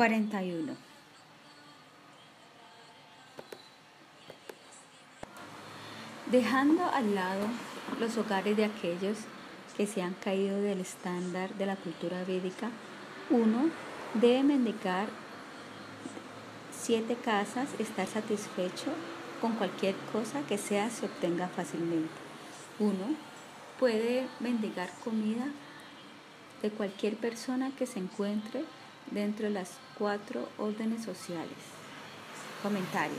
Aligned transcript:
41. 0.00 0.74
Dejando 6.32 6.86
al 6.86 7.14
lado 7.14 7.46
los 8.00 8.16
hogares 8.16 8.56
de 8.56 8.64
aquellos 8.64 9.18
que 9.76 9.86
se 9.86 10.00
han 10.00 10.14
caído 10.14 10.58
del 10.62 10.80
estándar 10.80 11.52
de 11.56 11.66
la 11.66 11.76
cultura 11.76 12.24
védica, 12.24 12.70
uno 13.28 13.68
debe 14.14 14.42
mendigar 14.42 15.06
siete 16.72 17.14
casas, 17.22 17.68
estar 17.78 18.06
satisfecho 18.06 18.92
con 19.42 19.52
cualquier 19.56 19.94
cosa 20.14 20.40
que 20.48 20.56
sea 20.56 20.88
se 20.88 21.04
obtenga 21.04 21.46
fácilmente. 21.48 22.08
Uno 22.78 23.14
puede 23.78 24.26
mendigar 24.38 24.88
comida 25.04 25.44
de 26.62 26.70
cualquier 26.70 27.16
persona 27.16 27.70
que 27.76 27.84
se 27.84 27.98
encuentre 27.98 28.64
dentro 29.10 29.46
de 29.46 29.54
las 29.54 29.72
cuatro 29.98 30.48
órdenes 30.58 31.04
sociales. 31.04 31.56
Comentario. 32.62 33.18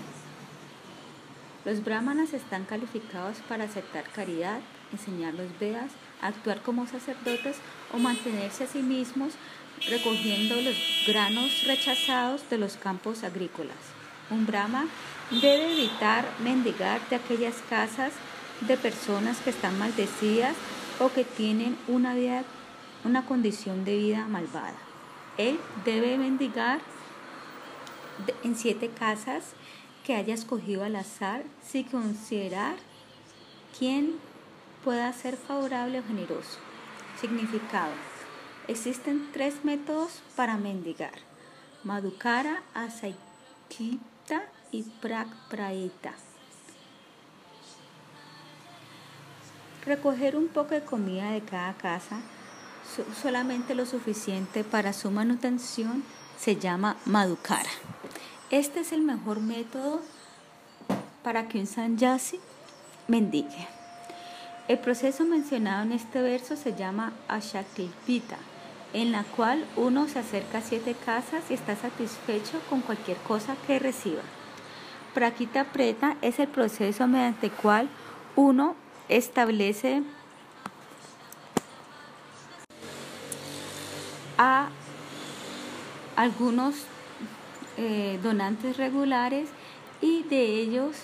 Los 1.64 1.84
brahmanas 1.84 2.34
están 2.34 2.66
calificados 2.66 3.38
para 3.48 3.66
aceptar 3.66 4.10
caridad, 4.10 4.60
enseñar 4.92 5.34
los 5.36 5.48
Vedas, 5.60 5.92
actuar 6.22 6.62
como 6.62 6.88
sacerdotes 6.88 7.58
o 7.94 8.00
mantenerse 8.00 8.64
a 8.64 8.68
sí 8.68 8.82
mismos 8.82 9.34
recogiendo 9.90 10.60
los 10.62 10.76
granos 11.08 11.64
rechazados 11.66 12.50
de 12.50 12.58
los 12.58 12.78
campos 12.78 13.24
agrícolas. 13.24 13.78
Un 14.30 14.46
brahma 14.46 14.86
debe 15.30 15.74
evitar 15.74 16.26
mendigar 16.44 17.00
de 17.10 17.18
aquellas 17.18 17.56
casas 17.70 18.14
de 18.62 18.78
personas 18.78 19.38
que 19.40 19.50
están 19.50 19.78
maldecidas 19.78 20.56
o 21.00 21.12
que 21.12 21.24
tienen 21.24 21.78
una, 21.88 22.14
vida, 22.14 22.44
una 23.04 23.26
condición 23.26 23.86
de 23.86 23.98
vida 23.98 24.28
malvada. 24.28 24.91
Él 25.38 25.60
debe 25.86 26.18
mendigar 26.18 26.82
en 28.44 28.56
siete 28.56 28.90
casas 28.90 29.54
que 30.06 30.16
haya 30.16 30.34
escogido 30.34 30.84
al 30.84 30.96
azar 30.96 31.44
sin 31.64 31.84
considerar 31.84 32.76
quién 33.78 34.16
pueda 34.84 35.12
ser 35.14 35.38
favorable 35.38 36.00
o 36.00 36.04
generoso. 36.04 36.58
Significado. 37.20 37.94
Existen 38.68 39.30
tres 39.32 39.64
métodos 39.64 40.22
para 40.36 40.58
mendigar. 40.58 41.14
Madhukara, 41.84 42.62
Asaikita 42.74 44.44
y 44.72 44.84
Prakpraita. 44.84 46.14
Recoger 49.86 50.36
un 50.36 50.48
poco 50.48 50.76
de 50.76 50.84
comida 50.84 51.32
de 51.32 51.42
cada 51.42 51.74
casa, 51.74 52.22
solamente 53.22 53.76
lo 53.76 53.86
suficiente 53.86 54.64
para 54.64 54.94
su 54.94 55.12
manutención, 55.12 56.04
se 56.40 56.56
llama 56.56 56.98
Madhukara. 57.06 57.70
Este 58.50 58.82
es 58.82 58.92
el 58.92 59.02
mejor 59.02 59.40
método 59.40 60.02
para 61.24 61.48
que 61.48 61.60
un 61.60 61.68
sanyasi 61.68 62.40
mendigue. 63.08 63.68
El 64.68 64.80
proceso 64.80 65.26
mencionado 65.26 65.84
en 65.84 65.92
este 65.92 66.22
verso 66.22 66.56
se 66.56 66.74
llama 66.76 67.14
Ashakilpita, 67.28 68.38
en 68.94 69.12
la 69.12 69.24
cual 69.24 69.66
uno 69.76 70.08
se 70.08 70.20
acerca 70.20 70.60
a 70.60 70.62
siete 70.62 70.96
casas 71.06 71.44
y 71.50 71.54
está 71.54 71.76
satisfecho 71.76 72.60
con 72.70 72.82
cualquier 72.82 73.18
cosa 73.18 73.56
que 73.68 73.80
reciba. 73.80 74.22
Prakita 75.14 75.66
Preta 75.66 76.18
es 76.22 76.40
el 76.40 76.48
proceso 76.48 77.06
mediante 77.08 77.48
el 77.48 77.52
cual 77.54 77.90
uno 78.36 78.76
establece 79.10 80.04
a 84.42 84.70
algunos 86.16 86.74
eh, 87.78 88.20
donantes 88.24 88.76
regulares 88.76 89.50
y 90.02 90.24
de 90.24 90.42
ellos 90.56 90.96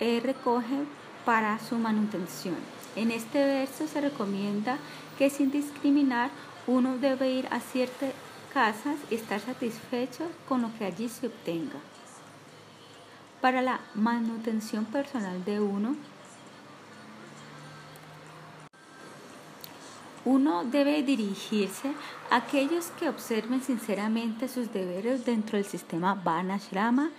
eh, 0.00 0.20
recoge 0.20 0.82
para 1.24 1.60
su 1.60 1.76
manutención. 1.76 2.56
En 2.96 3.12
este 3.12 3.38
verso 3.38 3.86
se 3.86 4.00
recomienda 4.00 4.78
que 5.16 5.30
sin 5.30 5.52
discriminar 5.52 6.30
uno 6.66 6.98
debe 6.98 7.30
ir 7.30 7.46
a 7.52 7.60
ciertas 7.60 8.10
casas 8.52 8.96
y 9.08 9.14
estar 9.14 9.38
satisfecho 9.38 10.28
con 10.48 10.62
lo 10.62 10.76
que 10.76 10.84
allí 10.84 11.08
se 11.08 11.28
obtenga. 11.28 11.78
Para 13.40 13.62
la 13.62 13.78
manutención 13.94 14.84
personal 14.84 15.44
de 15.44 15.60
uno, 15.60 15.94
uno 20.24 20.64
debe 20.64 21.02
dirigirse 21.02 21.92
a 22.30 22.36
aquellos 22.36 22.86
que 22.98 23.08
observen 23.08 23.62
sinceramente 23.62 24.48
sus 24.48 24.72
deberes 24.72 25.24
dentro 25.24 25.58
del 25.58 25.66
sistema 25.66 26.14
Varnashrama 26.14 27.10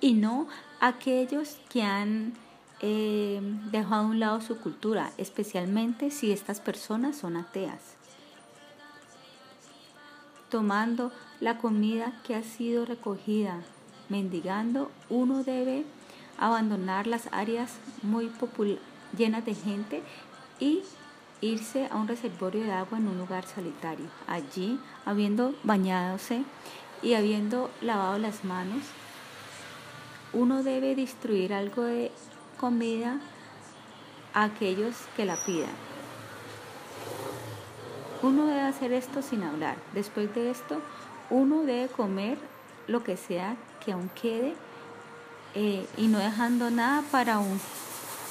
y 0.00 0.14
no 0.14 0.48
a 0.80 0.88
aquellos 0.88 1.58
que 1.68 1.82
han 1.82 2.34
eh, 2.80 3.40
dejado 3.70 4.02
a 4.02 4.06
un 4.06 4.20
lado 4.20 4.40
su 4.40 4.58
cultura, 4.58 5.12
especialmente 5.18 6.10
si 6.10 6.32
estas 6.32 6.60
personas 6.60 7.16
son 7.16 7.36
ateas. 7.36 7.96
Tomando 10.50 11.12
la 11.40 11.58
comida 11.58 12.20
que 12.24 12.34
ha 12.34 12.42
sido 12.42 12.84
recogida, 12.84 13.60
mendigando, 14.08 14.90
uno 15.08 15.42
debe 15.42 15.84
abandonar 16.38 17.06
las 17.06 17.28
áreas 17.32 17.76
muy 18.02 18.30
llenas 19.16 19.44
de 19.44 19.54
gente 19.54 20.02
y 20.58 20.82
irse 21.42 21.88
a 21.90 21.96
un 21.96 22.08
reservorio 22.08 22.62
de 22.62 22.72
agua 22.72 22.98
en 22.98 23.08
un 23.08 23.18
lugar 23.18 23.44
solitario. 23.44 24.06
Allí, 24.26 24.80
habiendo 25.04 25.54
bañadose 25.64 26.44
y 27.02 27.14
habiendo 27.14 27.70
lavado 27.82 28.18
las 28.18 28.44
manos, 28.44 28.84
uno 30.32 30.62
debe 30.62 30.94
distribuir 30.94 31.52
algo 31.52 31.82
de 31.82 32.12
comida 32.58 33.20
a 34.32 34.44
aquellos 34.44 34.94
que 35.16 35.26
la 35.26 35.36
pidan. 35.44 35.74
Uno 38.22 38.46
debe 38.46 38.60
hacer 38.60 38.92
esto 38.92 39.20
sin 39.20 39.42
hablar. 39.42 39.76
Después 39.94 40.32
de 40.34 40.50
esto, 40.50 40.80
uno 41.28 41.64
debe 41.64 41.88
comer 41.88 42.38
lo 42.86 43.02
que 43.02 43.16
sea 43.16 43.56
que 43.84 43.92
aún 43.92 44.10
quede 44.10 44.54
eh, 45.54 45.86
y 45.96 46.06
no 46.06 46.18
dejando 46.18 46.70
nada 46.70 47.02
para 47.10 47.40
un 47.40 47.60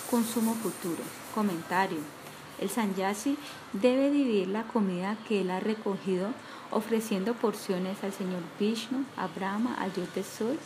consumo 0.10 0.54
futuro. 0.56 1.04
Comentario. 1.36 2.21
El 2.62 2.70
sanyasi 2.70 3.38
debe 3.74 4.12
dividir 4.12 4.48
la 4.48 4.64
comida 4.64 5.18
que 5.28 5.42
él 5.42 5.50
ha 5.52 5.60
recogido 5.60 6.30
ofreciendo 6.70 7.34
porciones 7.34 8.04
al 8.04 8.14
señor 8.14 8.42
Vishnu, 8.60 9.04
a 9.18 9.28
Brahma, 9.28 9.76
al 9.80 9.92
dios 9.94 10.14
del 10.16 10.24
sol 10.24 10.58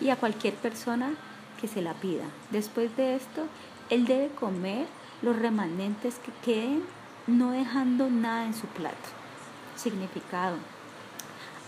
y 0.00 0.10
a 0.10 0.16
cualquier 0.16 0.54
persona 0.54 1.14
que 1.60 1.68
se 1.68 1.80
la 1.82 1.94
pida. 1.94 2.24
Después 2.50 2.94
de 2.96 3.16
esto, 3.16 3.46
él 3.90 4.04
debe 4.04 4.28
comer 4.28 4.86
los 5.22 5.36
remanentes 5.36 6.16
que 6.16 6.32
queden 6.44 6.82
no 7.26 7.52
dejando 7.52 8.10
nada 8.10 8.44
en 8.44 8.54
su 8.54 8.66
plato. 8.66 8.96
Significado. 9.76 10.56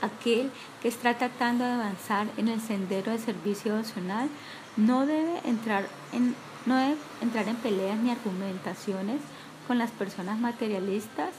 Aquel 0.00 0.50
que 0.82 0.88
está 0.88 1.14
tratando 1.14 1.64
de 1.64 1.72
avanzar 1.72 2.26
en 2.36 2.48
el 2.48 2.60
sendero 2.60 3.10
de 3.10 3.18
servicio 3.18 3.74
emocional 3.74 4.28
no 4.76 5.06
debe 5.06 5.40
entrar 5.44 5.88
en, 6.12 6.36
no 6.66 6.76
debe 6.76 6.96
entrar 7.20 7.48
en 7.48 7.56
peleas 7.56 7.98
ni 7.98 8.10
argumentaciones 8.10 9.20
con 9.68 9.78
las 9.78 9.90
personas 9.90 10.40
materialistas 10.40 11.30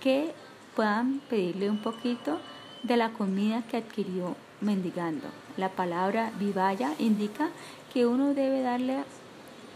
que 0.00 0.32
puedan 0.76 1.20
pedirle 1.30 1.70
un 1.70 1.78
poquito 1.78 2.38
de 2.82 2.98
la 2.98 3.10
comida 3.10 3.62
que 3.62 3.78
adquirió 3.78 4.36
mendigando. 4.60 5.26
La 5.56 5.70
palabra 5.70 6.32
vivaya 6.38 6.94
indica 6.98 7.48
que 7.92 8.06
uno 8.06 8.34
debe 8.34 8.60
darle 8.60 9.04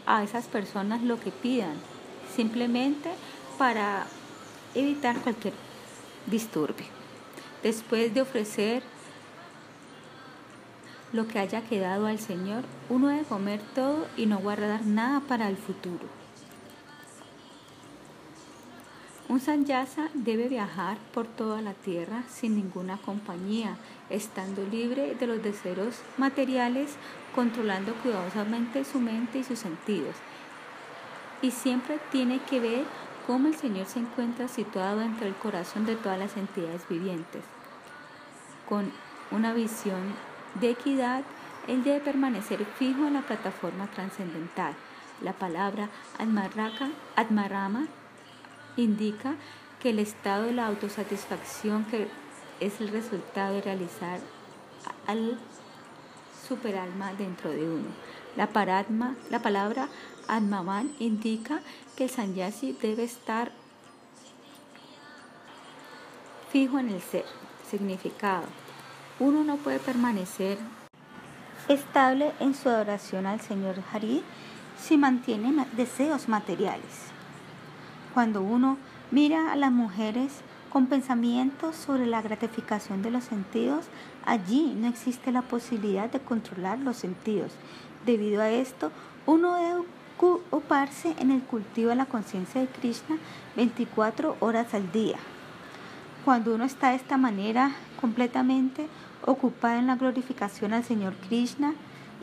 a 0.06 0.22
esas 0.22 0.46
personas 0.46 1.02
lo 1.02 1.18
que 1.18 1.30
pidan, 1.30 1.74
simplemente 2.36 3.10
para 3.58 4.06
evitar 4.74 5.18
cualquier 5.20 5.54
disturbio. 6.26 6.86
Después 7.62 8.12
de 8.12 8.20
ofrecer 8.20 8.82
lo 11.12 11.26
que 11.26 11.38
haya 11.38 11.62
quedado 11.62 12.06
al 12.06 12.18
Señor, 12.18 12.64
uno 12.90 13.08
debe 13.08 13.24
comer 13.24 13.60
todo 13.74 14.06
y 14.18 14.26
no 14.26 14.38
guardar 14.38 14.84
nada 14.84 15.20
para 15.20 15.48
el 15.48 15.56
futuro. 15.56 16.23
Un 19.26 19.40
sanyasa 19.40 20.10
debe 20.12 20.48
viajar 20.48 20.98
por 21.14 21.26
toda 21.26 21.62
la 21.62 21.72
tierra 21.72 22.24
sin 22.28 22.56
ninguna 22.56 22.98
compañía, 22.98 23.78
estando 24.10 24.62
libre 24.64 25.14
de 25.14 25.26
los 25.26 25.42
deseos 25.42 26.02
materiales, 26.18 26.96
controlando 27.34 27.94
cuidadosamente 27.94 28.84
su 28.84 29.00
mente 29.00 29.38
y 29.38 29.44
sus 29.44 29.58
sentidos. 29.58 30.14
Y 31.40 31.52
siempre 31.52 31.98
tiene 32.12 32.38
que 32.40 32.60
ver 32.60 32.84
cómo 33.26 33.48
el 33.48 33.54
Señor 33.54 33.86
se 33.86 34.00
encuentra 34.00 34.46
situado 34.46 35.00
entre 35.00 35.28
el 35.28 35.34
corazón 35.34 35.86
de 35.86 35.96
todas 35.96 36.18
las 36.18 36.36
entidades 36.36 36.86
vivientes. 36.86 37.44
Con 38.68 38.92
una 39.30 39.54
visión 39.54 40.02
de 40.60 40.70
equidad, 40.70 41.22
Él 41.66 41.82
debe 41.82 42.00
permanecer 42.00 42.62
fijo 42.78 43.06
en 43.06 43.14
la 43.14 43.22
plataforma 43.22 43.86
trascendental. 43.86 44.74
La 45.22 45.32
palabra 45.32 45.88
Atmaraka, 46.18 46.90
Atmarama 47.16 47.86
indica 48.76 49.34
que 49.80 49.90
el 49.90 49.98
estado 49.98 50.44
de 50.44 50.52
la 50.52 50.66
autosatisfacción 50.66 51.84
que 51.84 52.08
es 52.60 52.80
el 52.80 52.88
resultado 52.88 53.54
de 53.54 53.62
realizar 53.62 54.20
al 55.06 55.38
superalma 56.46 57.12
dentro 57.14 57.50
de 57.50 57.68
uno. 57.68 57.88
La, 58.36 58.48
paratma, 58.48 59.16
la 59.30 59.40
palabra 59.40 59.88
Atmavan 60.28 60.90
indica 60.98 61.60
que 61.96 62.04
el 62.04 62.10
sanyasi 62.10 62.76
debe 62.80 63.04
estar 63.04 63.52
fijo 66.50 66.78
en 66.78 66.88
el 66.88 67.00
ser. 67.00 67.24
Significado. 67.68 68.44
Uno 69.18 69.42
no 69.42 69.56
puede 69.56 69.80
permanecer 69.80 70.58
estable 71.68 72.32
en 72.40 72.54
su 72.54 72.68
adoración 72.68 73.26
al 73.26 73.40
Señor 73.40 73.76
Hari 73.92 74.22
si 74.78 74.96
mantiene 74.96 75.66
deseos 75.72 76.28
materiales. 76.28 77.13
Cuando 78.14 78.42
uno 78.42 78.78
mira 79.10 79.50
a 79.50 79.56
las 79.56 79.72
mujeres 79.72 80.32
con 80.70 80.86
pensamientos 80.86 81.74
sobre 81.74 82.06
la 82.06 82.22
gratificación 82.22 83.02
de 83.02 83.10
los 83.10 83.24
sentidos, 83.24 83.86
allí 84.24 84.72
no 84.76 84.86
existe 84.86 85.32
la 85.32 85.42
posibilidad 85.42 86.08
de 86.08 86.20
controlar 86.20 86.78
los 86.78 86.96
sentidos. 86.96 87.50
Debido 88.06 88.40
a 88.40 88.50
esto, 88.50 88.92
uno 89.26 89.54
debe 89.54 89.84
ocuparse 90.16 91.16
en 91.18 91.32
el 91.32 91.42
cultivo 91.42 91.90
de 91.90 91.96
la 91.96 92.06
conciencia 92.06 92.60
de 92.60 92.68
Krishna 92.68 93.16
24 93.56 94.36
horas 94.38 94.74
al 94.74 94.92
día. 94.92 95.16
Cuando 96.24 96.54
uno 96.54 96.64
está 96.64 96.90
de 96.90 96.96
esta 96.96 97.18
manera 97.18 97.72
completamente 98.00 98.86
ocupado 99.26 99.80
en 99.80 99.88
la 99.88 99.96
glorificación 99.96 100.72
al 100.72 100.84
Señor 100.84 101.14
Krishna 101.28 101.74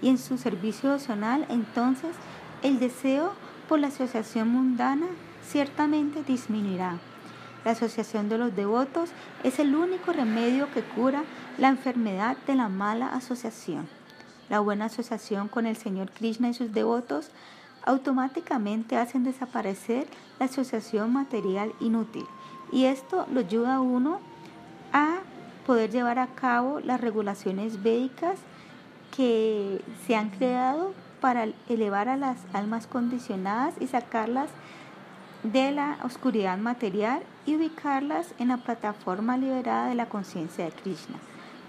y 0.01 0.07
en 0.07 0.17
su 0.17 0.37
servicio 0.37 0.89
devocional, 0.89 1.45
entonces 1.49 2.15
el 2.63 2.79
deseo 2.79 3.33
por 3.67 3.79
la 3.79 3.87
asociación 3.87 4.47
mundana 4.47 5.07
ciertamente 5.43 6.23
disminuirá. 6.23 6.99
La 7.63 7.71
asociación 7.71 8.29
de 8.29 8.37
los 8.37 8.55
devotos 8.55 9.09
es 9.43 9.59
el 9.59 9.75
único 9.75 10.13
remedio 10.13 10.71
que 10.73 10.81
cura 10.81 11.23
la 11.57 11.69
enfermedad 11.69 12.37
de 12.47 12.55
la 12.55 12.69
mala 12.69 13.07
asociación. 13.07 13.87
La 14.49 14.59
buena 14.59 14.85
asociación 14.85 15.47
con 15.47 15.65
el 15.65 15.77
Señor 15.77 16.11
Krishna 16.11 16.49
y 16.49 16.53
sus 16.53 16.73
devotos 16.73 17.29
automáticamente 17.83 18.97
hacen 18.97 19.23
desaparecer 19.23 20.07
la 20.39 20.45
asociación 20.45 21.13
material 21.13 21.73
inútil 21.79 22.25
y 22.71 22.85
esto 22.85 23.25
lo 23.31 23.41
ayuda 23.41 23.75
a 23.75 23.81
uno 23.81 24.19
a 24.93 25.19
poder 25.65 25.91
llevar 25.91 26.19
a 26.19 26.27
cabo 26.27 26.79
las 26.79 27.01
regulaciones 27.01 27.83
védicas 27.83 28.39
que 29.15 29.83
se 30.05 30.15
han 30.15 30.29
creado 30.29 30.93
para 31.19 31.47
elevar 31.69 32.09
a 32.09 32.17
las 32.17 32.37
almas 32.53 32.87
condicionadas 32.87 33.75
y 33.79 33.87
sacarlas 33.87 34.49
de 35.43 35.71
la 35.71 35.97
oscuridad 36.03 36.57
material 36.57 37.23
y 37.45 37.55
ubicarlas 37.55 38.33
en 38.37 38.49
la 38.49 38.57
plataforma 38.57 39.37
liberada 39.37 39.87
de 39.87 39.95
la 39.95 40.07
conciencia 40.07 40.65
de 40.65 40.71
Krishna. 40.71 41.17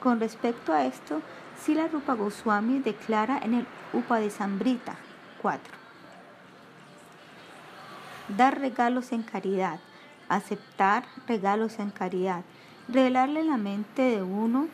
Con 0.01 0.21
respecto 0.21 0.73
a 0.73 0.85
esto, 0.85 1.23
Sila 1.61 1.89
Rupa 1.89 2.15
Goswami 2.15 2.81
declara 2.81 3.39
en 3.39 3.55
el 3.55 3.67
Upadesambrita 3.93 4.97
4. 5.41 5.63
Dar 8.37 8.59
regalos 8.59 9.13
en 9.13 9.23
caridad, 9.23 9.79
aceptar 10.29 11.05
regalos 11.27 11.79
en 11.79 11.91
caridad, 11.91 12.43
revelarle 12.89 13.45
la 13.45 13.57
mente 13.57 14.03
de 14.03 14.23
uno 14.23 14.69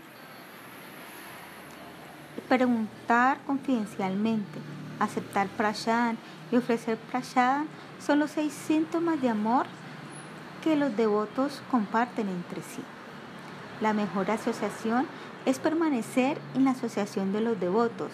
preguntar 2.49 3.39
confidencialmente, 3.47 4.59
aceptar 5.01 5.49
prashad 5.49 6.15
y 6.51 6.57
ofrecer 6.57 6.97
prashad 7.11 7.65
son 8.01 8.19
los 8.19 8.31
seis 8.31 8.53
síntomas 8.53 9.21
de 9.21 9.29
amor 9.29 9.67
que 10.63 10.77
los 10.77 10.97
devotos 10.97 11.63
comparten 11.71 12.29
entre 12.29 12.63
sí. 12.63 12.83
La 13.81 13.93
mejor 13.93 14.31
asociación 14.31 15.07
es 15.47 15.59
permanecer 15.59 16.39
en 16.55 16.65
la 16.65 16.73
asociación 16.73 17.33
de 17.33 17.41
los 17.41 17.61
devotos, 17.61 18.11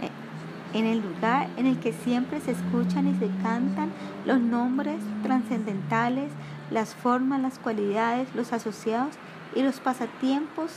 eh, 0.00 0.76
en 0.76 0.86
el 0.86 1.00
lugar 1.00 1.48
en 1.56 1.66
el 1.66 1.78
que 1.78 1.92
siempre 1.92 2.40
se 2.40 2.52
escuchan 2.52 3.06
y 3.06 3.14
se 3.18 3.28
cantan 3.42 3.92
los 4.24 4.40
nombres 4.40 5.00
trascendentales, 5.22 6.30
las 6.70 6.94
formas, 6.94 7.40
las 7.40 7.58
cualidades, 7.58 8.28
los 8.34 8.52
asociados 8.52 9.14
y 9.54 9.62
los 9.62 9.80
pasatiempos 9.80 10.72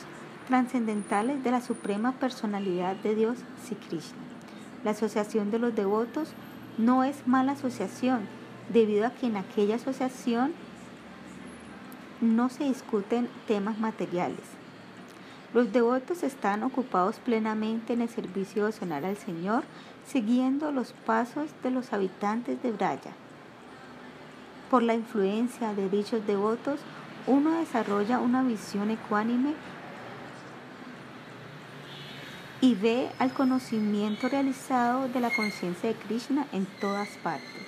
trascendentales 0.48 1.44
de 1.44 1.52
la 1.52 1.62
suprema 1.62 2.12
personalidad 2.14 2.96
de 2.98 3.16
Dios, 3.16 3.38
Sri 3.64 3.76
Krishna. 3.78 4.33
La 4.84 4.92
asociación 4.92 5.52
de 5.52 5.60
los 5.60 5.76
devotos 5.76 6.30
no 6.78 7.04
es 7.04 7.28
mala 7.28 7.54
asociación, 7.54 8.28
debido 8.70 9.06
a 9.06 9.12
que 9.12 9.28
en 9.28 9.38
aquella 9.38 9.76
asociación 9.76 10.54
no 12.22 12.50
se 12.50 12.66
discuten 12.66 13.30
temas 13.48 13.78
materiales. 13.80 14.42
Los 15.54 15.72
devotos 15.72 16.24
están 16.24 16.64
ocupados 16.64 17.18
plenamente 17.18 17.94
en 17.94 18.02
el 18.02 18.10
servicio 18.10 18.64
devocional 18.64 19.06
al 19.06 19.18
Señor, 19.18 19.64
siguiendo 20.06 20.72
los 20.72 20.94
pasos 21.06 21.50
de 21.62 21.70
los 21.70 21.94
habitantes 21.94 22.62
de 22.64 22.72
Braya. 22.72 23.12
Por 24.72 24.82
la 24.82 24.96
influencia 24.96 25.74
de 25.76 25.90
dichos 25.90 26.26
devotos, 26.26 26.80
uno 27.28 27.52
desarrolla 27.52 28.20
una 28.20 28.42
visión 28.42 28.90
ecuánime 28.90 29.54
y 32.64 32.76
ve 32.76 33.10
al 33.20 33.34
conocimiento 33.34 34.30
realizado 34.30 35.10
de 35.10 35.20
la 35.20 35.36
conciencia 35.36 35.90
de 35.90 35.96
Krishna 35.96 36.48
en 36.54 36.66
todas 36.80 37.10
partes. 37.22 37.68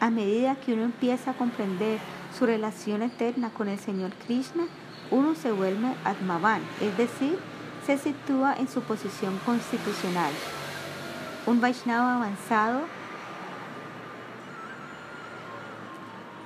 A 0.00 0.10
medida 0.10 0.54
que 0.56 0.74
uno 0.74 0.82
empieza 0.82 1.30
a 1.30 1.34
comprender 1.34 1.98
su 2.38 2.44
relación 2.44 3.00
eterna 3.00 3.48
con 3.48 3.68
el 3.68 3.78
Señor 3.78 4.12
Krishna, 4.26 4.64
uno 5.10 5.34
se 5.34 5.50
vuelve 5.50 5.94
Atmavan, 6.04 6.60
es 6.82 6.94
decir, 6.98 7.38
se 7.86 7.96
sitúa 7.96 8.52
en 8.52 8.68
su 8.68 8.82
posición 8.82 9.38
constitucional. 9.46 10.32
Un 11.46 11.62
Vaishnava 11.62 12.16
avanzado 12.16 12.82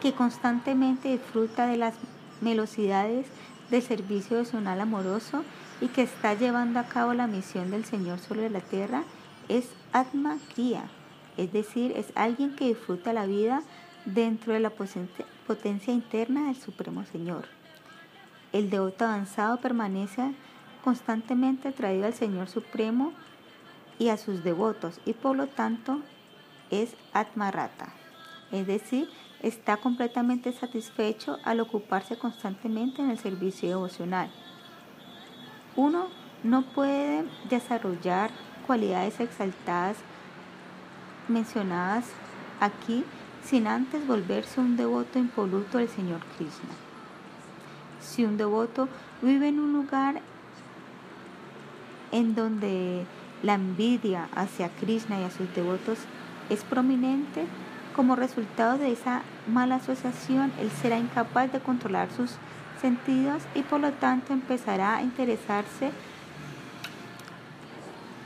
que 0.01 0.13
constantemente 0.13 1.09
disfruta 1.09 1.67
de 1.67 1.79
las 1.79 1.95
velocidades 2.41 3.27
del 3.71 3.83
servicio 3.83 4.37
devocional 4.37 4.81
amoroso 4.81 5.45
y 5.81 5.89
que 5.89 6.03
está 6.03 6.35
llevando 6.35 6.81
a 6.81 6.85
cabo 6.85 7.15
la 7.15 7.27
misión 7.27 7.71
del 7.71 7.85
Señor 7.85 8.19
sobre 8.19 8.51
la 8.51 8.61
tierra 8.61 9.03
es 9.49 9.71
Atma 9.93 10.39
Kriya, 10.55 10.85
es 11.37 11.53
decir, 11.53 11.93
es 11.97 12.07
alguien 12.15 12.55
que 12.57 12.69
disfruta 12.69 13.13
la 13.13 13.27
vida 13.27 13.63
dentro 14.05 14.53
de 14.53 14.61
la 14.61 14.71
potencia 14.71 15.93
interna 15.93 16.47
del 16.47 16.57
Supremo 16.57 17.05
Señor. 17.05 17.47
El 18.53 18.71
devoto 18.71 19.05
avanzado 19.05 19.61
permanece 19.61 20.33
constantemente 20.83 21.69
atraído 21.69 22.07
al 22.07 22.15
Señor 22.15 22.49
Supremo 22.49 23.13
y 23.99 24.09
a 24.09 24.17
sus 24.17 24.43
devotos 24.43 25.01
y 25.05 25.13
por 25.13 25.37
lo 25.37 25.47
tanto 25.47 26.01
es 26.71 26.95
Atmarata, 27.13 27.93
es 28.53 28.67
decir, 28.67 29.09
está 29.43 29.77
completamente 29.77 30.53
satisfecho 30.53 31.39
al 31.45 31.61
ocuparse 31.61 32.17
constantemente 32.17 33.03
en 33.03 33.11
el 33.11 33.19
servicio 33.19 33.69
devocional. 33.69 34.31
Uno 35.77 36.09
no 36.43 36.63
puede 36.63 37.25
desarrollar 37.49 38.31
cualidades 38.67 39.21
exaltadas 39.21 39.97
mencionadas 41.29 42.07
aquí 42.61 43.05
sin 43.45 43.67
antes 43.67 44.07
volverse 44.07 44.61
un 44.61 44.77
devoto 44.77 45.19
impoluto 45.19 45.79
del 45.79 45.89
Señor 45.89 46.21
Krishna. 46.37 46.71
Si 48.01 48.25
un 48.25 48.37
devoto 48.37 48.89
vive 49.23 49.49
en 49.49 49.61
un 49.61 49.73
lugar 49.73 50.21
en 52.13 52.35
donde 52.35 53.07
la 53.43 53.55
envidia 53.55 54.29
hacia 54.35 54.69
Krishna 54.69 55.21
y 55.21 55.25
a 55.25 55.31
sus 55.31 55.53
devotos 55.55 55.99
es 56.51 56.65
prominente, 56.65 57.47
como 57.99 58.15
resultado 58.15 58.79
de 58.79 58.93
esa 58.93 59.23
mala 59.49 59.75
asociación, 59.75 60.53
él 60.61 60.71
será 60.71 60.99
incapaz 60.99 61.51
de 61.51 61.59
controlar 61.59 62.07
sus 62.17 62.37
sentidos 62.81 63.43
y 63.57 63.63
por 63.63 63.81
lo 63.81 63.91
tanto 63.91 64.33
empezará 64.33 64.99
a 64.99 65.03
interesarse 65.03 65.91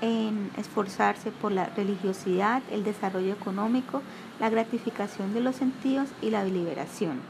en 0.02 0.50
esforzarse 0.59 1.31
por 1.31 1.52
la 1.52 1.64
religiosidad, 1.64 2.61
el 2.71 2.85
desarrollo 2.85 3.33
económico, 3.33 4.02
la 4.41 4.50
gratificación 4.50 5.33
de 5.33 5.41
los 5.41 5.57
sentidos 5.57 6.11
y 6.21 6.29
la 6.29 6.45
liberación. 6.45 7.23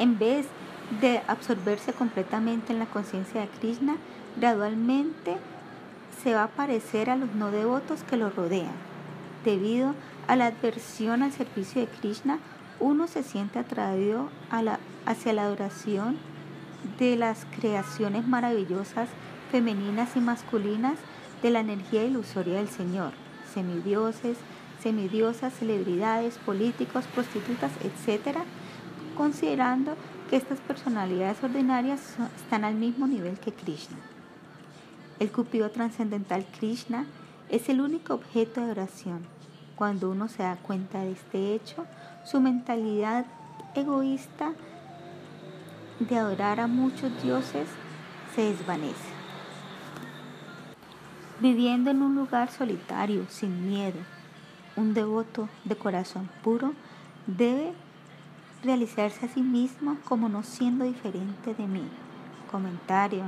En 0.00 0.18
vez 0.18 0.48
de 1.00 1.22
absorberse 1.28 1.92
completamente 1.92 2.72
en 2.72 2.80
la 2.80 2.86
conciencia 2.86 3.42
de 3.42 3.48
Krishna, 3.60 3.98
gradualmente 4.36 5.36
se 6.24 6.34
va 6.34 6.42
a 6.42 6.48
parecer 6.48 7.08
a 7.08 7.14
los 7.14 7.32
no 7.36 7.52
devotos 7.52 8.02
que 8.02 8.16
lo 8.16 8.30
rodean. 8.30 8.90
Debido 9.44 9.94
a 10.30 10.36
la 10.36 10.46
adversión 10.46 11.24
al 11.24 11.32
servicio 11.32 11.80
de 11.80 11.88
Krishna, 11.88 12.38
uno 12.78 13.08
se 13.08 13.24
siente 13.24 13.58
atraído 13.58 14.28
hacia 15.04 15.32
la 15.32 15.42
adoración 15.42 16.18
de 17.00 17.16
las 17.16 17.46
creaciones 17.58 18.28
maravillosas 18.28 19.08
femeninas 19.50 20.14
y 20.14 20.20
masculinas 20.20 20.94
de 21.42 21.50
la 21.50 21.58
energía 21.58 22.04
ilusoria 22.04 22.58
del 22.58 22.68
Señor, 22.68 23.10
semidioses, 23.52 24.36
semidiosas, 24.80 25.52
celebridades, 25.52 26.38
políticos, 26.38 27.06
prostitutas, 27.12 27.72
etc., 27.82 28.36
considerando 29.16 29.96
que 30.30 30.36
estas 30.36 30.60
personalidades 30.60 31.42
ordinarias 31.42 32.14
están 32.36 32.62
al 32.62 32.76
mismo 32.76 33.08
nivel 33.08 33.36
que 33.40 33.52
Krishna. 33.52 33.96
El 35.18 35.32
cupido 35.32 35.72
trascendental 35.72 36.46
Krishna 36.56 37.04
es 37.48 37.68
el 37.68 37.80
único 37.80 38.14
objeto 38.14 38.64
de 38.64 38.70
oración. 38.70 39.39
Cuando 39.80 40.10
uno 40.10 40.28
se 40.28 40.42
da 40.42 40.56
cuenta 40.56 40.98
de 40.98 41.12
este 41.12 41.54
hecho, 41.54 41.86
su 42.26 42.38
mentalidad 42.38 43.24
egoísta 43.74 44.52
de 45.98 46.18
adorar 46.18 46.60
a 46.60 46.66
muchos 46.66 47.10
dioses 47.22 47.66
se 48.34 48.42
desvanece. 48.42 49.08
Viviendo 51.40 51.90
en 51.90 52.02
un 52.02 52.14
lugar 52.14 52.50
solitario, 52.50 53.24
sin 53.30 53.70
miedo, 53.70 53.98
un 54.76 54.92
devoto 54.92 55.48
de 55.64 55.76
corazón 55.76 56.28
puro 56.44 56.74
debe 57.26 57.72
realizarse 58.62 59.24
a 59.24 59.28
sí 59.30 59.40
mismo 59.40 59.96
como 60.04 60.28
no 60.28 60.42
siendo 60.42 60.84
diferente 60.84 61.54
de 61.54 61.66
mí. 61.66 61.88
Comentario. 62.50 63.22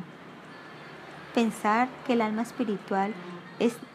Pensar 1.35 1.89
que 2.07 2.13
el 2.13 2.21
alma 2.21 2.43
espiritual 2.43 3.15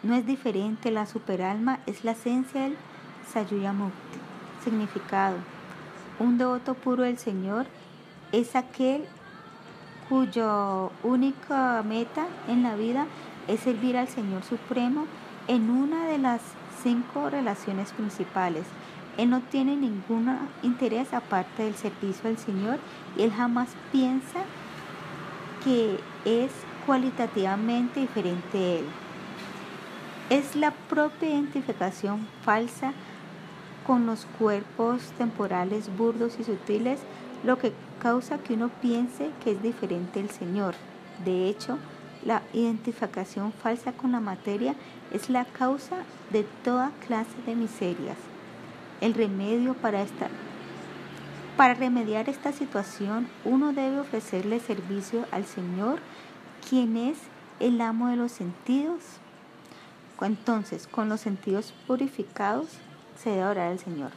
no 0.04 0.16
es 0.16 0.26
diferente, 0.26 0.92
la 0.92 1.06
superalma 1.06 1.80
es 1.86 2.04
la 2.04 2.12
esencia 2.12 2.62
del 2.62 2.78
Sayuyamukti. 3.32 4.18
Significado. 4.64 5.38
Un 6.20 6.38
devoto 6.38 6.74
puro 6.74 7.04
del 7.04 7.18
Señor 7.18 7.66
es 8.32 8.56
aquel 8.56 9.06
cuya 10.10 10.90
única 11.04 11.84
meta 11.84 12.28
en 12.48 12.64
la 12.64 12.76
vida 12.76 13.06
es 13.48 13.62
servir 13.62 13.98
al 13.98 14.08
Señor 14.08 14.44
Supremo 14.44 15.06
en 15.48 15.70
una 15.70 16.08
de 16.08 16.18
las 16.18 16.42
cinco 16.82 17.30
relaciones 17.30 17.92
principales. 17.92 18.64
Él 19.18 19.30
no 19.30 19.42
tiene 19.42 19.76
ningún 19.76 20.38
interés 20.64 21.14
aparte 21.14 21.64
del 21.64 21.76
servicio 21.76 22.30
al 22.30 22.38
Señor 22.38 22.80
y 23.18 23.24
él 23.24 23.32
jamás 23.32 23.70
piensa 23.92 24.44
que 25.64 26.00
es 26.26 26.52
cualitativamente 26.86 28.02
diferente 28.02 28.58
a 28.58 28.80
él. 28.80 28.86
Es 30.30 30.58
la 30.58 30.72
propia 30.72 31.30
identificación 31.30 32.28
falsa 32.44 32.92
con 33.86 34.06
los 34.06 34.26
cuerpos 34.38 35.02
temporales 35.18 35.90
burdos 35.98 36.38
y 36.38 36.44
sutiles 36.44 37.00
lo 37.46 37.58
que 37.58 37.72
causa 38.02 38.38
que 38.38 38.56
uno 38.56 38.70
piense 38.82 39.32
que 39.42 39.52
es 39.52 39.64
diferente 39.64 40.20
el 40.20 40.30
Señor. 40.30 40.76
De 41.24 41.48
hecho, 41.48 41.78
la 42.26 42.42
identificación 42.52 43.54
falsa 43.54 43.94
con 43.94 44.12
la 44.12 44.20
materia 44.20 44.76
es 45.14 45.30
la 45.30 45.46
causa 45.46 45.96
de 46.32 46.44
toda 46.64 46.92
clase 47.08 47.42
de 47.46 47.56
miserias. 47.56 48.18
El 49.00 49.14
remedio 49.14 49.76
para 49.76 50.02
esta 50.02 50.28
para 51.56 51.74
remediar 51.74 52.30
esta 52.30 52.52
situación, 52.52 53.28
uno 53.44 53.74
debe 53.74 54.00
ofrecerle 54.00 54.60
servicio 54.60 55.26
al 55.32 55.46
Señor, 55.46 56.00
quien 56.70 56.98
es 56.98 57.18
el 57.60 57.82
amo 57.82 58.10
de 58.10 58.16
los 58.16 58.32
sentidos. 58.32 59.02
Entonces, 60.22 60.88
con 60.88 61.10
los 61.10 61.22
sentidos 61.22 61.74
purificados, 61.86 62.68
se 63.22 63.30
debe 63.32 63.46
orar 63.46 63.72
al 63.72 63.80
Señor. 63.80 64.12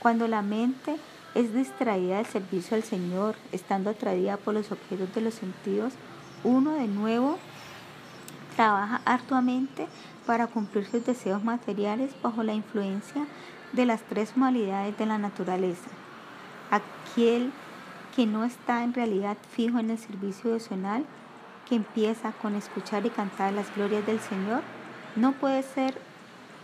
Cuando 0.00 0.26
la 0.28 0.42
mente 0.42 0.96
es 1.34 1.54
distraída 1.54 2.16
del 2.16 2.26
servicio 2.26 2.76
al 2.76 2.82
Señor, 2.82 3.36
estando 3.52 3.90
atraída 3.90 4.36
por 4.36 4.54
los 4.54 4.72
objetos 4.72 5.14
de 5.14 5.20
los 5.20 5.34
sentidos, 5.34 5.92
uno 6.44 6.72
de 6.72 6.88
nuevo 6.88 7.38
trabaja 8.56 9.00
arduamente 9.04 9.86
para 10.26 10.46
cumplir 10.46 10.86
sus 10.86 11.04
deseos 11.04 11.42
materiales 11.42 12.12
bajo 12.22 12.42
la 12.42 12.52
influencia 12.52 13.26
de 13.72 13.86
las 13.86 14.02
tres 14.02 14.36
modalidades 14.36 14.96
de 14.98 15.06
la 15.06 15.18
naturaleza. 15.18 15.88
Aquel 16.70 17.52
que 18.14 18.26
no 18.26 18.44
está 18.44 18.84
en 18.84 18.92
realidad 18.92 19.36
fijo 19.50 19.78
en 19.78 19.90
el 19.90 19.98
servicio 19.98 20.50
devocional, 20.50 21.04
que 21.68 21.76
empieza 21.76 22.32
con 22.32 22.54
escuchar 22.54 23.06
y 23.06 23.10
cantar 23.10 23.52
las 23.52 23.74
glorias 23.74 24.04
del 24.04 24.20
Señor, 24.20 24.62
no 25.16 25.32
puede 25.32 25.62
ser 25.62 25.94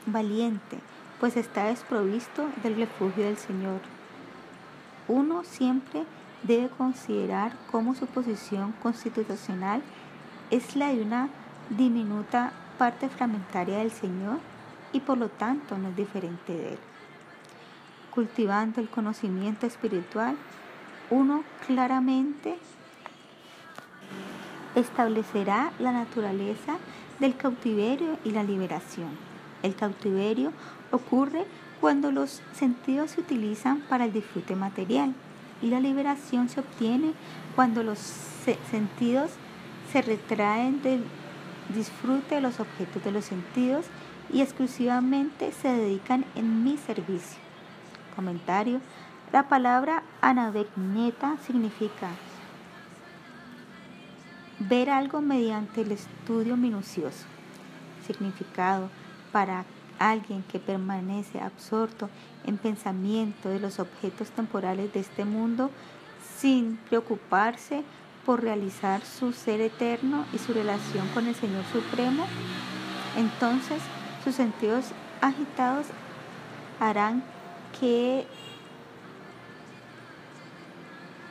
valiente, 0.07 0.78
pues 1.21 1.37
está 1.37 1.64
desprovisto 1.64 2.49
del 2.62 2.76
refugio 2.76 3.25
del 3.25 3.37
Señor. 3.37 3.81
Uno 5.07 5.45
siempre 5.45 6.05
debe 6.43 6.69
considerar 6.69 7.52
cómo 7.71 7.95
su 7.95 8.07
posición 8.07 8.73
constitucional 8.83 9.83
es 10.50 10.76
la 10.76 10.88
de 10.88 11.02
una 11.02 11.28
diminuta 11.71 12.52
parte 12.78 13.09
fragmentaria 13.09 13.78
del 13.78 13.90
Señor 13.90 14.38
y 14.93 15.00
por 15.00 15.19
lo 15.19 15.28
tanto 15.28 15.76
no 15.76 15.88
es 15.88 15.97
diferente 15.97 16.52
de 16.52 16.73
Él. 16.73 16.78
Cultivando 18.14 18.81
el 18.81 18.88
conocimiento 18.88 19.67
espiritual, 19.67 20.37
uno 21.11 21.45
claramente 21.67 22.59
establecerá 24.75 25.73
la 25.78 25.93
naturaleza 25.93 26.76
del 27.20 27.37
cautiverio 27.37 28.18
y 28.25 28.30
la 28.30 28.42
liberación. 28.42 29.10
El 29.62 29.75
cautiverio 29.75 30.52
ocurre 30.90 31.44
cuando 31.80 32.12
los 32.12 32.42
sentidos 32.54 33.12
se 33.12 33.20
utilizan 33.20 33.80
para 33.80 34.04
el 34.04 34.12
disfrute 34.12 34.56
material 34.56 35.14
y 35.62 35.68
la 35.68 35.80
liberación 35.80 36.48
se 36.48 36.60
obtiene 36.60 37.12
cuando 37.54 37.82
los 37.82 37.98
sentidos 38.70 39.30
se 39.92 40.02
retraen 40.02 40.82
del 40.82 41.02
disfrute 41.75 42.37
de 42.37 42.40
los 42.40 42.60
objetos 42.60 43.02
de 43.04 43.12
los 43.12 43.25
sentidos 43.25 43.87
y 44.32 44.42
exclusivamente 44.42 45.52
se 45.52 45.68
dedican 45.68 46.25
en 46.34 46.64
mi 46.64 46.76
servicio. 46.76 47.38
Comentario. 48.14 48.80
La 49.32 49.48
palabra 49.48 50.02
anavegneta 50.22 51.37
significa 51.46 52.08
ver 54.61 54.91
algo 54.91 55.21
mediante 55.21 55.83
el 55.83 55.93
estudio 55.93 56.57
minucioso. 56.57 57.25
Significado 58.07 58.91
para 59.33 59.65
alguien 59.99 60.43
que 60.45 60.59
permanece 60.59 61.41
absorto 61.41 62.09
en 62.45 62.57
pensamiento 62.57 63.49
de 63.49 63.61
los 63.61 63.79
objetos 63.79 64.31
temporales 64.31 64.93
de 64.93 65.00
este 65.00 65.25
mundo 65.25 65.71
sin 66.38 66.77
preocuparse 66.88 67.83
por 68.25 68.43
realizar 68.43 69.03
su 69.05 69.33
ser 69.33 69.61
eterno 69.61 70.27
y 70.33 70.38
su 70.38 70.53
relación 70.53 71.09
con 71.15 71.27
el 71.27 71.35
Señor 71.35 71.65
Supremo, 71.73 72.27
entonces 73.17 73.81
sus 74.23 74.35
sentidos 74.35 74.87
agitados 75.21 75.87
harán 76.79 77.23
que, 77.81 78.27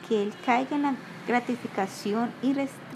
que 0.08 0.24
él 0.24 0.32
caiga 0.44 0.76
en 0.76 0.82
la 0.82 0.94
gratificación 1.26 2.32
irrestringida. 2.42 2.87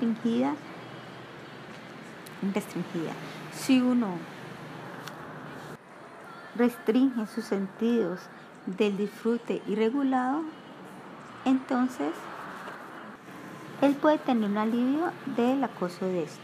Restringida. 2.55 3.13
Si 3.53 3.81
uno 3.81 4.09
restringe 6.57 7.27
sus 7.27 7.45
sentidos 7.45 8.21
del 8.67 8.97
disfrute 8.97 9.63
irregulado, 9.67 10.43
entonces 11.45 12.13
él 13.81 13.95
puede 13.95 14.19
tener 14.19 14.51
un 14.51 14.59
alivio 14.59 15.13
del 15.37 15.63
acoso 15.63 16.07
de 16.07 16.25
estos. 16.25 16.41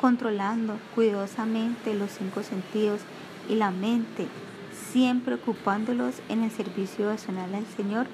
controlando 0.00 0.78
cuidadosamente 0.94 1.94
los 1.94 2.10
cinco 2.10 2.42
sentidos 2.42 3.00
y 3.48 3.54
la 3.54 3.70
mente, 3.70 4.26
siempre 4.92 5.34
ocupándolos 5.34 6.16
en 6.28 6.42
el 6.42 6.50
servicio 6.50 7.06
devocional 7.06 7.54
al 7.54 7.66
Señor, 7.66 8.06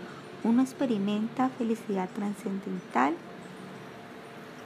uno 0.42 0.62
experimenta 0.62 1.50
felicidad 1.50 2.08
trascendental 2.10 3.14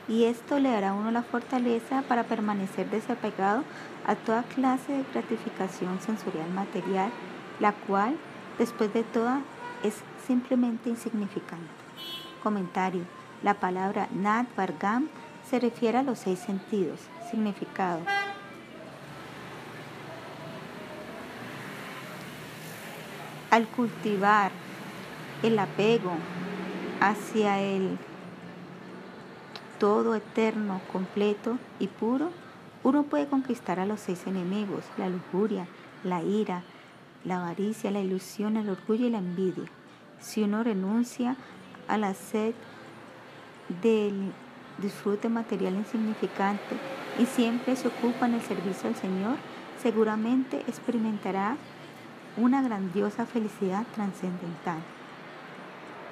y 0.07 0.25
esto 0.25 0.59
le 0.59 0.71
dará 0.71 0.91
a 0.91 0.95
uno 0.95 1.11
la 1.11 1.23
fortaleza 1.23 2.03
para 2.03 2.25
permanecer 2.25 2.91
desapegado 2.91 3.65
a 4.07 4.15
toda 4.15 4.43
clase 4.43 4.93
de 4.93 5.05
gratificación 5.13 6.01
sensorial 6.01 6.51
material, 6.51 7.11
la 7.59 7.73
cual, 7.73 8.17
después 8.59 8.93
de 8.93 9.03
toda, 9.03 9.41
es 9.83 9.95
simplemente 10.27 10.91
insignificante. 10.91 11.71
Comentario. 12.43 13.03
La 13.43 13.55
palabra 13.55 14.09
Nat 14.13 14.47
Vargam 14.57 15.09
se 15.49 15.59
refiere 15.59 15.99
a 15.99 16.03
los 16.03 16.19
seis 16.19 16.39
sentidos. 16.39 17.01
Significado. 17.31 18.01
Al 23.51 23.67
cultivar 23.69 24.51
el 25.45 25.59
apego 25.59 26.13
hacia 27.01 27.61
el 27.61 27.99
todo 29.79 30.15
eterno, 30.15 30.81
completo 30.91 31.59
y 31.79 31.89
puro, 31.89 32.31
uno 32.83 33.03
puede 33.03 33.27
conquistar 33.27 33.79
a 33.79 33.85
los 33.85 34.01
seis 34.01 34.27
enemigos, 34.27 34.85
la 34.97 35.11
lujuria, 35.11 35.67
la 36.03 36.23
ira, 36.23 36.63
la 37.25 37.43
avaricia, 37.43 37.91
la 37.91 38.01
ilusión, 38.01 38.57
el 38.57 38.71
orgullo 38.71 39.07
y 39.07 39.11
la 39.11 39.19
envidia. 39.19 39.67
Si 40.19 40.43
uno 40.43 40.65
renuncia 40.65 41.37
a 41.89 41.99
la 41.99 42.15
sed 42.15 42.55
del 43.83 44.33
disfrute 44.79 45.29
material 45.29 45.75
insignificante 45.75 46.77
y 47.19 47.27
siempre 47.27 47.77
se 47.77 47.89
ocupa 47.89 48.27
en 48.27 48.35
el 48.35 48.41
servicio 48.41 48.89
al 48.89 48.97
Señor, 48.97 49.37
seguramente 49.83 50.61
experimentará 50.69 51.59
una 52.39 52.63
grandiosa 52.63 53.27
felicidad 53.27 53.85
trascendental. 53.95 54.79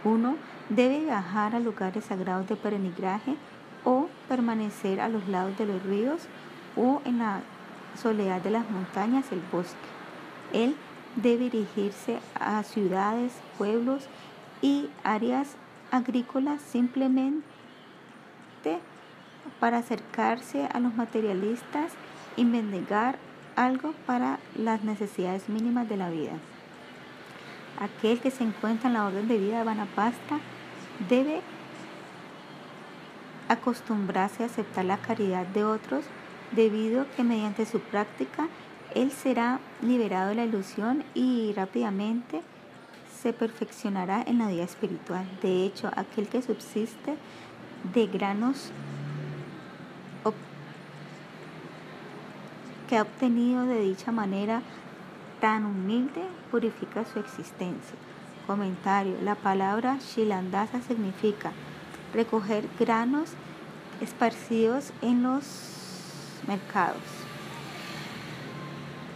Uno 0.04 0.36
debe 0.68 1.00
viajar 1.00 1.54
a 1.54 1.60
lugares 1.60 2.04
sagrados 2.04 2.48
de 2.48 2.56
peregrinaje 2.56 3.36
o 3.84 4.08
permanecer 4.28 5.00
a 5.00 5.08
los 5.08 5.28
lados 5.28 5.56
de 5.58 5.66
los 5.66 5.82
ríos 5.82 6.22
o 6.76 7.02
en 7.04 7.18
la 7.18 7.42
soledad 8.00 8.40
de 8.40 8.50
las 8.50 8.68
montañas, 8.70 9.30
el 9.32 9.42
bosque. 9.52 9.76
Él 10.52 10.76
debe 11.16 11.50
dirigirse 11.50 12.18
a 12.38 12.62
ciudades, 12.62 13.32
pueblos 13.58 14.06
y 14.60 14.88
áreas 15.04 15.56
agrícolas 15.90 16.62
simplemente 16.62 17.42
para 19.60 19.78
acercarse 19.78 20.66
a 20.72 20.80
los 20.80 20.94
materialistas 20.94 21.92
y 22.36 22.44
mendigar 22.44 23.18
algo 23.56 23.92
para 24.06 24.38
las 24.56 24.82
necesidades 24.82 25.48
mínimas 25.48 25.88
de 25.88 25.96
la 25.96 26.10
vida. 26.10 26.32
Aquel 27.78 28.20
que 28.20 28.30
se 28.30 28.44
encuentra 28.44 28.88
en 28.88 28.94
la 28.94 29.06
orden 29.06 29.28
de 29.28 29.38
vida 29.38 29.58
de 29.58 29.64
Vanapasta 29.64 30.38
debe 31.08 31.40
acostumbrarse 33.48 34.42
a 34.42 34.46
aceptar 34.46 34.84
la 34.84 34.98
caridad 34.98 35.46
de 35.46 35.64
otros 35.64 36.04
debido 36.52 37.02
a 37.02 37.06
que 37.06 37.24
mediante 37.24 37.66
su 37.66 37.80
práctica 37.80 38.48
él 38.94 39.10
será 39.10 39.58
liberado 39.80 40.30
de 40.30 40.34
la 40.36 40.44
ilusión 40.44 41.02
y 41.14 41.52
rápidamente 41.54 42.42
se 43.22 43.32
perfeccionará 43.32 44.22
en 44.26 44.38
la 44.38 44.48
vida 44.48 44.64
espiritual. 44.64 45.24
De 45.40 45.64
hecho, 45.64 45.90
aquel 45.96 46.28
que 46.28 46.42
subsiste 46.42 47.16
de 47.94 48.06
granos 48.06 48.70
que 52.88 52.98
ha 52.98 53.02
obtenido 53.02 53.64
de 53.64 53.80
dicha 53.80 54.12
manera 54.12 54.60
tan 55.42 55.66
humilde 55.66 56.22
purifica 56.52 57.04
su 57.04 57.18
existencia. 57.18 57.96
Comentario. 58.46 59.16
La 59.24 59.34
palabra 59.34 59.98
shilandasa 59.98 60.80
significa 60.82 61.50
recoger 62.14 62.68
granos 62.78 63.30
esparcidos 64.00 64.92
en 65.02 65.24
los 65.24 66.40
mercados. 66.46 67.02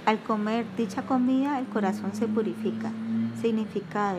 Al 0.05 0.19
comer 0.19 0.67
dicha 0.77 1.03
comida 1.03 1.61
el 1.61 1.67
corazón 1.67 2.13
se 2.13 2.27
purifica. 2.27 2.91
Significado. 3.41 4.19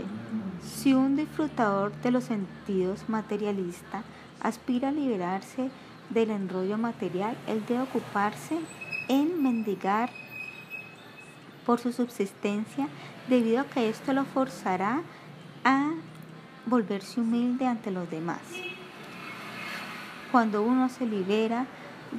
Si 0.63 0.93
un 0.93 1.17
disfrutador 1.17 1.91
de 2.03 2.11
los 2.11 2.23
sentidos 2.23 3.09
materialista 3.09 4.03
aspira 4.39 4.89
a 4.89 4.93
liberarse 4.93 5.69
del 6.09 6.29
enrollo 6.29 6.77
material, 6.77 7.35
él 7.47 7.65
debe 7.67 7.81
ocuparse 7.81 8.57
en 9.09 9.43
mendigar 9.43 10.09
por 11.67 11.79
su 11.81 11.91
subsistencia, 11.91 12.88
debido 13.27 13.59
a 13.59 13.65
que 13.65 13.89
esto 13.89 14.13
lo 14.13 14.24
forzará 14.24 15.01
a 15.65 15.91
volverse 16.65 17.19
humilde 17.19 17.67
ante 17.67 17.91
los 17.91 18.09
demás. 18.09 18.39
Cuando 20.31 20.62
uno 20.63 20.88
se 20.88 21.05
libera 21.05 21.67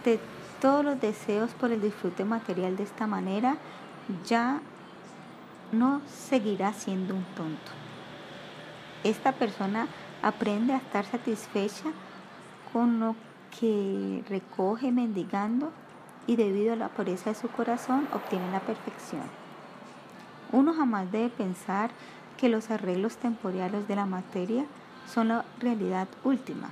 de 0.04 0.20
todos 0.60 0.84
los 0.84 1.00
deseos 1.00 1.50
por 1.52 1.72
el 1.72 1.80
disfrute 1.80 2.26
material 2.26 2.76
de 2.76 2.82
esta 2.82 3.06
manera, 3.06 3.56
ya 4.26 4.60
no 5.72 6.02
seguirá 6.06 6.74
siendo 6.74 7.14
un 7.14 7.24
tonto. 7.34 7.72
Esta 9.02 9.32
persona 9.32 9.88
aprende 10.22 10.74
a 10.74 10.76
estar 10.76 11.06
satisfecha 11.06 11.86
con 12.70 13.00
lo 13.00 13.16
que 13.58 14.22
recoge 14.28 14.92
mendigando 14.92 15.72
y 16.28 16.36
debido 16.36 16.74
a 16.74 16.76
la 16.76 16.90
pureza 16.90 17.30
de 17.30 17.34
su 17.34 17.48
corazón 17.48 18.06
obtiene 18.12 18.52
la 18.52 18.60
perfección. 18.60 19.22
Uno 20.52 20.74
jamás 20.74 21.10
debe 21.10 21.30
pensar 21.30 21.90
que 22.36 22.50
los 22.50 22.70
arreglos 22.70 23.16
temporales 23.16 23.88
de 23.88 23.96
la 23.96 24.04
materia 24.04 24.66
son 25.12 25.28
la 25.28 25.44
realidad 25.58 26.06
última. 26.24 26.70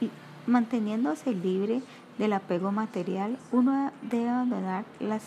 Y 0.00 0.10
manteniéndose 0.46 1.32
libre 1.32 1.82
del 2.18 2.32
apego 2.32 2.72
material, 2.72 3.38
uno 3.52 3.92
debe 4.02 4.28
abandonar 4.28 4.84
las, 4.98 5.22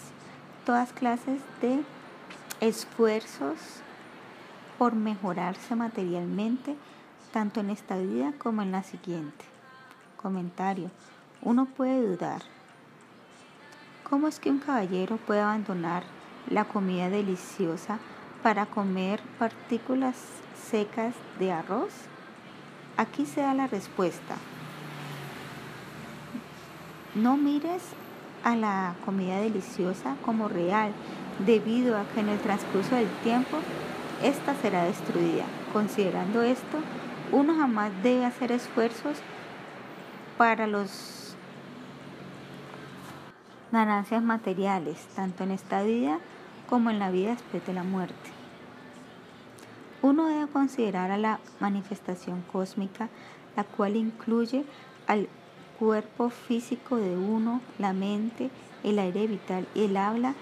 todas 0.66 0.92
clases 0.92 1.42
de 1.62 1.84
esfuerzos 2.60 3.58
por 4.78 4.94
mejorarse 4.94 5.74
materialmente, 5.76 6.76
tanto 7.32 7.62
en 7.62 7.70
esta 7.70 7.98
vida 7.98 8.34
como 8.38 8.62
en 8.62 8.74
la 8.74 8.84
siguiente. 8.84 9.57
Comentario. 10.18 10.90
Uno 11.42 11.66
puede 11.66 12.06
dudar. 12.06 12.42
¿Cómo 14.10 14.28
es 14.28 14.40
que 14.40 14.50
un 14.50 14.60
caballero 14.60 15.18
puede 15.18 15.42
abandonar 15.42 16.04
la 16.50 16.66
comida 16.66 17.10
deliciosa 17.10 18.00
para 18.42 18.66
comer 18.66 19.22
partículas 19.38 20.16
secas 20.70 21.14
de 21.40 21.52
arroz? 21.52 21.92
Aquí 22.98 23.26
se 23.26 23.42
da 23.42 23.54
la 23.54 23.68
respuesta. 23.68 24.36
No 27.14 27.38
mires 27.38 27.84
a 28.44 28.56
la 28.56 28.96
comida 29.06 29.40
deliciosa 29.40 30.16
como 30.26 30.48
real, 30.48 30.94
debido 31.46 31.98
a 31.98 32.06
que 32.06 32.22
en 32.22 32.30
el 32.30 32.40
transcurso 32.40 32.96
del 32.96 33.10
tiempo 33.24 33.58
esta 34.24 34.56
será 34.56 34.84
destruida. 34.84 35.46
Considerando 35.74 36.42
esto, 36.42 36.80
uno 37.32 37.56
jamás 37.56 37.92
debe 38.02 38.26
hacer 38.26 38.52
esfuerzos 38.52 39.18
para 40.38 40.68
los 40.68 41.36
ganancias 43.72 44.22
materiales, 44.22 44.98
tanto 45.16 45.44
en 45.44 45.52
esta 45.52 45.82
vida 45.84 46.20
como 46.70 46.90
en 46.90 47.00
la 47.00 47.10
vida 47.10 47.32
después 47.32 47.66
de 47.66 47.74
la 47.74 47.84
muerte. 47.84 48.16
Uno 50.02 50.28
debe 50.28 50.48
considerar 50.48 51.12
a 51.12 51.18
la 51.18 51.40
manifestación 51.60 52.44
cósmica, 52.52 53.10
la 53.56 53.64
cual 53.64 53.96
incluye 53.96 54.64
al 55.08 55.28
cuerpo 55.80 56.30
físico 56.30 56.98
de 56.98 57.18
uno, 57.18 57.62
la 57.80 57.94
mente, 57.94 58.52
el 58.84 59.00
aire 59.00 59.26
vital 59.28 59.68
y 59.74 59.86
el 59.86 59.98
habla, 59.98 60.36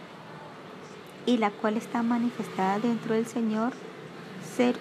y 1.25 1.37
la 1.37 1.51
cual 1.51 1.77
está 1.77 2.03
manifestada 2.03 2.79
dentro 2.79 3.15
del 3.15 3.25
Señor, 3.25 3.71
ser 4.55 4.75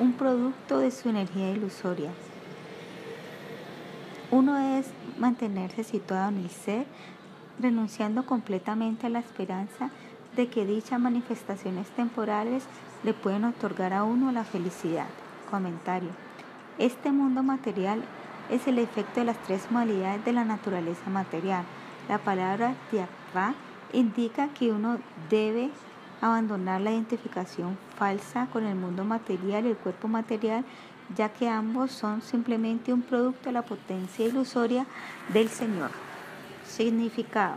un 0.00 0.12
producto 0.12 0.78
de 0.78 0.90
su 0.90 1.08
energía 1.08 1.52
ilusoria. 1.52 2.10
Uno 4.30 4.58
es 4.58 4.86
mantenerse 5.18 5.84
situado 5.84 6.30
en 6.30 6.38
el 6.38 6.50
ser, 6.50 6.84
renunciando 7.60 8.26
completamente 8.26 9.06
a 9.06 9.10
la 9.10 9.20
esperanza 9.20 9.90
de 10.34 10.48
que 10.48 10.66
dichas 10.66 10.98
manifestaciones 11.00 11.88
temporales 11.90 12.64
le 13.04 13.14
pueden 13.14 13.44
otorgar 13.44 13.92
a 13.92 14.02
uno 14.02 14.32
la 14.32 14.44
felicidad. 14.44 15.06
Comentario. 15.48 16.10
Este 16.78 17.12
mundo 17.12 17.44
material 17.44 18.02
es 18.50 18.66
el 18.66 18.80
efecto 18.80 19.20
de 19.20 19.26
las 19.26 19.40
tres 19.44 19.70
modalidades 19.70 20.24
de 20.24 20.32
la 20.32 20.44
naturaleza 20.44 21.08
material. 21.08 21.64
La 22.08 22.18
palabra 22.18 22.74
tiakva 22.90 23.54
indica 23.92 24.48
que 24.48 24.72
uno 24.72 24.98
debe 25.30 25.70
abandonar 26.20 26.80
la 26.80 26.90
identificación 26.90 27.78
falsa 27.96 28.48
con 28.52 28.64
el 28.64 28.74
mundo 28.74 29.04
material 29.04 29.66
y 29.66 29.70
el 29.70 29.76
cuerpo 29.76 30.08
material 30.08 30.64
ya 31.14 31.28
que 31.28 31.48
ambos 31.48 31.92
son 31.92 32.22
simplemente 32.22 32.92
un 32.92 33.02
producto 33.02 33.44
de 33.44 33.52
la 33.52 33.62
potencia 33.62 34.26
ilusoria 34.26 34.86
del 35.32 35.48
Señor. 35.48 35.90
Significado. 36.66 37.56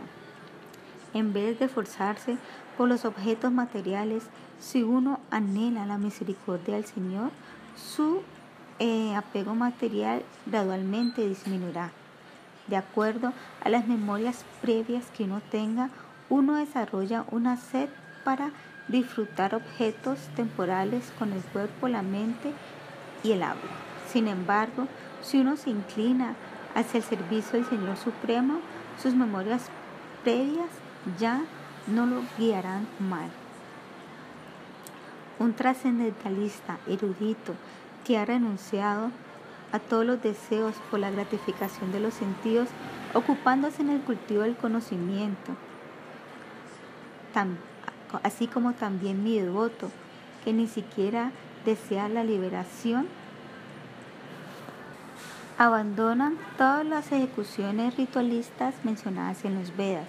En 1.12 1.32
vez 1.32 1.58
de 1.58 1.68
forzarse 1.68 2.36
por 2.76 2.88
los 2.88 3.04
objetos 3.04 3.50
materiales, 3.50 4.24
si 4.60 4.82
uno 4.82 5.20
anhela 5.30 5.86
la 5.86 5.98
misericordia 5.98 6.76
del 6.76 6.84
Señor, 6.84 7.30
su 7.76 8.22
eh, 8.78 9.14
apego 9.14 9.54
material 9.54 10.22
gradualmente 10.46 11.26
disminuirá. 11.26 11.90
De 12.68 12.76
acuerdo 12.76 13.32
a 13.64 13.68
las 13.68 13.88
memorias 13.88 14.44
previas 14.60 15.04
que 15.16 15.24
uno 15.24 15.40
tenga, 15.50 15.90
uno 16.28 16.54
desarrolla 16.54 17.24
una 17.30 17.56
sed 17.56 17.88
para 18.22 18.52
disfrutar 18.88 19.54
objetos 19.54 20.18
temporales 20.36 21.12
con 21.18 21.32
el 21.32 21.42
cuerpo, 21.42 21.88
la 21.88 22.02
mente 22.02 22.52
y 23.22 23.32
el 23.32 23.42
habla. 23.42 23.62
Sin 24.10 24.28
embargo, 24.28 24.86
si 25.22 25.40
uno 25.40 25.56
se 25.56 25.70
inclina 25.70 26.34
hacia 26.74 26.98
el 26.98 27.04
servicio 27.04 27.52
del 27.52 27.68
Señor 27.68 27.96
Supremo, 27.96 28.60
sus 29.00 29.14
memorias 29.14 29.68
previas 30.24 30.68
ya 31.18 31.42
no 31.86 32.06
lo 32.06 32.22
guiarán 32.38 32.86
mal. 32.98 33.30
Un 35.38 35.54
trascendentalista 35.54 36.78
erudito 36.86 37.54
que 38.04 38.18
ha 38.18 38.24
renunciado 38.24 39.10
a 39.72 39.78
todos 39.78 40.04
los 40.04 40.22
deseos 40.22 40.74
por 40.90 41.00
la 41.00 41.10
gratificación 41.10 41.92
de 41.92 42.00
los 42.00 42.14
sentidos, 42.14 42.68
ocupándose 43.14 43.82
en 43.82 43.90
el 43.90 44.00
cultivo 44.00 44.42
del 44.42 44.56
conocimiento, 44.56 45.52
así 48.22 48.46
como 48.46 48.72
también 48.72 49.22
mi 49.22 49.38
devoto, 49.38 49.90
que 50.44 50.52
ni 50.52 50.66
siquiera 50.66 51.30
desea 51.64 52.08
la 52.08 52.24
liberación, 52.24 53.06
abandonan 55.58 56.38
todas 56.56 56.86
las 56.86 57.12
ejecuciones 57.12 57.96
ritualistas 57.96 58.74
mencionadas 58.82 59.44
en 59.44 59.58
los 59.58 59.76
Vedas. 59.76 60.06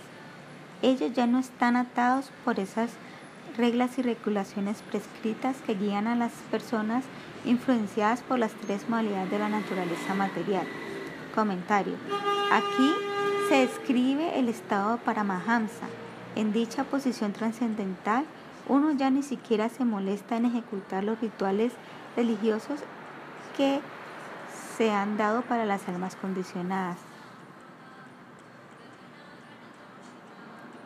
Ellos 0.81 1.11
ya 1.13 1.27
no 1.27 1.39
están 1.39 1.75
atados 1.75 2.31
por 2.45 2.59
esas 2.59 2.91
reglas 3.57 3.97
y 3.97 4.01
regulaciones 4.01 4.81
prescritas 4.89 5.57
que 5.65 5.75
guían 5.75 6.07
a 6.07 6.15
las 6.15 6.31
personas 6.49 7.03
influenciadas 7.45 8.21
por 8.21 8.39
las 8.39 8.51
tres 8.53 8.87
modalidades 8.89 9.29
de 9.29 9.39
la 9.39 9.49
naturaleza 9.49 10.13
material. 10.13 10.65
Comentario. 11.35 11.95
Aquí 12.51 12.91
se 13.49 13.67
describe 13.67 14.39
el 14.39 14.49
estado 14.49 14.93
de 14.93 14.97
Paramahamsa. 14.99 15.85
En 16.35 16.53
dicha 16.53 16.85
posición 16.85 17.33
trascendental, 17.33 18.25
uno 18.67 18.91
ya 18.91 19.09
ni 19.09 19.23
siquiera 19.23 19.69
se 19.69 19.85
molesta 19.85 20.37
en 20.37 20.45
ejecutar 20.45 21.03
los 21.03 21.19
rituales 21.19 21.73
religiosos 22.15 22.79
que 23.57 23.81
se 24.77 24.91
han 24.91 25.17
dado 25.17 25.41
para 25.41 25.65
las 25.65 25.87
almas 25.87 26.15
condicionadas. 26.15 26.97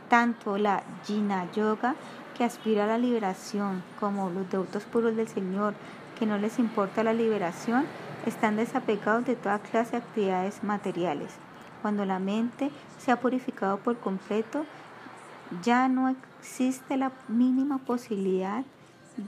Tanto 0.09 0.57
la 0.57 0.83
Jina 1.05 1.51
Yoga, 1.51 1.95
que 2.37 2.43
aspira 2.43 2.83
a 2.83 2.87
la 2.87 2.97
liberación, 2.97 3.83
como 3.99 4.29
los 4.29 4.49
devotos 4.49 4.83
puros 4.83 5.15
del 5.15 5.27
Señor, 5.27 5.73
que 6.19 6.25
no 6.25 6.37
les 6.37 6.59
importa 6.59 7.03
la 7.03 7.13
liberación, 7.13 7.85
están 8.25 8.55
desapegados 8.55 9.25
de 9.25 9.35
toda 9.35 9.59
clase 9.59 9.91
de 9.91 9.97
actividades 9.97 10.63
materiales. 10.63 11.31
Cuando 11.81 12.05
la 12.05 12.19
mente 12.19 12.71
se 12.99 13.11
ha 13.11 13.19
purificado 13.19 13.77
por 13.77 13.97
completo, 13.97 14.65
ya 15.63 15.87
no 15.87 16.09
existe 16.09 16.97
la 16.97 17.11
mínima 17.27 17.77
posibilidad 17.79 18.63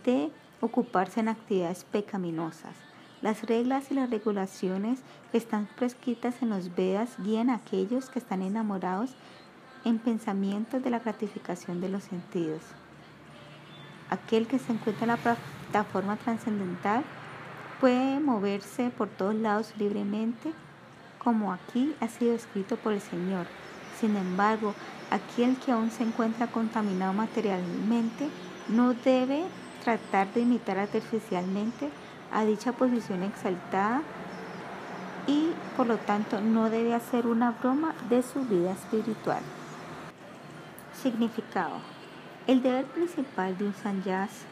de 0.05 0.31
ocuparse 0.61 1.19
en 1.19 1.29
actividades 1.29 1.83
pecaminosas. 1.83 2.75
Las 3.21 3.43
reglas 3.43 3.89
y 3.89 3.95
las 3.95 4.09
regulaciones 4.09 4.99
que 5.31 5.37
están 5.37 5.67
prescritas 5.75 6.41
en 6.41 6.49
los 6.49 6.75
Vedas 6.75 7.15
guían 7.19 7.49
a 7.49 7.55
aquellos 7.55 8.09
que 8.09 8.19
están 8.19 8.41
enamorados 8.41 9.15
en 9.85 9.97
pensamientos 9.99 10.83
de 10.83 10.89
la 10.89 10.99
gratificación 10.99 11.81
de 11.81 11.89
los 11.89 12.03
sentidos. 12.03 12.61
Aquel 14.09 14.47
que 14.47 14.59
se 14.59 14.71
encuentra 14.71 15.03
en 15.03 15.09
la 15.09 15.17
plataforma 15.17 16.15
trascendental 16.17 17.03
puede 17.79 18.19
moverse 18.19 18.89
por 18.89 19.07
todos 19.09 19.35
lados 19.35 19.73
libremente, 19.77 20.53
como 21.23 21.51
aquí 21.51 21.95
ha 21.99 22.07
sido 22.07 22.33
escrito 22.33 22.77
por 22.77 22.93
el 22.93 23.01
Señor. 23.01 23.47
Sin 23.99 24.15
embargo, 24.15 24.73
aquel 25.11 25.57
que 25.57 25.71
aún 25.71 25.91
se 25.91 26.03
encuentra 26.03 26.47
contaminado 26.47 27.13
materialmente 27.13 28.29
no 28.67 28.93
debe 28.93 29.45
tratar 29.83 30.33
de 30.33 30.41
imitar 30.41 30.77
artificialmente 30.77 31.89
a 32.31 32.43
dicha 32.43 32.73
posición 32.73 33.23
exaltada 33.23 34.01
y 35.27 35.51
por 35.75 35.87
lo 35.87 35.97
tanto 35.97 36.41
no 36.41 36.69
debe 36.69 36.93
hacer 36.93 37.27
una 37.27 37.51
broma 37.51 37.93
de 38.09 38.23
su 38.23 38.41
vida 38.45 38.71
espiritual. 38.71 39.41
Significado. 41.01 41.79
El 42.47 42.61
deber 42.61 42.85
principal 42.85 43.57
de 43.57 43.65
un 43.65 43.73
sanyasi 43.73 44.45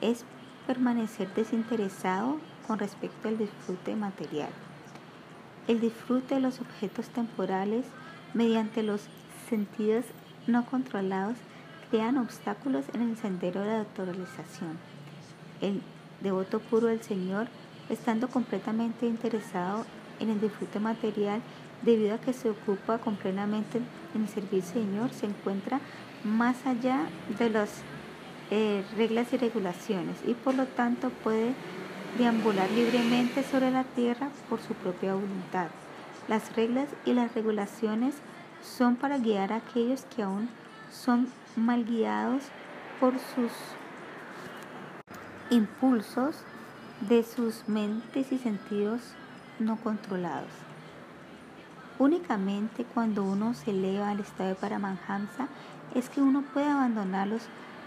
es 0.00 0.24
permanecer 0.66 1.32
desinteresado 1.34 2.38
con 2.66 2.78
respecto 2.78 3.28
al 3.28 3.38
disfrute 3.38 3.96
material. 3.96 4.50
El 5.66 5.80
disfrute 5.80 6.36
de 6.36 6.40
los 6.40 6.60
objetos 6.60 7.08
temporales 7.08 7.84
mediante 8.32 8.82
los 8.82 9.08
sentidos 9.48 10.04
no 10.46 10.64
controlados 10.66 11.36
crean 11.90 12.18
obstáculos 12.18 12.84
en 12.94 13.02
el 13.02 13.16
sendero 13.16 13.60
de 13.62 13.68
la 13.68 13.78
autorización. 13.80 14.78
El 15.60 15.82
devoto 16.20 16.60
puro 16.60 16.88
del 16.88 17.02
Señor, 17.02 17.48
estando 17.88 18.28
completamente 18.28 19.06
interesado 19.06 19.84
en 20.20 20.30
el 20.30 20.40
disfrute 20.40 20.80
material, 20.80 21.40
debido 21.82 22.14
a 22.14 22.18
que 22.18 22.32
se 22.32 22.50
ocupa 22.50 22.98
completamente 22.98 23.80
en 24.14 24.22
el 24.22 24.28
servicio 24.28 24.82
Señor, 24.82 25.10
se 25.12 25.26
encuentra 25.26 25.80
más 26.24 26.66
allá 26.66 27.06
de 27.38 27.50
las 27.50 27.82
eh, 28.50 28.84
reglas 28.96 29.32
y 29.32 29.36
regulaciones 29.36 30.16
y 30.26 30.34
por 30.34 30.54
lo 30.54 30.66
tanto 30.66 31.10
puede 31.10 31.54
deambular 32.16 32.70
libremente 32.70 33.42
sobre 33.44 33.70
la 33.70 33.84
tierra 33.84 34.30
por 34.48 34.60
su 34.60 34.74
propia 34.74 35.14
voluntad. 35.14 35.68
Las 36.26 36.56
reglas 36.56 36.88
y 37.04 37.12
las 37.12 37.34
regulaciones 37.34 38.14
son 38.62 38.96
para 38.96 39.18
guiar 39.18 39.52
a 39.52 39.56
aquellos 39.56 40.04
que 40.14 40.22
aún 40.22 40.48
son 40.90 41.28
mal 41.56 41.84
guiados 41.84 42.44
por 43.00 43.14
sus 43.18 43.52
impulsos 45.50 46.36
de 47.00 47.22
sus 47.22 47.68
mentes 47.68 48.32
y 48.32 48.38
sentidos 48.38 49.00
no 49.58 49.76
controlados. 49.76 50.50
Únicamente 51.98 52.84
cuando 52.84 53.24
uno 53.24 53.54
se 53.54 53.70
eleva 53.70 54.10
al 54.10 54.20
estado 54.20 54.50
de 54.50 54.54
Paramahamsa 54.54 55.48
es 55.94 56.08
que 56.08 56.20
uno 56.20 56.44
puede 56.52 56.68
abandonar 56.68 57.26
los 57.28 57.42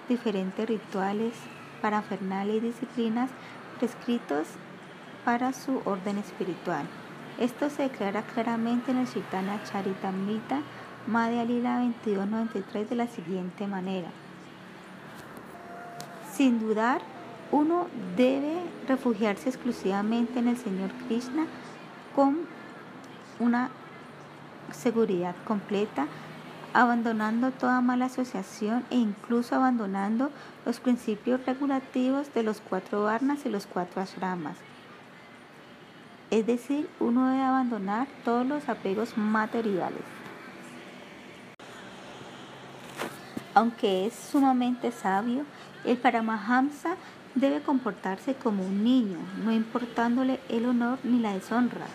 diferentes 0.09 0.67
rituales, 0.67 1.33
parafernales 1.81 2.57
y 2.57 2.59
disciplinas 2.59 3.29
prescritos 3.79 4.47
para 5.23 5.53
su 5.53 5.81
orden 5.85 6.17
espiritual. 6.17 6.85
Esto 7.41 7.71
se 7.71 7.81
declara 7.81 8.21
claramente 8.21 8.91
en 8.91 8.97
el 8.97 9.11
Chaitanya 9.11 9.63
Charitamrita 9.63 10.61
Madhya 11.07 11.43
Lila 11.43 11.79
2293 11.79 12.87
de 12.87 12.95
la 12.95 13.07
siguiente 13.07 13.65
manera. 13.65 14.09
Sin 16.31 16.59
dudar, 16.59 17.01
uno 17.51 17.87
debe 18.15 18.61
refugiarse 18.87 19.49
exclusivamente 19.49 20.37
en 20.37 20.49
el 20.49 20.57
Señor 20.57 20.91
Krishna 21.07 21.47
con 22.15 22.41
una 23.39 23.71
seguridad 24.71 25.33
completa, 25.43 26.05
abandonando 26.75 27.49
toda 27.49 27.81
mala 27.81 28.05
asociación 28.05 28.85
e 28.91 28.97
incluso 28.97 29.55
abandonando 29.55 30.29
los 30.63 30.79
principios 30.79 31.43
regulativos 31.43 32.31
de 32.35 32.43
los 32.43 32.61
cuatro 32.61 33.01
varnas 33.01 33.47
y 33.47 33.49
los 33.49 33.65
cuatro 33.65 33.99
ashramas. 33.99 34.57
Es 36.31 36.47
decir, 36.47 36.89
uno 37.01 37.29
debe 37.29 37.43
abandonar 37.43 38.07
todos 38.23 38.47
los 38.47 38.69
apegos 38.69 39.17
materiales. 39.17 40.01
Aunque 43.53 44.05
es 44.05 44.13
sumamente 44.13 44.93
sabio, 44.93 45.43
el 45.83 45.97
Paramahamsa 45.97 46.95
debe 47.35 47.59
comportarse 47.59 48.33
como 48.33 48.65
un 48.65 48.81
niño, 48.81 49.17
no 49.43 49.51
importándole 49.51 50.39
el 50.47 50.67
honor 50.67 50.99
ni 51.03 51.19
la 51.19 51.33
deshonra. 51.33 51.87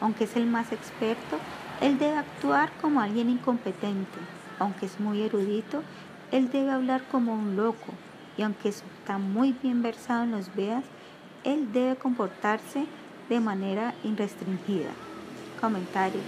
Aunque 0.00 0.22
es 0.24 0.36
el 0.36 0.46
más 0.46 0.70
experto, 0.70 1.40
él 1.80 1.98
debe 1.98 2.16
actuar 2.16 2.70
como 2.80 3.00
alguien 3.00 3.28
incompetente. 3.28 4.20
Aunque 4.60 4.86
es 4.86 5.00
muy 5.00 5.22
erudito, 5.22 5.82
él 6.30 6.48
debe 6.48 6.70
hablar 6.70 7.02
como 7.10 7.34
un 7.34 7.56
loco. 7.56 7.92
Y 8.36 8.42
aunque 8.42 8.68
está 8.68 9.18
muy 9.18 9.50
bien 9.50 9.82
versado 9.82 10.22
en 10.22 10.30
los 10.30 10.54
Vedas, 10.54 10.84
él 11.42 11.72
debe 11.72 11.96
comportarse 11.96 12.86
de 13.28 13.40
manera 13.40 13.94
irrestringida. 14.04 14.90
Comentario. 15.60 16.20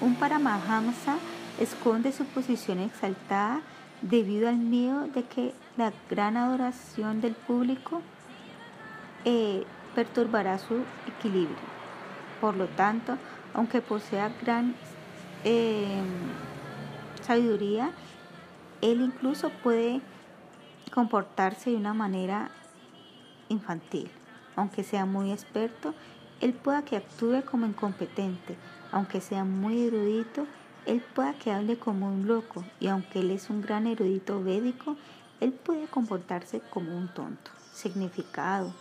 Un 0.00 0.14
Paramahamsa 0.14 1.16
esconde 1.58 2.12
su 2.12 2.24
posición 2.24 2.78
exaltada 2.78 3.60
debido 4.02 4.48
al 4.48 4.56
miedo 4.56 5.08
de 5.08 5.24
que 5.24 5.52
la 5.76 5.92
gran 6.08 6.36
adoración 6.36 7.20
del 7.20 7.34
público 7.34 8.00
eh, 9.24 9.64
perturbará 9.94 10.58
su 10.58 10.84
equilibrio. 11.06 11.56
Por 12.40 12.56
lo 12.56 12.66
tanto, 12.66 13.16
aunque 13.54 13.80
posea 13.80 14.32
gran 14.40 14.74
eh, 15.44 16.02
sabiduría, 17.22 17.90
él 18.80 19.00
incluso 19.00 19.50
puede 19.50 20.00
comportarse 20.92 21.70
de 21.70 21.76
una 21.76 21.94
manera 21.94 22.50
infantil. 23.48 24.10
Aunque 24.54 24.84
sea 24.84 25.04
muy 25.04 25.32
experto, 25.32 25.94
él 26.40 26.52
pueda 26.52 26.82
que 26.82 26.96
actúe 26.96 27.42
como 27.44 27.66
incompetente. 27.66 28.56
Aunque 28.92 29.20
sea 29.20 29.44
muy 29.44 29.86
erudito, 29.86 30.46
él 30.86 31.02
pueda 31.14 31.34
que 31.34 31.52
hable 31.52 31.78
como 31.78 32.08
un 32.08 32.26
loco. 32.26 32.64
Y 32.80 32.88
aunque 32.88 33.20
él 33.20 33.30
es 33.30 33.50
un 33.50 33.60
gran 33.60 33.86
erudito 33.86 34.42
védico, 34.42 34.96
él 35.40 35.52
puede 35.52 35.86
comportarse 35.86 36.60
como 36.70 36.96
un 36.96 37.08
tonto. 37.08 37.50
Significado. 37.72 38.72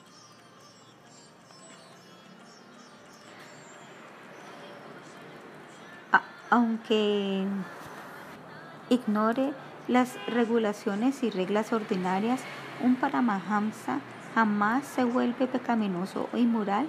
aunque 6.49 7.45
ignore 8.89 9.53
las 9.87 10.15
regulaciones 10.27 11.23
y 11.23 11.29
reglas 11.29 11.73
ordinarias, 11.73 12.41
un 12.81 12.95
Paramahamsa 12.95 13.99
jamás 14.35 14.85
se 14.85 15.03
vuelve 15.03 15.47
pecaminoso 15.47 16.29
o 16.31 16.37
inmoral, 16.37 16.87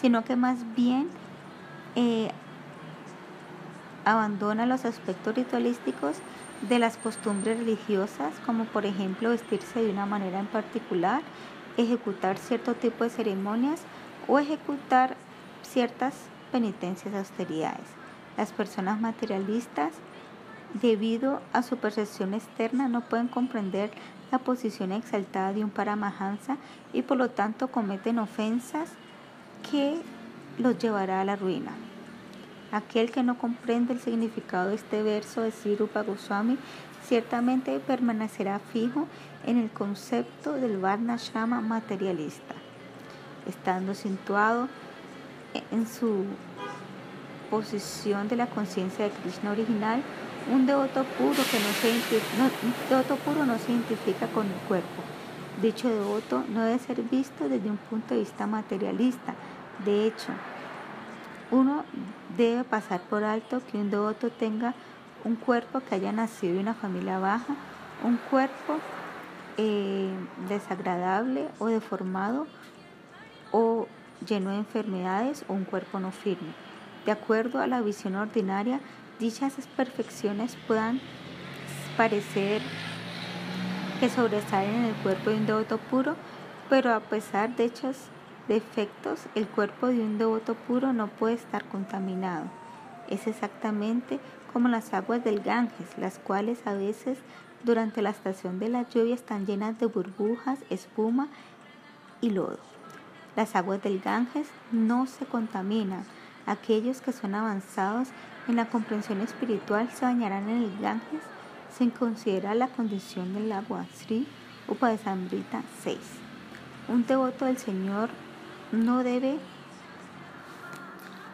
sino 0.00 0.24
que 0.24 0.36
más 0.36 0.58
bien 0.74 1.08
eh, 1.94 2.30
abandona 4.04 4.66
los 4.66 4.84
aspectos 4.84 5.34
ritualísticos 5.34 6.16
de 6.68 6.78
las 6.78 6.96
costumbres 6.96 7.58
religiosas, 7.58 8.34
como 8.44 8.64
por 8.64 8.86
ejemplo 8.86 9.30
vestirse 9.30 9.82
de 9.82 9.90
una 9.90 10.06
manera 10.06 10.40
en 10.40 10.46
particular, 10.46 11.22
ejecutar 11.76 12.38
cierto 12.38 12.74
tipo 12.74 13.04
de 13.04 13.10
ceremonias 13.10 13.82
o 14.28 14.38
ejecutar 14.38 15.16
ciertas 15.62 16.14
penitencias 16.52 17.14
austeridades. 17.14 17.86
Las 18.36 18.52
personas 18.52 19.00
materialistas, 19.00 19.92
debido 20.80 21.40
a 21.52 21.62
su 21.62 21.76
percepción 21.76 22.34
externa, 22.34 22.88
no 22.88 23.00
pueden 23.02 23.28
comprender 23.28 23.90
la 24.30 24.38
posición 24.38 24.92
exaltada 24.92 25.52
de 25.52 25.64
un 25.64 25.70
paramahansa 25.70 26.56
y 26.92 27.02
por 27.02 27.16
lo 27.16 27.30
tanto 27.30 27.68
cometen 27.68 28.18
ofensas 28.18 28.90
que 29.70 30.00
los 30.58 30.78
llevará 30.78 31.20
a 31.20 31.24
la 31.24 31.36
ruina. 31.36 31.72
Aquel 32.72 33.10
que 33.10 33.22
no 33.22 33.36
comprende 33.36 33.92
el 33.92 34.00
significado 34.00 34.68
de 34.68 34.76
este 34.76 35.02
verso 35.02 35.42
de 35.42 35.50
Sirupa 35.50 36.02
Goswami 36.02 36.56
ciertamente 37.04 37.80
permanecerá 37.80 38.60
fijo 38.72 39.06
en 39.44 39.56
el 39.56 39.70
concepto 39.70 40.52
del 40.52 40.78
Varnashrama 40.78 41.60
materialista, 41.60 42.54
estando 43.48 43.94
situado 43.94 44.68
en 45.72 45.86
su 45.86 46.24
posición 47.50 48.28
de 48.28 48.36
la 48.36 48.46
conciencia 48.46 49.06
de 49.06 49.10
Krishna 49.10 49.50
original, 49.50 50.02
un 50.52 50.66
devoto 50.66 51.04
puro 51.18 51.42
que 51.50 51.58
no 51.58 51.72
se, 51.80 52.94
devoto 52.94 53.16
puro 53.16 53.44
no 53.44 53.58
se 53.58 53.72
identifica 53.72 54.26
con 54.28 54.46
el 54.46 54.58
cuerpo. 54.68 55.02
Dicho 55.62 55.90
devoto 55.90 56.42
no 56.48 56.62
debe 56.62 56.78
ser 56.78 57.02
visto 57.02 57.48
desde 57.48 57.68
un 57.70 57.76
punto 57.76 58.14
de 58.14 58.20
vista 58.20 58.46
materialista. 58.46 59.34
De 59.84 60.06
hecho, 60.06 60.32
uno 61.50 61.84
debe 62.36 62.64
pasar 62.64 63.00
por 63.02 63.24
alto 63.24 63.60
que 63.70 63.76
un 63.76 63.90
devoto 63.90 64.30
tenga 64.30 64.74
un 65.24 65.36
cuerpo 65.36 65.80
que 65.80 65.96
haya 65.96 66.12
nacido 66.12 66.54
de 66.54 66.60
una 66.60 66.72
familia 66.72 67.18
baja, 67.18 67.56
un 68.02 68.16
cuerpo 68.30 68.78
eh, 69.58 70.14
desagradable 70.48 71.48
o 71.58 71.66
deformado 71.66 72.46
o 73.52 73.86
lleno 74.26 74.50
de 74.50 74.58
enfermedades 74.58 75.44
o 75.46 75.52
un 75.52 75.64
cuerpo 75.64 76.00
no 76.00 76.10
firme. 76.10 76.54
De 77.04 77.12
acuerdo 77.12 77.60
a 77.60 77.66
la 77.66 77.82
visión 77.82 78.14
ordinaria, 78.14 78.80
dichas 79.18 79.54
perfecciones 79.76 80.56
puedan 80.66 81.00
parecer 81.98 82.62
que 84.00 84.08
sobresalen 84.08 84.76
en 84.76 84.84
el 84.86 84.94
cuerpo 84.94 85.28
de 85.28 85.36
un 85.36 85.46
devoto 85.46 85.76
puro, 85.76 86.16
pero 86.70 86.94
a 86.94 87.00
pesar 87.00 87.54
de 87.54 87.64
dichos 87.64 87.96
defectos, 88.48 89.20
el 89.34 89.46
cuerpo 89.46 89.88
de 89.88 90.00
un 90.00 90.16
devoto 90.16 90.54
puro 90.54 90.94
no 90.94 91.08
puede 91.08 91.34
estar 91.34 91.66
contaminado. 91.66 92.46
Es 93.10 93.26
exactamente 93.26 94.18
como 94.54 94.68
las 94.68 94.94
aguas 94.94 95.22
del 95.22 95.40
Ganges, 95.40 95.98
las 95.98 96.18
cuales 96.18 96.66
a 96.66 96.72
veces 96.72 97.18
durante 97.62 98.00
la 98.00 98.08
estación 98.08 98.58
de 98.58 98.70
la 98.70 98.88
lluvia 98.88 99.14
están 99.14 99.44
llenas 99.44 99.78
de 99.78 99.84
burbujas, 99.84 100.60
espuma 100.70 101.28
y 102.22 102.30
lodo. 102.30 102.58
Las 103.36 103.54
aguas 103.54 103.82
del 103.82 104.00
Ganges 104.00 104.48
no 104.72 105.06
se 105.06 105.26
contaminan. 105.26 106.04
Aquellos 106.46 107.02
que 107.02 107.12
son 107.12 107.34
avanzados 107.34 108.08
en 108.48 108.56
la 108.56 108.70
comprensión 108.70 109.20
espiritual 109.20 109.90
se 109.90 110.06
bañarán 110.06 110.48
en 110.48 110.62
el 110.62 110.80
Ganges 110.80 111.22
sin 111.76 111.90
considerar 111.90 112.56
la 112.56 112.68
condición 112.68 113.34
del 113.34 113.52
agua. 113.52 113.86
Sri 113.94 114.26
Upadesambrita 114.68 115.62
6. 115.82 115.98
Un 116.88 117.06
devoto 117.06 117.44
del 117.44 117.58
Señor 117.58 118.08
no 118.72 119.02
debe 119.02 119.38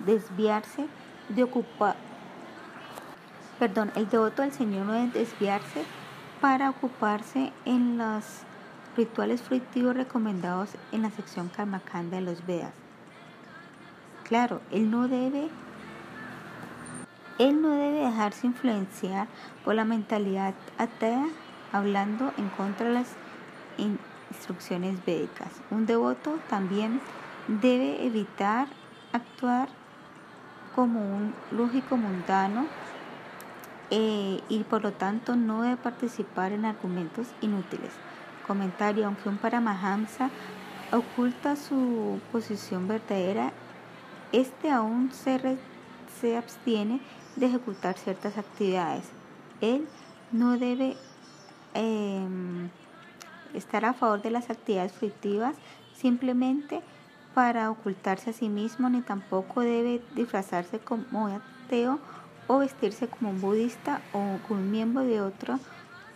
desviarse 0.04 0.86
de 1.28 1.42
ocupar 1.42 1.96
perdón, 3.58 3.90
el 3.96 4.08
devoto 4.08 4.42
del 4.42 4.52
Señor 4.52 4.86
no 4.86 4.92
debe 4.92 5.18
desviarse 5.18 5.84
para 6.40 6.70
ocuparse 6.70 7.52
en 7.64 7.98
los 7.98 8.24
rituales 8.96 9.42
fructivos 9.42 9.96
recomendados 9.96 10.70
en 10.92 11.02
la 11.02 11.10
sección 11.10 11.48
Karmakanda 11.48 12.16
de 12.16 12.22
los 12.22 12.46
Vedas. 12.46 12.74
Claro, 14.24 14.60
él 14.70 14.90
no 14.90 15.08
debe 15.08 15.48
él 17.38 17.60
no 17.60 17.70
debe 17.70 18.06
dejarse 18.06 18.46
influenciar 18.46 19.28
por 19.64 19.74
la 19.74 19.84
mentalidad 19.84 20.54
atea 20.78 21.26
hablando 21.72 22.32
en 22.38 22.48
contra 22.50 22.88
de 22.88 22.94
las 22.94 23.08
instrucciones 24.30 25.04
védicas. 25.04 25.48
Un 25.70 25.86
devoto 25.86 26.38
también 26.48 27.00
debe 27.48 28.06
evitar 28.06 28.68
actuar 29.12 29.68
como 30.74 31.00
un 31.00 31.34
lógico 31.50 31.96
mundano 31.96 32.66
eh, 33.90 34.40
y 34.48 34.64
por 34.64 34.82
lo 34.82 34.92
tanto 34.92 35.36
no 35.36 35.62
debe 35.62 35.76
participar 35.76 36.52
en 36.52 36.64
argumentos 36.64 37.28
inútiles. 37.40 37.92
Comentario, 38.46 39.06
aunque 39.06 39.28
un 39.28 39.38
Paramahamsa 39.38 40.30
oculta 40.92 41.56
su 41.56 42.20
posición 42.32 42.88
verdadera, 42.88 43.52
este 44.32 44.70
aún 44.70 45.10
se, 45.12 45.58
se 46.20 46.36
abstiene 46.36 47.00
de 47.36 47.46
ejecutar 47.46 47.96
ciertas 47.96 48.36
actividades. 48.38 49.04
Él 49.60 49.86
no 50.32 50.58
debe 50.58 50.96
em, 51.74 52.68
estar 53.54 53.84
a 53.84 53.94
favor 53.94 54.22
de 54.22 54.30
las 54.30 54.50
actividades 54.50 54.92
fructivas 54.92 55.56
simplemente 55.94 56.82
para 57.34 57.70
ocultarse 57.70 58.30
a 58.30 58.32
sí 58.32 58.48
mismo, 58.48 58.88
ni 58.88 59.02
tampoco 59.02 59.60
debe 59.60 60.02
disfrazarse 60.14 60.78
como 60.78 61.28
ateo 61.28 61.98
o 62.46 62.58
vestirse 62.58 63.08
como 63.08 63.30
un 63.30 63.40
budista 63.40 64.00
o 64.12 64.38
un 64.48 64.70
miembro 64.70 65.02
de 65.04 65.20
otro 65.20 65.58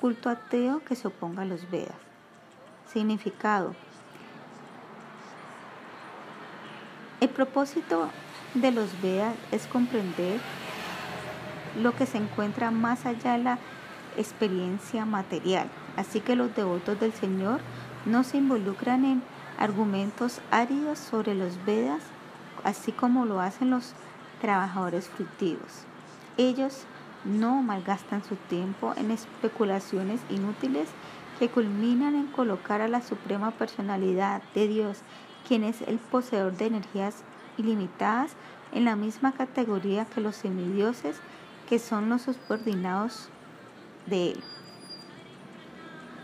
culto 0.00 0.30
ateo 0.30 0.83
que 0.85 0.96
se 0.96 1.09
oponga 1.09 1.42
a 1.42 1.44
los 1.44 1.70
Vedas. 1.70 1.94
Significado. 2.90 3.74
El 7.20 7.28
propósito 7.28 8.09
de 8.54 8.72
los 8.72 9.00
Vedas 9.02 9.35
es 9.52 9.66
comprender 9.66 10.40
lo 11.76 11.94
que 11.94 12.06
se 12.06 12.18
encuentra 12.18 12.70
más 12.70 13.06
allá 13.06 13.33
de 13.33 13.44
la 13.44 13.59
experiencia 14.16 15.04
material. 15.04 15.68
Así 15.96 16.20
que 16.20 16.37
los 16.37 16.54
devotos 16.54 16.98
del 16.98 17.12
Señor 17.12 17.61
no 18.06 18.24
se 18.24 18.38
involucran 18.38 19.04
en 19.04 19.22
argumentos 19.59 20.40
áridos 20.50 20.98
sobre 20.98 21.35
los 21.35 21.64
Vedas, 21.64 22.02
así 22.64 22.92
como 22.92 23.26
lo 23.26 23.40
hacen 23.40 23.70
los 23.70 23.94
trabajadores 24.40 25.09
fructivos. 25.09 25.85
Ellos 26.37 26.85
no 27.24 27.62
malgastan 27.62 28.24
su 28.24 28.37
tiempo 28.37 28.94
en 28.96 29.11
especulaciones 29.11 30.20
inútiles 30.30 30.88
que 31.38 31.48
culminan 31.48 32.14
en 32.14 32.26
colocar 32.28 32.80
a 32.80 32.88
la 32.88 33.02
Suprema 33.02 33.50
Personalidad 33.50 34.42
de 34.54 34.68
Dios, 34.68 34.98
quien 35.46 35.64
es 35.64 35.83
el 35.83 35.98
poseedor 35.98 36.56
de 36.56 36.66
energías 36.66 37.22
ilimitadas, 37.59 38.33
en 38.72 38.85
la 38.85 38.96
misma 38.96 39.33
categoría 39.33 40.04
que 40.04 40.20
los 40.20 40.37
semidioses, 40.37 41.20
que 41.70 41.78
son 41.78 42.09
los 42.09 42.22
subordinados 42.22 43.28
de 44.06 44.33
él, 44.33 44.40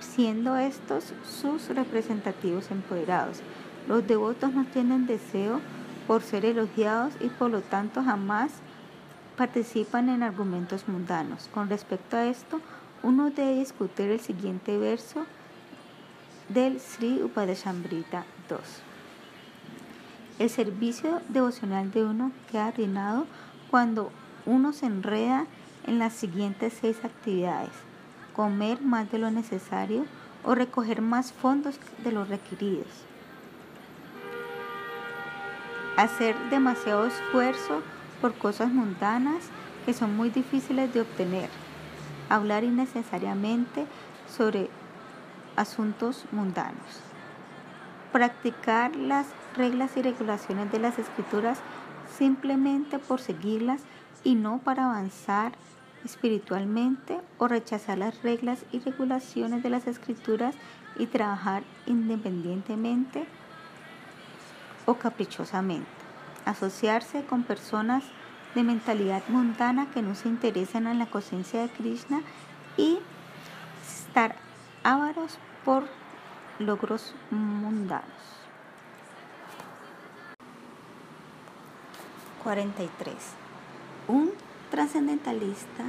siendo 0.01 0.57
estos 0.57 1.13
sus 1.25 1.69
representativos 1.69 2.73
empoderados. 2.73 3.43
Los 3.87 4.05
devotos 4.05 4.53
no 4.53 4.65
tienen 4.65 5.07
deseo 5.07 5.61
por 6.09 6.23
ser 6.23 6.45
elogiados 6.45 7.15
y 7.21 7.29
por 7.29 7.53
lo 7.53 7.61
tanto 7.61 8.03
jamás 8.03 8.51
participan 9.37 10.09
en 10.09 10.25
argumentos 10.25 10.89
mundanos. 10.89 11.49
Con 11.55 11.71
respecto 11.71 12.17
a 12.17 12.27
esto, 12.27 12.61
uno 13.05 13.31
debe 13.31 13.61
discutir 13.61 14.11
el 14.11 14.19
siguiente 14.19 14.77
verso 14.77 15.27
del 16.49 16.81
Sri 16.81 17.23
Upadeshambrita 17.23 18.25
2. 18.49 18.61
El 20.41 20.51
servicio 20.51 21.21
devocional 21.29 21.93
de 21.93 22.05
uno 22.05 22.33
queda 22.51 22.67
arruinado 22.67 23.27
cuando 23.71 24.11
uno 24.47 24.73
se 24.73 24.87
enreda 24.87 25.47
en 25.85 25.99
las 25.99 26.13
siguientes 26.13 26.77
seis 26.81 26.97
actividades. 27.05 27.73
Comer 28.35 28.81
más 28.81 29.11
de 29.11 29.19
lo 29.19 29.31
necesario 29.31 30.05
o 30.45 30.55
recoger 30.55 31.03
más 31.03 31.33
fondos 31.33 31.79
de 32.05 32.13
los 32.13 32.29
requeridos. 32.29 32.87
Hacer 35.97 36.37
demasiado 36.51 37.07
esfuerzo 37.07 37.83
por 38.21 38.35
cosas 38.35 38.71
mundanas 38.71 39.51
que 39.85 39.93
son 39.93 40.17
muy 40.17 40.31
difíciles 40.31 40.93
de 40.93 41.01
obtener. 41.01 41.49
Hablar 42.29 42.65
innecesariamente 42.65 43.87
sobre 44.29 44.69
asuntos 45.57 46.25
mundanos. 46.33 47.01
Practicar 48.13 48.95
las 48.97 49.27
reglas 49.57 49.97
y 49.97 50.03
regulaciones 50.03 50.71
de 50.71 50.79
las 50.79 50.99
escrituras 50.99 51.59
simplemente 52.19 52.99
por 52.99 53.21
seguirlas 53.21 53.83
y 54.27 54.35
no 54.35 54.59
para 54.59 54.87
avanzar 54.87 55.53
espiritualmente 56.05 57.21
o 57.39 57.47
rechazar 57.47 57.97
las 57.99 58.25
reglas 58.25 58.65
y 58.73 58.81
regulaciones 58.81 59.63
de 59.63 59.71
las 59.71 59.87
escrituras 59.87 60.57
y 60.99 61.07
trabajar 61.07 61.63
independientemente 61.87 63.25
o 64.85 64.95
caprichosamente 64.95 65.87
asociarse 66.45 67.25
con 67.25 67.45
personas 67.45 68.03
de 68.57 68.65
mentalidad 68.65 69.23
mundana 69.29 69.93
que 69.93 70.03
no 70.03 70.17
se 70.17 70.29
interesan 70.29 70.89
en 70.89 70.99
la 70.99 71.07
conciencia 71.07 71.63
de 71.63 71.69
Krishna 71.69 72.21
y 72.77 72.99
estar 73.85 74.35
ávaros 74.83 75.39
por 75.65 75.85
logros 76.59 77.15
mundanos. 77.31 78.03
43. 82.43 83.46
Un 84.09 84.31
trascendentalista 84.71 85.85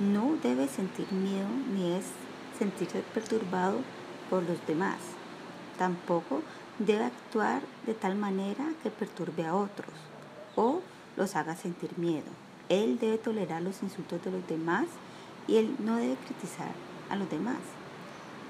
no 0.00 0.36
debe 0.42 0.66
sentir 0.66 1.10
miedo 1.12 1.48
ni 1.72 1.92
es 1.92 2.06
sentirse 2.58 3.04
perturbado 3.14 3.78
por 4.28 4.42
los 4.42 4.64
demás. 4.66 4.98
Tampoco 5.78 6.42
debe 6.80 7.04
actuar 7.04 7.62
de 7.86 7.94
tal 7.94 8.16
manera 8.16 8.64
que 8.82 8.90
perturbe 8.90 9.46
a 9.46 9.54
otros 9.54 9.92
o 10.56 10.80
los 11.16 11.36
haga 11.36 11.54
sentir 11.54 11.90
miedo. 11.96 12.30
Él 12.68 12.98
debe 12.98 13.18
tolerar 13.18 13.62
los 13.62 13.82
insultos 13.82 14.24
de 14.24 14.32
los 14.32 14.46
demás 14.48 14.86
y 15.46 15.56
él 15.56 15.76
no 15.78 15.96
debe 15.96 16.16
criticar 16.16 16.72
a 17.10 17.16
los 17.16 17.30
demás. 17.30 17.58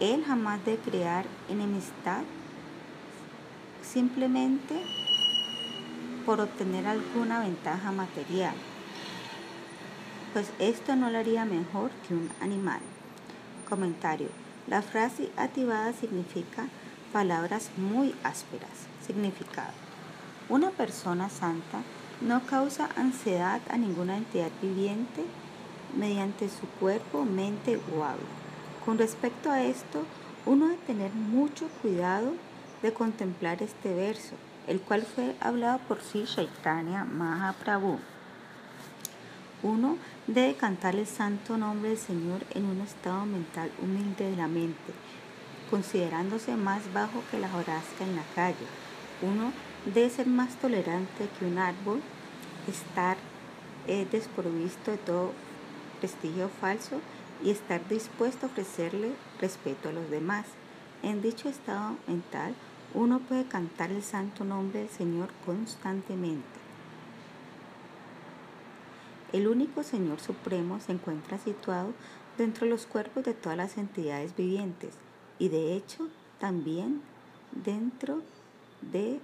Él 0.01 0.25
jamás 0.25 0.65
debe 0.65 0.79
crear 0.79 1.27
enemistad 1.51 2.23
simplemente 3.83 5.04
por 6.25 6.41
obtener 6.41 6.87
alguna 6.87 7.41
ventaja 7.41 7.93
material, 7.93 8.55
pues 10.33 10.51
esto 10.59 10.97
no 10.97 11.11
lo 11.11 11.19
haría 11.19 11.45
mejor 11.45 11.91
que 12.07 12.15
un 12.15 12.29
animal. 12.41 12.81
Comentario. 13.69 14.29
La 14.67 14.83
frase 14.83 15.31
activada 15.37 15.93
significa 15.93 16.67
palabras 17.13 17.71
muy 17.77 18.15
ásperas. 18.25 18.71
Significado. 19.07 19.73
Una 20.49 20.71
persona 20.71 21.29
santa 21.31 21.83
no 22.21 22.45
causa 22.47 22.89
ansiedad 22.97 23.61
a 23.71 23.77
ninguna 23.77 24.17
entidad 24.17 24.51
viviente 24.61 25.25
mediante 25.97 26.49
su 26.49 26.67
cuerpo, 26.81 27.25
mente 27.25 27.77
o 27.77 28.05
habla. 28.05 28.25
Con 28.85 28.99
respecto 28.99 29.51
a 29.51 29.63
esto, 29.63 30.05
uno 30.47 30.67
debe 30.67 30.79
tener 30.87 31.13
mucho 31.13 31.69
cuidado 31.81 32.33
de 32.83 32.93
contemplar 32.93 33.63
este 33.63 33.95
verso, 33.95 34.35
el 34.67 34.81
cual 34.81 35.03
fue 35.03 35.35
hablado 35.41 35.79
por 35.89 36.01
sí 36.01 36.25
Chaitanya 36.25 37.05
Mahaprabhu. 37.05 37.99
Uno 39.63 39.97
debe 40.27 40.55
cantar 40.55 40.95
el 40.95 41.07
santo 41.07 41.57
nombre 41.57 41.91
del 41.91 41.99
Señor 41.99 42.43
en 42.51 42.67
un 42.67 42.81
estado 42.81 43.25
mental 43.27 43.71
humilde 43.83 44.31
de 44.31 44.37
la 44.37 44.49
mente, 44.49 44.93
considerándose 45.71 46.57
más 46.57 46.93
bajo 46.93 47.23
que 47.31 47.39
la 47.39 47.55
horazca 47.55 48.05
en 48.05 48.17
la 48.17 48.25
calle. 48.35 48.67
Uno 49.23 49.53
debe 49.87 50.11
ser 50.11 50.27
más 50.27 50.55
tolerante 50.57 51.29
que 51.39 51.47
un 51.47 51.59
árbol, 51.59 52.01
estar 52.69 53.17
eh, 53.87 54.07
desprovisto 54.11 54.91
de 54.91 54.99
todo 54.99 55.33
prestigio 56.01 56.49
falso 56.61 57.01
y 57.43 57.51
estar 57.51 57.87
dispuesto 57.89 58.47
a 58.47 58.49
ofrecerle 58.49 59.13
respeto 59.41 59.89
a 59.89 59.93
los 59.93 60.11
demás. 60.11 60.47
En 61.03 61.23
dicho 61.23 61.49
estado 61.49 61.97
mental, 62.07 62.55
uno 62.95 63.19
puede 63.19 63.45
cantar 63.45 63.91
el 63.91 64.03
santo 64.03 64.45
nombre 64.45 64.81
del 64.81 64.89
Señor 64.89 65.29
constantemente. 65.45 66.65
El 69.33 69.49
único 69.49 69.83
Señor 69.83 70.21
Supremo 70.21 70.79
se 70.79 70.93
encuentra 70.93 71.39
situado 71.39 71.93
dentro 72.39 72.65
de 72.65 72.71
los 72.71 72.87
cuerpos 72.87 73.25
de 73.25 73.35
todas 73.35 73.59
las 73.59 73.77
entidades 73.79 74.37
vivientes 74.37 74.95
y 75.41 75.49
de 75.49 75.75
hecho 75.75 76.09
también 76.39 77.03
dentro 77.51 78.23
de 78.81 79.21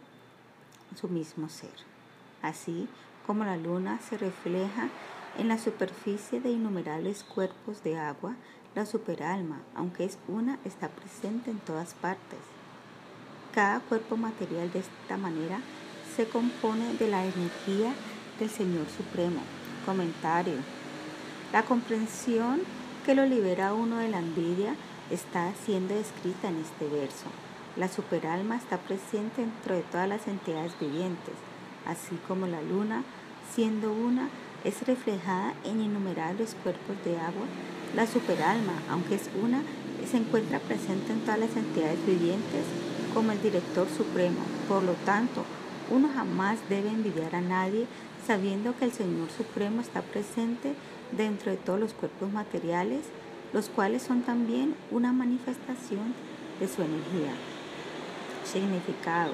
su 1.01 1.09
mismo 1.09 1.49
ser. 1.49 1.71
Así 2.43 2.89
como 3.25 3.45
la 3.45 3.57
luna 3.57 4.01
se 4.01 4.19
refleja 4.19 4.89
en 5.39 5.47
la 5.47 5.59
superficie 5.59 6.41
de 6.41 6.51
innumerables 6.51 7.23
cuerpos 7.23 7.85
de 7.85 7.97
agua, 7.97 8.35
la 8.75 8.87
superalma, 8.87 9.61
aunque 9.77 10.05
es 10.05 10.19
una, 10.27 10.59
está 10.65 10.89
presente 10.89 11.53
en 11.53 11.59
todas 11.61 11.95
partes. 11.95 12.39
Cada 13.53 13.81
cuerpo 13.81 14.17
material 14.17 14.71
de 14.71 14.79
esta 14.79 15.17
manera 15.17 15.59
se 16.15 16.29
compone 16.29 16.95
de 16.95 17.09
la 17.09 17.25
energía 17.25 17.93
del 18.39 18.49
Señor 18.49 18.87
Supremo, 18.97 19.41
Comentario. 19.85 20.55
La 21.53 21.65
comprensión 21.65 22.61
que 23.05 23.17
lo 23.17 23.27
libera 23.27 23.69
a 23.69 23.75
uno 23.75 23.97
de 23.97 24.09
la 24.09 24.21
envidia 24.21 24.77
está 25.11 25.53
siendo 25.65 25.95
descrita 25.97 26.49
en 26.49 26.59
este 26.59 26.87
verso. 26.87 27.27
La 27.77 27.89
superalma 27.89 28.55
está 28.55 28.79
presente 28.79 29.41
dentro 29.41 29.75
de 29.75 29.83
todas 29.83 30.09
las 30.09 30.29
entidades 30.29 30.79
vivientes, 30.79 31.35
así 31.87 32.21
como 32.29 32.47
la 32.47 32.63
luna, 32.63 33.03
siendo 33.53 33.93
una, 33.93 34.29
es 34.63 34.87
reflejada 34.87 35.55
en 35.65 35.81
innumerables 35.81 36.55
cuerpos 36.63 36.97
de 37.05 37.19
agua. 37.19 37.47
La 37.97 38.07
superalma, 38.07 38.75
aunque 38.89 39.17
es 39.17 39.29
una, 39.43 39.63
se 40.09 40.19
encuentra 40.19 40.61
presente 40.61 41.13
en 41.13 41.21
todas 41.23 41.41
las 41.41 41.57
entidades 41.57 41.99
vivientes 42.07 42.65
como 43.15 43.33
el 43.33 43.43
director 43.43 43.87
supremo. 43.89 44.39
Por 44.69 44.83
lo 44.83 44.93
tanto, 45.05 45.45
uno 45.91 46.09
jamás 46.15 46.59
debe 46.69 46.89
envidiar 46.89 47.35
a 47.35 47.41
nadie 47.41 47.87
sabiendo 48.27 48.77
que 48.77 48.85
el 48.85 48.93
Señor 48.93 49.29
Supremo 49.31 49.81
está 49.81 50.03
presente 50.03 50.75
dentro 51.13 51.51
de 51.51 51.57
todos 51.57 51.81
los 51.81 51.95
cuerpos 51.95 52.33
materiales, 52.33 53.01
los 53.53 53.69
cuales 53.69 54.03
son 54.03 54.23
también 54.23 54.77
una 54.91 55.13
manifestación 55.13 56.15
de 56.61 56.69
su 56.69 56.83
energía. 56.83 57.33
Significado. 58.45 59.33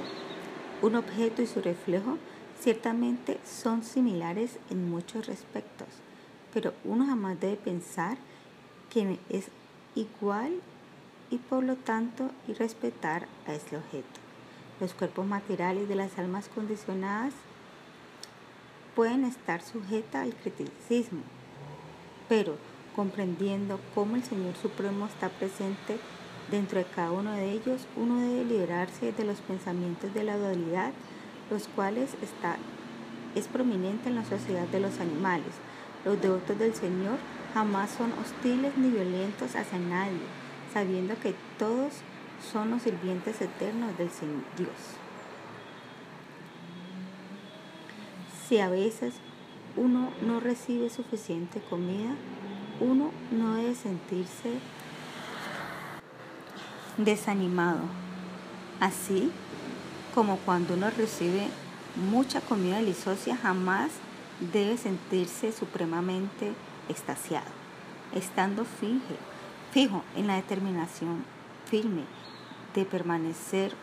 Un 0.82 0.94
objeto 0.94 1.42
y 1.42 1.46
su 1.46 1.60
reflejo 1.60 2.18
ciertamente 2.60 3.38
son 3.44 3.82
similares 3.82 4.58
en 4.70 4.90
muchos 4.90 5.26
respectos, 5.26 5.88
pero 6.54 6.72
uno 6.84 7.06
jamás 7.06 7.38
debe 7.38 7.56
pensar 7.56 8.16
que 8.90 9.18
es 9.28 9.48
igual 9.94 10.52
y 11.30 11.38
por 11.38 11.64
lo 11.64 11.76
tanto 11.76 12.30
y 12.46 12.52
respetar 12.52 13.26
a 13.46 13.54
este 13.54 13.76
objeto. 13.76 14.20
Los 14.80 14.94
cuerpos 14.94 15.26
materiales 15.26 15.88
de 15.88 15.94
las 15.94 16.18
almas 16.18 16.48
condicionadas 16.48 17.32
pueden 18.94 19.24
estar 19.24 19.62
sujetas 19.62 20.22
al 20.22 20.34
criticismo, 20.34 21.22
pero 22.28 22.56
comprendiendo 22.94 23.78
cómo 23.94 24.16
el 24.16 24.24
Señor 24.24 24.54
Supremo 24.56 25.06
está 25.06 25.28
presente 25.28 25.98
dentro 26.50 26.78
de 26.78 26.84
cada 26.84 27.12
uno 27.12 27.32
de 27.32 27.52
ellos, 27.52 27.86
uno 27.96 28.20
debe 28.20 28.44
liberarse 28.44 29.12
de 29.12 29.24
los 29.24 29.38
pensamientos 29.40 30.14
de 30.14 30.24
la 30.24 30.38
dualidad, 30.38 30.92
los 31.50 31.68
cuales 31.68 32.10
está, 32.22 32.56
es 33.34 33.48
prominente 33.48 34.08
en 34.08 34.14
la 34.14 34.24
sociedad 34.24 34.66
de 34.68 34.80
los 34.80 35.00
animales. 35.00 35.54
Los 36.04 36.20
devotos 36.20 36.58
del 36.58 36.74
Señor 36.74 37.18
jamás 37.52 37.90
son 37.90 38.12
hostiles 38.12 38.76
ni 38.76 38.90
violentos 38.90 39.56
hacia 39.56 39.78
nadie, 39.78 40.20
sabiendo 40.76 41.18
que 41.18 41.34
todos 41.58 41.94
son 42.52 42.70
los 42.70 42.82
sirvientes 42.82 43.40
eternos 43.40 43.96
del 43.96 44.10
Señor 44.10 44.42
Dios. 44.58 44.76
Si 48.46 48.58
a 48.58 48.68
veces 48.68 49.14
uno 49.74 50.10
no 50.20 50.38
recibe 50.38 50.90
suficiente 50.90 51.62
comida, 51.70 52.14
uno 52.78 53.10
no 53.30 53.54
debe 53.54 53.74
sentirse 53.74 54.50
desanimado. 56.98 57.80
Así 58.78 59.32
como 60.14 60.36
cuando 60.40 60.74
uno 60.74 60.90
recibe 60.90 61.48
mucha 62.10 62.42
comida 62.42 62.76
deliciosa, 62.76 63.34
jamás 63.34 63.92
debe 64.52 64.76
sentirse 64.76 65.52
supremamente 65.52 66.52
extasiado, 66.90 67.48
estando 68.14 68.66
fijo 69.76 70.02
en 70.16 70.26
la 70.26 70.36
determinación 70.36 71.22
firme 71.66 72.04
de 72.74 72.86
permanecer 72.86 73.74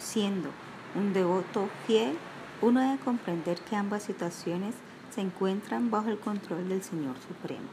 siendo 0.00 0.48
un 0.96 1.12
devoto 1.12 1.68
fiel 1.86 2.18
uno 2.60 2.80
debe 2.80 2.98
comprender 2.98 3.60
que 3.60 3.76
ambas 3.76 4.02
situaciones 4.02 4.74
se 5.14 5.20
encuentran 5.20 5.92
bajo 5.92 6.08
el 6.08 6.18
control 6.18 6.68
del 6.68 6.82
Señor 6.82 7.14
Supremo. 7.28 7.68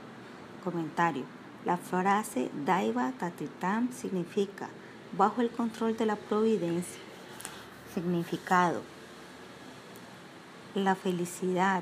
Comentario. 0.64 1.24
La 1.66 1.78
frase 1.78 2.52
Daiva 2.66 3.12
Tatitam 3.14 3.92
significa 3.94 4.70
bajo 5.18 5.42
el 5.42 5.50
control 5.50 5.98
de 5.98 6.06
la 6.06 6.18
providencia. 6.18 7.02
Significado. 7.96 8.84
La 10.76 10.94
felicidad 10.94 11.82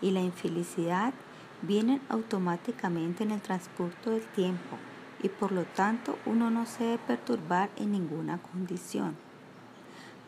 y 0.00 0.12
la 0.12 0.20
infelicidad 0.20 1.12
vienen 1.62 2.00
automáticamente 2.08 3.24
en 3.24 3.32
el 3.32 3.40
transcurso 3.40 4.12
del 4.12 4.22
tiempo 4.22 4.78
y 5.22 5.28
por 5.28 5.52
lo 5.52 5.64
tanto 5.64 6.18
uno 6.26 6.50
no 6.50 6.66
se 6.66 6.84
debe 6.84 6.98
perturbar 6.98 7.70
en 7.76 7.92
ninguna 7.92 8.38
condición. 8.38 9.16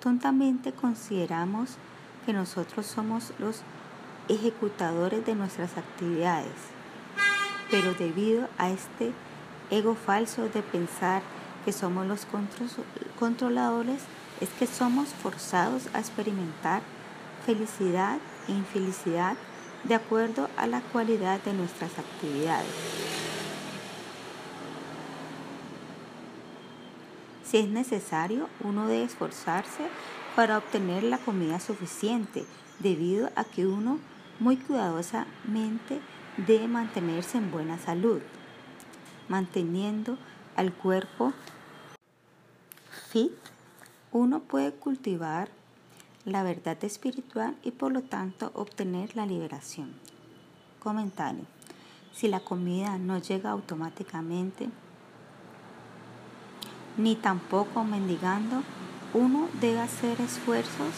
Tontamente 0.00 0.72
consideramos 0.72 1.76
que 2.26 2.32
nosotros 2.32 2.86
somos 2.86 3.32
los 3.38 3.62
ejecutadores 4.28 5.24
de 5.26 5.34
nuestras 5.34 5.76
actividades. 5.76 6.54
Pero 7.70 7.94
debido 7.94 8.48
a 8.58 8.70
este 8.70 9.12
ego 9.70 9.94
falso 9.94 10.48
de 10.48 10.62
pensar 10.62 11.22
que 11.64 11.72
somos 11.72 12.06
los 12.06 12.26
controladores, 13.18 14.02
es 14.40 14.48
que 14.50 14.66
somos 14.66 15.08
forzados 15.08 15.88
a 15.94 16.00
experimentar 16.00 16.82
felicidad 17.46 18.18
e 18.48 18.52
infelicidad 18.52 19.36
de 19.84 19.94
acuerdo 19.94 20.48
a 20.56 20.66
la 20.66 20.80
cualidad 20.80 21.40
de 21.42 21.54
nuestras 21.54 21.98
actividades. 21.98 23.31
Si 27.52 27.58
es 27.58 27.68
necesario, 27.68 28.48
uno 28.64 28.86
debe 28.86 29.04
esforzarse 29.04 29.86
para 30.34 30.56
obtener 30.56 31.02
la 31.02 31.18
comida 31.18 31.60
suficiente, 31.60 32.46
debido 32.78 33.28
a 33.36 33.44
que 33.44 33.66
uno 33.66 33.98
muy 34.40 34.56
cuidadosamente 34.56 36.00
debe 36.38 36.66
mantenerse 36.66 37.36
en 37.36 37.50
buena 37.50 37.78
salud, 37.78 38.22
manteniendo 39.28 40.16
al 40.56 40.72
cuerpo 40.72 41.34
fit, 43.10 43.32
uno 44.12 44.40
puede 44.40 44.72
cultivar 44.72 45.50
la 46.24 46.44
verdad 46.44 46.82
espiritual 46.82 47.54
y 47.62 47.72
por 47.72 47.92
lo 47.92 48.00
tanto 48.00 48.50
obtener 48.54 49.14
la 49.14 49.26
liberación. 49.26 49.92
Comentario. 50.80 51.44
Si 52.14 52.28
la 52.28 52.40
comida 52.40 52.96
no 52.96 53.18
llega 53.18 53.50
automáticamente, 53.50 54.70
ni 56.96 57.16
tampoco 57.16 57.84
mendigando, 57.84 58.62
uno 59.14 59.48
debe 59.60 59.80
hacer 59.80 60.20
esfuerzos 60.20 60.94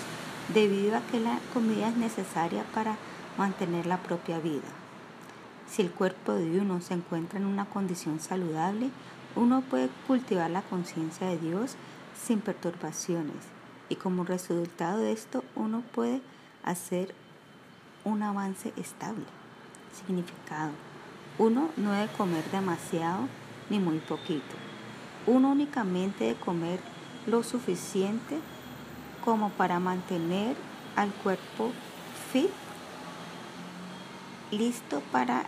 debido 0.53 0.97
a 0.97 1.01
que 1.01 1.21
la 1.21 1.39
comida 1.53 1.89
es 1.89 1.97
necesaria 1.97 2.65
para 2.75 2.97
mantener 3.39 3.87
la 3.87 3.99
propia 3.99 4.39
vida. 4.39 4.69
Si 5.69 5.83
el 5.83 5.91
cuerpo 5.91 6.33
de 6.33 6.61
uno 6.61 6.81
se 6.81 6.95
encuentra 6.95 7.39
en 7.39 7.47
una 7.47 7.65
condición 7.65 8.21
saludable, 8.21 8.91
uno 9.35 9.63
puede 9.63 9.89
cultivar 10.07 10.51
la 10.51 10.63
conciencia 10.63 11.27
de 11.27 11.39
Dios 11.39 11.77
sin 12.15 12.41
perturbaciones 12.41 13.55
y 13.89 13.97
como 13.97 14.25
resultado 14.25 14.99
de 14.99 15.13
esto 15.13 15.45
uno 15.57 15.83
puede 15.93 16.21
hacer 16.63 17.15
un 18.05 18.23
avance 18.23 18.73
estable. 18.77 19.25
Significado. 19.93 20.73
Uno 21.39 21.71
no 21.77 21.93
debe 21.93 22.13
comer 22.13 22.45
demasiado 22.51 23.29
ni 23.71 23.79
muy 23.79 23.99
poquito. 23.99 24.64
Uno 25.27 25.51
únicamente 25.51 26.25
debe 26.25 26.41
comer 26.41 26.81
lo 27.27 27.43
suficiente 27.43 28.39
como 29.25 29.51
para 29.51 29.81
mantener 29.81 30.55
al 30.97 31.11
cuerpo 31.13 31.73
fit, 32.31 32.51
listo 34.51 35.01
para 35.11 35.45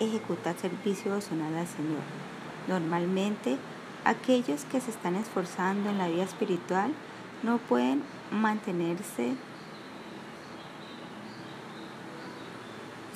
ejecutar 0.00 0.56
servicio 0.56 1.10
devocional 1.10 1.54
al 1.54 1.66
Señor. 1.66 2.00
Normalmente, 2.68 3.58
aquellos 4.04 4.64
que 4.64 4.80
se 4.80 4.90
están 4.90 5.16
esforzando 5.16 5.90
en 5.90 5.98
la 5.98 6.08
vida 6.08 6.24
espiritual 6.24 6.92
no 7.42 7.58
pueden 7.58 8.02
mantenerse 8.30 9.34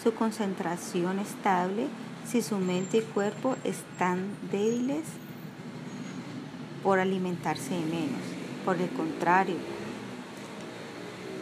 su 0.02 0.14
concentración 0.14 1.18
estable 1.18 1.88
si 2.26 2.42
su 2.42 2.58
mente 2.58 2.98
y 2.98 3.02
cuerpo 3.02 3.56
están 3.64 4.28
débiles 4.52 5.04
por 6.86 7.00
alimentarse 7.00 7.74
de 7.74 7.84
menos. 7.84 8.22
Por 8.64 8.80
el 8.80 8.88
contrario, 8.90 9.56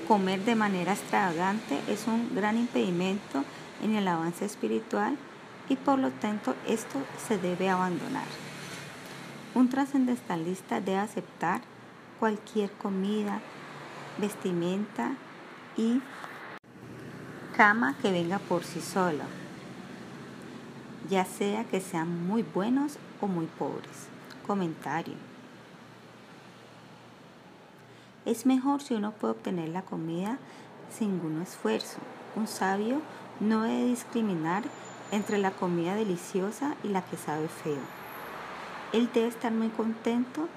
comer 0.09 0.43
de 0.43 0.55
manera 0.55 0.95
extravagante 0.95 1.79
es 1.87 2.07
un 2.07 2.35
gran 2.35 2.57
impedimento 2.57 3.45
en 3.83 3.95
el 3.95 4.09
avance 4.09 4.47
espiritual 4.47 5.19
y 5.69 5.77
por 5.77 5.99
lo 5.99 6.11
tanto 6.13 6.55
esto 6.67 6.99
se 7.29 7.37
debe 7.37 7.69
abandonar. 7.69 8.25
Un 9.55 9.69
trascendentalista 9.69 10.81
debe 10.81 11.01
aceptar 11.01 11.61
cualquier 12.19 12.71
comida, 12.73 13.43
vestimenta 14.17 15.11
y 15.77 16.01
cama 17.55 17.99
que 18.01 18.11
venga 18.11 18.39
por 18.39 18.65
sí 18.65 18.81
sola, 18.81 19.27
ya 21.11 21.27
sea 21.27 21.65
que 21.65 21.83
sean 21.83 22.27
muy 22.27 22.43
buenos 22.43 22.97
o 23.21 23.27
muy 23.27 23.45
pobres. 23.45 24.09
Comentario. 24.47 25.34
Es 28.27 28.47
mejor 28.47 28.83
si 28.83 28.95
uno 28.95 29.13
puede 29.13 29.33
obtener 29.35 29.69
la 29.69 29.83
comida 29.83 30.39
sin 30.91 31.13
ningún 31.13 31.43
esfuerzo. 31.43 31.99
Un 32.37 32.47
sabio 32.47 33.03
no 33.41 33.63
debe 33.63 33.85
discriminar 33.85 34.63
entre 35.13 35.39
la 35.39 35.51
comida 35.51 35.95
deliciosa 35.95 36.75
y 36.83 36.89
la 36.89 37.03
que 37.03 37.17
sabe 37.17 37.49
feo. 37.49 37.83
Él 38.93 39.11
debe 39.13 39.29
estar 39.29 39.53
muy 39.53 39.69
contento 39.69 40.49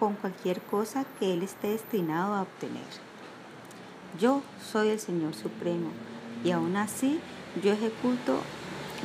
con 0.00 0.14
cualquier 0.14 0.60
cosa 0.62 1.04
que 1.18 1.32
Él 1.32 1.42
esté 1.42 1.68
destinado 1.68 2.34
a 2.34 2.42
obtener. 2.42 2.82
Yo 4.18 4.42
soy 4.60 4.88
el 4.88 5.00
Señor 5.00 5.34
Supremo 5.34 5.90
y 6.42 6.50
aún 6.50 6.76
así 6.76 7.20
yo 7.62 7.72
ejecuto 7.72 8.38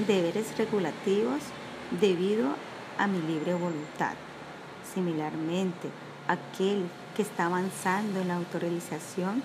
deberes 0.07 0.57
regulativos 0.57 1.41
debido 1.99 2.49
a 2.97 3.07
mi 3.07 3.21
libre 3.21 3.53
voluntad. 3.53 4.13
Similarmente, 4.93 5.89
aquel 6.27 6.85
que 7.19 7.23
está 7.23 7.47
avanzando 7.47 8.21
en 8.21 8.29
la 8.29 8.37
autorrealización 8.37 9.43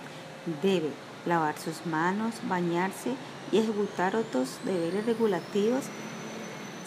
debe 0.62 0.90
lavar 1.26 1.58
sus 1.58 1.84
manos, 1.86 2.36
bañarse 2.48 3.16
y 3.50 3.58
ejecutar 3.58 4.14
otros 4.14 4.58
deberes 4.64 5.04
regulativos 5.04 5.82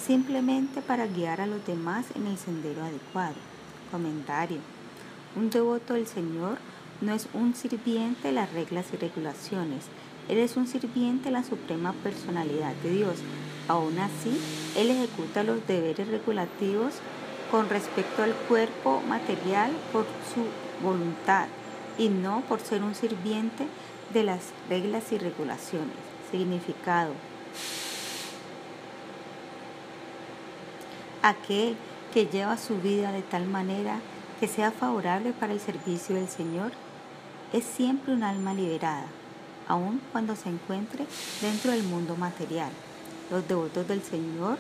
simplemente 0.02 0.82
para 0.82 1.06
guiar 1.06 1.42
a 1.42 1.46
los 1.46 1.66
demás 1.68 2.06
en 2.16 2.26
el 2.28 2.38
sendero 2.38 2.86
adecuado. 2.86 3.36
Comentario. 3.92 4.60
Un 5.36 5.50
devoto 5.50 5.96
del 5.96 6.08
Señor 6.08 6.58
no 7.02 7.14
es 7.14 7.28
un 7.34 7.54
sirviente 7.54 8.30
de 8.30 8.34
las 8.36 8.54
reglas 8.54 8.86
y 8.94 8.96
regulaciones. 8.96 9.84
Él 10.30 10.38
es 10.38 10.56
un 10.56 10.68
sirviente 10.68 11.26
de 11.26 11.32
la 11.32 11.44
suprema 11.44 11.92
personalidad 12.02 12.76
de 12.76 12.92
Dios. 12.92 13.18
Aún 13.68 14.00
así, 14.00 14.40
Él 14.78 14.90
ejecuta 14.90 15.44
los 15.44 15.68
deberes 15.68 16.08
regulativos 16.08 16.94
con 17.52 17.68
respecto 17.68 18.24
al 18.24 18.34
cuerpo 18.48 19.02
material 19.02 19.72
por 19.92 20.06
su 20.34 20.67
voluntad 20.82 21.48
y 21.98 22.10
no 22.10 22.42
por 22.42 22.60
ser 22.60 22.84
un 22.84 22.96
sirviente 22.96 23.68
de 24.14 24.24
las 24.24 24.40
reglas 24.70 25.12
y 25.12 25.18
regulaciones. 25.18 25.96
Significado. 26.32 27.14
Aquel 31.22 31.76
que 32.14 32.26
lleva 32.26 32.58
su 32.58 32.78
vida 32.78 33.12
de 33.12 33.22
tal 33.22 33.48
manera 33.48 34.00
que 34.40 34.48
sea 34.48 34.72
favorable 34.72 35.34
para 35.34 35.54
el 35.54 35.60
servicio 35.60 36.16
del 36.16 36.28
Señor, 36.28 36.72
es 37.54 37.64
siempre 37.64 38.14
un 38.14 38.24
alma 38.24 38.54
liberada, 38.54 39.08
aun 39.68 40.02
cuando 40.12 40.36
se 40.36 40.50
encuentre 40.50 41.06
dentro 41.42 41.72
del 41.72 41.84
mundo 41.84 42.16
material. 42.16 42.72
Los 43.32 43.48
devotos 43.48 43.88
del 43.88 44.04
Señor 44.04 44.58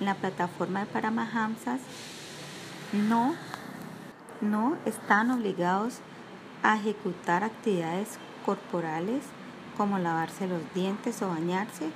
la 0.00 0.14
plataforma 0.14 0.80
de 0.80 0.86
Paramahamsas 0.86 1.80
no, 2.92 3.34
no 4.40 4.76
están 4.84 5.30
obligados 5.30 5.98
a 6.62 6.76
ejecutar 6.76 7.44
actividades 7.44 8.18
corporales 8.44 9.22
como 9.76 9.98
lavarse 9.98 10.48
los 10.48 10.62
dientes 10.74 11.22
o 11.22 11.28
bañarse, 11.28 11.90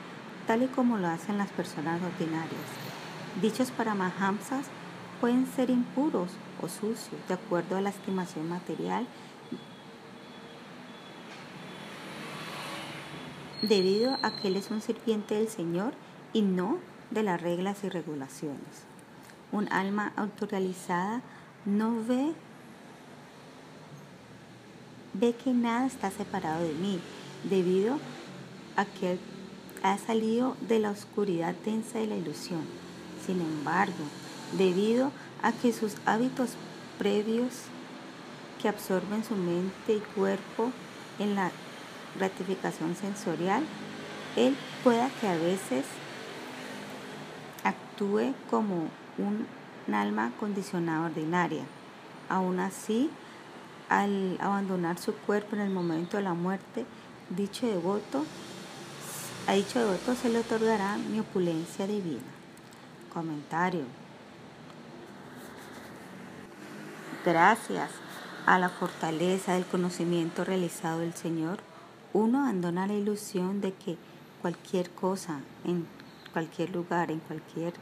tal 0.47 0.62
y 0.62 0.66
como 0.66 0.99
lo 0.99 1.09
hacen 1.09 1.38
las 1.38 1.51
personas 1.51 2.01
ordinarias. 2.03 2.61
Dichos 3.40 3.70
paramahamsas 3.70 4.66
pueden 5.20 5.47
ser 5.47 5.70
impuros 5.70 6.30
o 6.61 6.68
sucios 6.68 7.20
de 7.28 7.34
acuerdo 7.34 7.76
a 7.76 7.80
la 7.80 7.90
estimación 7.90 8.49
material 8.49 9.07
debido 13.62 14.18
a 14.22 14.32
que 14.32 14.49
él 14.49 14.57
es 14.57 14.70
un 14.70 14.80
sirviente 14.80 15.36
del 15.36 15.49
Señor 15.49 15.95
y 16.32 16.43
no 16.43 16.78
de 17.11 17.22
las 17.22 17.40
reglas 17.40 17.84
y 17.84 17.88
regulaciones. 17.88 18.84
Un 19.53 19.72
alma 19.72 20.12
autorrealizada 20.16 21.22
no 21.65 22.03
ve 22.05 22.35
ve 25.15 25.35
que 25.35 25.53
nada 25.53 25.87
está 25.87 26.11
separado 26.11 26.63
de 26.63 26.73
mí 26.75 26.99
debido 27.45 27.99
a 28.77 28.85
que 28.85 29.19
ha 29.83 29.99
salido 29.99 30.57
de 30.61 30.79
la 30.79 30.91
oscuridad 30.91 31.55
densa 31.65 31.99
de 31.99 32.07
la 32.07 32.17
ilusión. 32.17 32.63
Sin 33.27 33.41
embargo, 33.41 34.05
debido 34.57 35.11
a 35.43 35.53
que 35.53 35.73
sus 35.73 35.97
hábitos 36.07 36.51
previos 36.99 37.65
que 38.61 38.69
absorben 38.69 39.25
su 39.25 39.35
mente 39.35 39.95
y 39.95 40.01
cuerpo 40.15 40.71
en 41.19 41.35
la 41.35 41.51
gratificación 42.17 42.95
sensorial, 42.95 43.65
él 44.37 44.57
pueda 44.85 45.11
que 45.21 45.27
a 45.27 45.37
veces 45.37 45.85
actúe 47.65 48.35
como 48.51 48.89
un, 49.19 49.47
alma 49.93 50.33
condicionada 50.39 51.07
ordinaria. 51.07 51.64
Aún 52.28 52.61
así, 52.61 53.11
al 53.89 54.39
abandonar 54.41 54.99
su 54.99 55.14
cuerpo 55.14 55.57
en 55.57 55.62
el 55.62 55.70
momento 55.70 56.16
de 56.16 56.22
la 56.22 56.35
muerte, 56.35 56.87
dicho 57.30 57.66
devoto, 57.66 58.24
a 59.47 59.53
dicho 59.53 59.80
devoto 59.80 60.14
se 60.14 60.28
le 60.28 60.39
otorgará 60.39 60.97
mi 60.97 61.20
opulencia 61.20 61.87
divina. 61.87 62.22
Comentario. 63.12 63.85
Gracias 67.24 67.91
a 68.47 68.59
la 68.59 68.68
fortaleza 68.68 69.55
del 69.55 69.66
conocimiento 69.66 70.45
realizado 70.45 71.01
del 71.01 71.14
Señor, 71.14 71.59
uno 72.12 72.41
abandona 72.41 72.87
la 72.87 72.95
ilusión 72.95 73.61
de 73.61 73.72
que 73.72 73.97
cualquier 74.41 74.91
cosa, 74.91 75.41
en 75.64 75.87
cualquier 76.33 76.70
lugar, 76.70 77.11
en 77.11 77.20
cualquier 77.20 77.74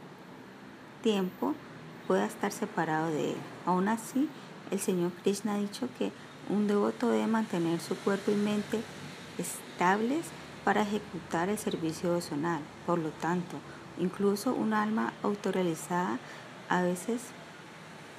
tiempo, 1.01 1.55
pueda 2.07 2.25
estar 2.25 2.51
separado 2.51 3.09
de 3.11 3.31
Él. 3.31 3.37
Aún 3.65 3.87
así, 3.87 4.29
el 4.71 4.79
Señor 4.79 5.11
Krishna 5.23 5.55
ha 5.55 5.57
dicho 5.57 5.87
que 5.97 6.11
un 6.49 6.67
devoto 6.67 7.09
debe 7.09 7.27
mantener 7.27 7.79
su 7.79 7.95
cuerpo 7.97 8.31
y 8.31 8.35
mente 8.35 8.81
estables 9.37 10.25
para 10.63 10.83
ejecutar 10.83 11.49
el 11.49 11.57
servicio 11.57 12.09
devocional. 12.09 12.61
Por 12.85 12.99
lo 12.99 13.09
tanto, 13.09 13.57
Incluso 14.01 14.53
un 14.53 14.73
alma 14.73 15.13
autorrealizada 15.21 16.17
a 16.69 16.81
veces 16.81 17.21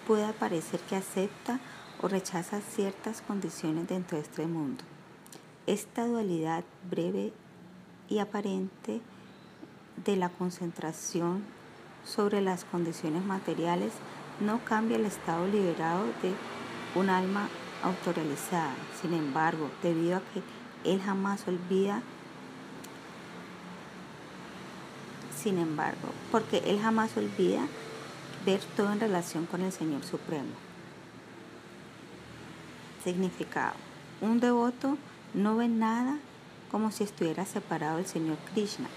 puede 0.06 0.32
parecer 0.32 0.80
que 0.80 0.96
acepta 0.96 1.58
o 2.00 2.08
rechaza 2.08 2.60
ciertas 2.60 3.20
condiciones 3.22 3.88
dentro 3.88 4.16
de 4.16 4.22
este 4.22 4.46
mundo. 4.46 4.84
Esta 5.66 6.06
dualidad 6.06 6.64
breve 6.88 7.32
y 8.08 8.18
aparente 8.18 9.00
de 10.04 10.16
la 10.16 10.28
concentración 10.28 11.44
sobre 12.04 12.40
las 12.40 12.64
condiciones 12.64 13.24
materiales 13.24 13.92
no 14.40 14.64
cambia 14.64 14.96
el 14.96 15.04
estado 15.04 15.46
liberado 15.46 16.04
de 16.22 16.32
un 16.94 17.10
alma 17.10 17.48
autorrealizada. 17.82 18.74
Sin 19.00 19.14
embargo, 19.14 19.70
debido 19.82 20.16
a 20.16 20.20
que 20.20 20.42
él 20.90 21.00
jamás 21.00 21.46
olvida, 21.46 22.02
sin 25.36 25.58
embargo, 25.58 26.08
porque 26.30 26.62
él 26.66 26.80
jamás 26.80 27.16
olvida 27.16 27.66
ver 28.44 28.60
todo 28.76 28.92
en 28.92 29.00
relación 29.00 29.46
con 29.46 29.62
el 29.62 29.72
Señor 29.72 30.04
Supremo. 30.04 30.50
Significado. 33.04 33.74
Un 34.20 34.38
devoto 34.38 34.96
no 35.34 35.56
ve 35.56 35.68
nada 35.68 36.18
como 36.70 36.90
si 36.90 37.04
estuviera 37.04 37.44
separado 37.44 37.96
del 37.96 38.06
Señor 38.06 38.36
Krishna 38.52 38.88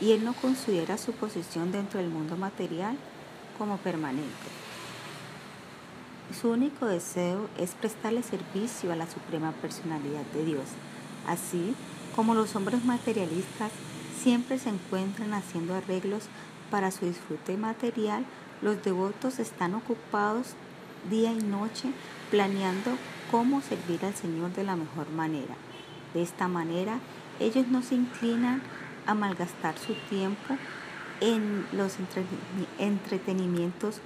y 0.00 0.12
él 0.12 0.24
no 0.24 0.32
considera 0.34 0.98
su 0.98 1.12
posición 1.12 1.72
dentro 1.72 2.00
del 2.00 2.10
mundo 2.10 2.36
material 2.36 2.96
como 3.58 3.76
permanente. 3.78 4.30
Su 6.40 6.50
único 6.50 6.86
deseo 6.86 7.48
es 7.58 7.72
prestarle 7.72 8.22
servicio 8.22 8.92
a 8.92 8.96
la 8.96 9.10
Suprema 9.10 9.52
Personalidad 9.52 10.24
de 10.32 10.44
Dios, 10.44 10.64
así 11.26 11.74
como 12.14 12.34
los 12.34 12.54
hombres 12.56 12.84
materialistas 12.84 13.72
siempre 14.22 14.58
se 14.58 14.68
encuentran 14.68 15.32
haciendo 15.34 15.74
arreglos 15.74 16.24
para 16.70 16.90
su 16.90 17.06
disfrute 17.06 17.56
material, 17.56 18.24
los 18.62 18.82
devotos 18.82 19.38
están 19.38 19.74
ocupados 19.74 20.54
día 21.08 21.32
y 21.32 21.42
noche 21.42 21.90
planeando 22.30 22.90
cómo 23.30 23.60
servir 23.62 24.04
al 24.04 24.14
Señor 24.14 24.52
de 24.52 24.64
la 24.64 24.76
mejor 24.76 25.10
manera. 25.10 25.54
De 26.14 26.22
esta 26.22 26.48
manera, 26.48 26.98
ellos 27.38 27.68
no 27.68 27.82
se 27.82 27.94
inclinan 27.94 28.62
a 29.06 29.14
malgastar 29.14 29.78
su 29.78 29.94
tiempo 30.08 30.56
en 31.20 31.66
los 31.72 31.96
entretenimientos 32.78 34.00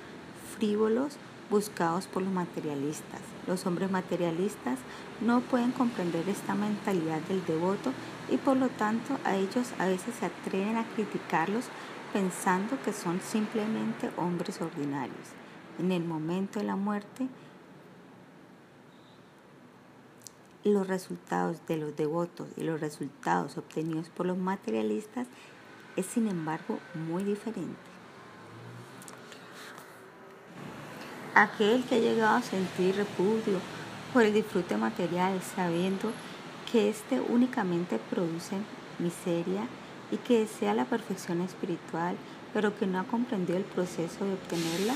frívolos 0.56 1.16
buscados 1.50 2.06
por 2.06 2.22
los 2.22 2.32
materialistas. 2.32 3.20
Los 3.46 3.66
hombres 3.66 3.90
materialistas 3.90 4.78
no 5.20 5.40
pueden 5.40 5.72
comprender 5.72 6.28
esta 6.28 6.54
mentalidad 6.54 7.20
del 7.22 7.44
devoto 7.44 7.92
y 8.30 8.38
por 8.38 8.56
lo 8.56 8.68
tanto 8.68 9.18
a 9.24 9.36
ellos 9.36 9.72
a 9.78 9.86
veces 9.86 10.14
se 10.18 10.26
atreven 10.26 10.76
a 10.76 10.84
criticarlos 10.94 11.66
pensando 12.12 12.80
que 12.84 12.92
son 12.92 13.20
simplemente 13.20 14.10
hombres 14.16 14.60
ordinarios. 14.60 15.34
En 15.78 15.92
el 15.92 16.04
momento 16.04 16.60
de 16.60 16.64
la 16.64 16.76
muerte, 16.76 17.26
los 20.70 20.86
resultados 20.86 21.58
de 21.68 21.76
los 21.76 21.94
devotos 21.96 22.48
y 22.56 22.62
los 22.62 22.80
resultados 22.80 23.58
obtenidos 23.58 24.08
por 24.08 24.26
los 24.26 24.38
materialistas 24.38 25.26
es 25.96 26.06
sin 26.06 26.26
embargo 26.26 26.78
muy 26.94 27.22
diferente. 27.22 27.76
Aquel 31.34 31.84
que 31.84 31.96
ha 31.96 31.98
llegado 31.98 32.36
a 32.36 32.42
sentir 32.42 32.96
repudio 32.96 33.58
por 34.12 34.22
el 34.22 34.32
disfrute 34.32 34.76
material 34.76 35.40
sabiendo 35.42 36.12
que 36.70 36.88
éste 36.88 37.20
únicamente 37.20 37.98
produce 37.98 38.56
miseria 38.98 39.66
y 40.10 40.16
que 40.16 40.40
desea 40.40 40.74
la 40.74 40.84
perfección 40.84 41.40
espiritual, 41.40 42.16
pero 42.52 42.76
que 42.78 42.86
no 42.86 43.00
ha 43.00 43.04
comprendido 43.04 43.58
el 43.58 43.64
proceso 43.64 44.24
de 44.24 44.34
obtenerla, 44.34 44.94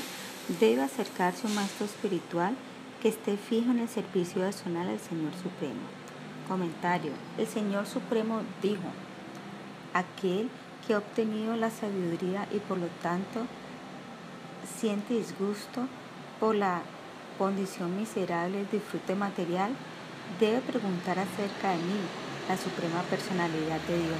debe 0.59 0.81
acercarse 0.81 1.45
a 1.45 1.49
un 1.49 1.55
maestro 1.55 1.85
espiritual 1.85 2.55
que 3.01 3.09
esté 3.09 3.37
fijo 3.37 3.71
en 3.71 3.79
el 3.79 3.87
servicio 3.87 4.41
personal 4.41 4.89
al 4.89 4.99
Señor 4.99 5.31
Supremo. 5.41 5.79
Comentario. 6.47 7.11
El 7.37 7.47
Señor 7.47 7.85
Supremo 7.85 8.41
dijo, 8.61 8.89
aquel 9.93 10.49
que 10.85 10.93
ha 10.93 10.97
obtenido 10.97 11.55
la 11.55 11.69
sabiduría 11.69 12.47
y 12.51 12.59
por 12.59 12.77
lo 12.77 12.87
tanto 13.01 13.45
siente 14.79 15.13
disgusto 15.13 15.87
por 16.39 16.55
la 16.55 16.81
condición 17.37 17.97
miserable 17.97 18.57
del 18.57 18.69
disfrute 18.69 19.15
material, 19.15 19.71
debe 20.39 20.59
preguntar 20.61 21.19
acerca 21.19 21.71
de 21.71 21.77
mí, 21.77 21.99
la 22.47 22.57
Suprema 22.57 23.01
Personalidad 23.03 23.79
de 23.81 23.97
Dios. 23.97 24.19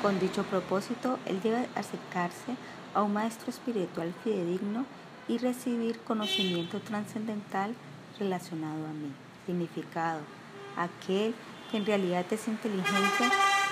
Con 0.00 0.18
dicho 0.20 0.44
propósito, 0.44 1.18
él 1.26 1.40
debe 1.42 1.68
acercarse 1.74 2.56
a 2.94 3.02
un 3.02 3.12
maestro 3.12 3.50
espiritual 3.50 4.14
fidedigno 4.22 4.86
y 5.28 5.38
recibir 5.38 5.98
conocimiento 6.00 6.80
trascendental 6.80 7.74
relacionado 8.18 8.86
a 8.86 8.92
mí. 8.92 9.12
Significado. 9.46 10.20
Aquel 10.76 11.34
que 11.70 11.78
en 11.78 11.86
realidad 11.86 12.26
es 12.30 12.48
inteligente 12.48 13.24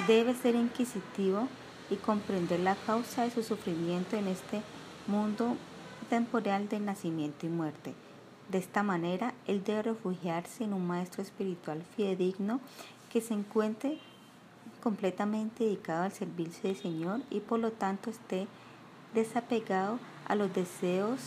debe 0.06 0.34
ser 0.34 0.54
inquisitivo 0.54 1.48
y 1.90 1.96
comprender 1.96 2.60
la 2.60 2.74
causa 2.74 3.24
de 3.24 3.30
su 3.30 3.42
sufrimiento 3.42 4.16
en 4.16 4.28
este 4.28 4.62
mundo 5.06 5.56
temporal 6.08 6.68
de 6.68 6.80
nacimiento 6.80 7.46
y 7.46 7.50
muerte. 7.50 7.94
De 8.50 8.58
esta 8.58 8.82
manera, 8.82 9.34
él 9.46 9.62
debe 9.64 9.82
refugiarse 9.82 10.64
en 10.64 10.72
un 10.72 10.86
maestro 10.86 11.22
espiritual 11.22 11.82
fidedigno 11.96 12.60
que 13.10 13.20
se 13.20 13.34
encuentre 13.34 13.98
completamente 14.82 15.64
dedicado 15.64 16.04
al 16.04 16.12
servicio 16.12 16.62
del 16.64 16.76
Señor 16.76 17.20
y 17.30 17.40
por 17.40 17.58
lo 17.58 17.72
tanto 17.72 18.10
esté 18.10 18.46
desapegado 19.14 19.98
a 20.26 20.34
los 20.34 20.52
deseos 20.52 21.20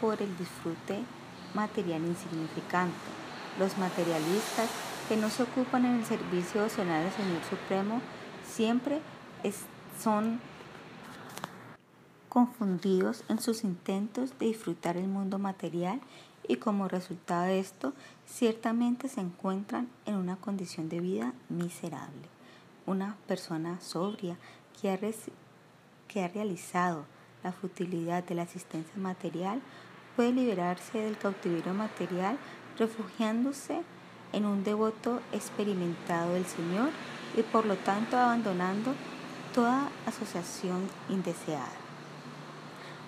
por 0.00 0.22
el 0.22 0.36
disfrute 0.36 1.00
material 1.54 2.04
insignificante. 2.04 2.94
Los 3.58 3.76
materialistas 3.78 4.70
que 5.08 5.16
no 5.16 5.28
se 5.28 5.42
ocupan 5.42 5.84
en 5.84 5.96
el 5.96 6.04
servicio 6.04 6.62
devocional 6.62 7.04
del 7.04 7.12
Señor 7.12 7.42
Supremo 7.48 8.00
siempre 8.46 9.00
son 10.00 10.40
confundidos 12.28 13.24
en 13.28 13.38
sus 13.40 13.62
intentos 13.62 14.38
de 14.38 14.46
disfrutar 14.46 14.96
el 14.96 15.06
mundo 15.06 15.38
material 15.38 16.00
y 16.48 16.56
como 16.56 16.88
resultado 16.88 17.44
de 17.44 17.60
esto 17.60 17.92
ciertamente 18.26 19.08
se 19.08 19.20
encuentran 19.20 19.88
en 20.06 20.14
una 20.16 20.36
condición 20.36 20.88
de 20.88 21.00
vida 21.00 21.34
miserable. 21.48 22.28
Una 22.86 23.16
persona 23.26 23.80
sobria 23.80 24.36
que 24.80 24.90
ha, 24.90 24.98
que 26.08 26.24
ha 26.24 26.28
realizado 26.28 27.04
la 27.44 27.52
futilidad 27.52 28.24
de 28.24 28.34
la 28.34 28.42
asistencia 28.42 28.96
material 28.96 29.60
puede 30.16 30.32
liberarse 30.32 30.98
del 30.98 31.18
cautiverio 31.18 31.74
material 31.74 32.38
refugiándose 32.78 33.82
en 34.32 34.46
un 34.46 34.64
devoto 34.64 35.20
experimentado 35.32 36.34
del 36.34 36.46
Señor 36.46 36.90
y 37.36 37.42
por 37.42 37.66
lo 37.66 37.76
tanto 37.76 38.16
abandonando 38.16 38.94
toda 39.54 39.88
asociación 40.06 40.88
indeseada. 41.08 41.68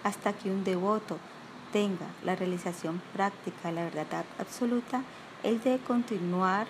Hasta 0.03 0.33
que 0.35 0.51
un 0.51 0.65
devoto 0.65 1.19
tenga 1.73 2.07
la 2.25 2.37
realización 2.37 3.01
práctica 3.13 3.69
de 3.69 3.75
la 3.75 3.85
verdad 3.85 4.25
absoluta, 4.39 5.03
él 5.43 5.61
debe 5.63 5.79
continuar 5.79 6.67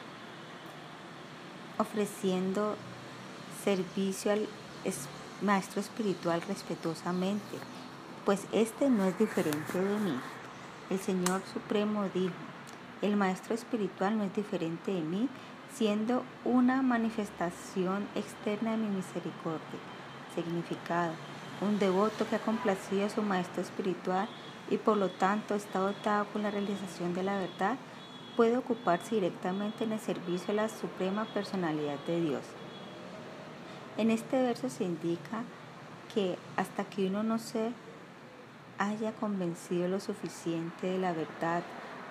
ofreciendo 1.79 2.77
servicio 3.65 4.33
al 4.33 4.47
maestro 5.43 5.81
espiritual 5.81 6.41
respetuosamente 6.43 7.74
pues 8.25 8.47
este 8.53 8.89
no 8.89 9.05
es 9.05 9.19
diferente 9.19 9.79
de 9.79 9.99
mí. 9.99 10.19
El 10.91 10.99
Señor 10.99 11.43
Supremo 11.53 12.05
dijo, 12.15 12.35
el 13.03 13.17
Maestro 13.17 13.55
Espiritual 13.55 14.17
no 14.17 14.25
es 14.25 14.35
diferente 14.35 14.93
de 14.93 15.01
mí, 15.01 15.29
siendo 15.75 16.23
una 16.45 16.83
manifestación 16.83 18.07
externa 18.15 18.73
de 18.73 18.77
mi 18.79 18.89
misericordia. 18.89 19.81
Significado, 20.35 21.13
un 21.61 21.79
devoto 21.79 22.27
que 22.29 22.37
ha 22.37 22.41
complacido 22.41 23.07
a 23.07 23.11
su 23.11 23.23
Maestro 23.23 23.63
Espiritual 23.63 24.29
y 24.71 24.79
por 24.79 24.97
lo 24.97 25.11
tanto 25.11 25.55
está 25.55 25.81
dotado 25.81 26.27
con 26.33 26.43
la 26.43 26.51
realización 26.51 27.15
de 27.15 27.23
la 27.23 27.37
verdad, 27.37 27.77
puede 28.37 28.57
ocuparse 28.57 29.17
directamente 29.17 29.85
en 29.85 29.93
el 29.93 30.01
servicio 30.01 30.49
de 30.49 30.55
la 30.55 30.69
Suprema 30.69 31.25
Personalidad 31.27 31.99
de 32.07 32.21
Dios. 32.21 32.43
En 33.97 34.11
este 34.11 34.43
verso 34.43 34.71
se 34.71 34.85
indica 34.85 35.45
que 36.15 36.37
hasta 36.57 36.85
que 36.85 37.07
uno 37.07 37.23
no 37.23 37.39
se 37.39 37.73
haya 38.79 39.13
convencido 39.13 39.89
lo 39.89 40.01
suficiente 40.01 40.87
de 40.87 40.99
la 40.99 41.13
verdad 41.13 41.63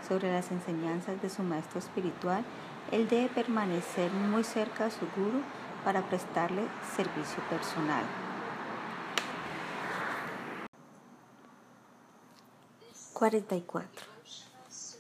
sobre 0.07 0.31
las 0.31 0.51
enseñanzas 0.51 1.21
de 1.21 1.29
su 1.29 1.43
maestro 1.43 1.79
espiritual, 1.79 2.43
él 2.91 3.07
debe 3.07 3.29
permanecer 3.29 4.11
muy 4.11 4.43
cerca 4.43 4.85
de 4.85 4.91
su 4.91 5.07
guru 5.15 5.41
para 5.83 6.07
prestarle 6.07 6.63
servicio 6.95 7.41
personal. 7.49 8.03
...44... 13.13 13.83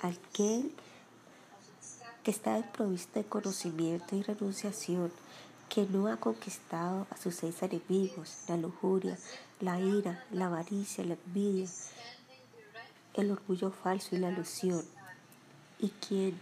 Aquel 0.01 0.73
que 2.23 2.31
está 2.31 2.55
desprovisto 2.55 3.19
de 3.19 3.25
conocimiento 3.25 4.15
y 4.15 4.21
renunciación, 4.21 5.11
que 5.69 5.85
no 5.85 6.07
ha 6.07 6.17
conquistado 6.17 7.07
a 7.09 7.17
sus 7.17 7.35
seis 7.35 7.61
enemigos, 7.63 8.43
la 8.47 8.57
lujuria, 8.57 9.17
la 9.63 9.79
ira, 9.79 10.21
la 10.31 10.47
avaricia, 10.47 11.05
la 11.05 11.13
envidia, 11.13 11.69
el 13.13 13.31
orgullo 13.31 13.71
falso 13.71 14.13
y 14.13 14.19
la 14.19 14.29
ilusión, 14.29 14.83
y 15.79 15.89
quien 15.89 16.37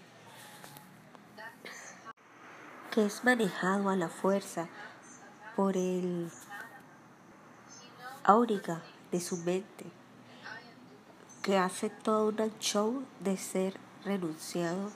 que 2.89 3.05
es 3.05 3.23
manejado 3.23 3.89
a 3.89 3.95
la 3.95 4.09
fuerza 4.09 4.67
por 5.55 5.77
el 5.77 6.31
áuriga 8.23 8.81
de 9.11 9.21
su 9.21 9.37
mente, 9.37 9.85
que 11.43 11.59
hace 11.59 11.91
todo 11.91 12.29
un 12.43 12.57
show 12.59 13.03
de 13.19 13.37
ser 13.37 13.77
renunciado, 14.03 14.91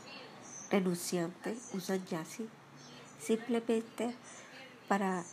renunciante, 0.71 1.55
un 1.73 1.81
sanyasi, 1.81 2.49
simplemente 3.19 4.15
para 4.87 5.23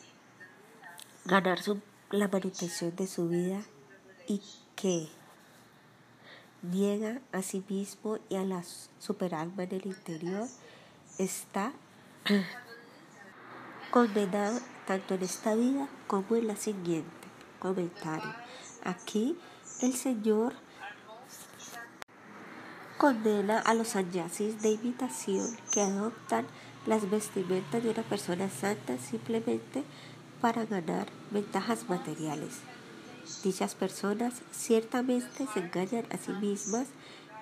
ganar 1.24 1.59
la 2.13 2.29
manutención 2.29 2.95
de 2.95 3.07
su 3.07 3.29
vida 3.29 3.63
y 4.29 4.43
que 4.77 5.09
niega 6.61 7.21
a 7.33 7.43
sí 7.43 7.65
mismo 7.69 8.19
y 8.29 8.37
a 8.37 8.45
la 8.45 8.63
superalma 8.99 9.65
en 9.65 9.73
el 9.73 9.87
interior, 9.87 10.47
está 11.19 11.73
condenado 13.91 14.61
tanto 14.87 15.15
en 15.15 15.23
esta 15.23 15.55
vida 15.55 15.89
como 16.07 16.37
en 16.37 16.47
la 16.47 16.57
siguiente. 16.57 17.11
Comentario. 17.59 18.35
Aquí 18.85 19.39
el 19.81 19.95
Señor 19.95 20.55
condena 22.99 23.59
a 23.59 23.75
los 23.75 23.89
sanyasis 23.89 24.61
de 24.61 24.71
imitación 24.71 25.57
que 25.73 25.81
adoptan 25.81 26.47
las 26.87 27.09
vestimentas 27.09 27.83
de 27.83 27.91
una 27.91 28.03
persona 28.03 28.51
santa 28.51 28.99
simplemente 28.99 29.85
para 30.43 30.66
ganar 30.66 31.07
ventajas 31.30 31.88
materiales. 31.88 32.59
Dichas 33.45 33.76
personas 33.76 34.43
ciertamente 34.51 35.47
se 35.55 35.61
engañan 35.61 36.05
a 36.11 36.18
sí 36.18 36.32
mismas 36.32 36.88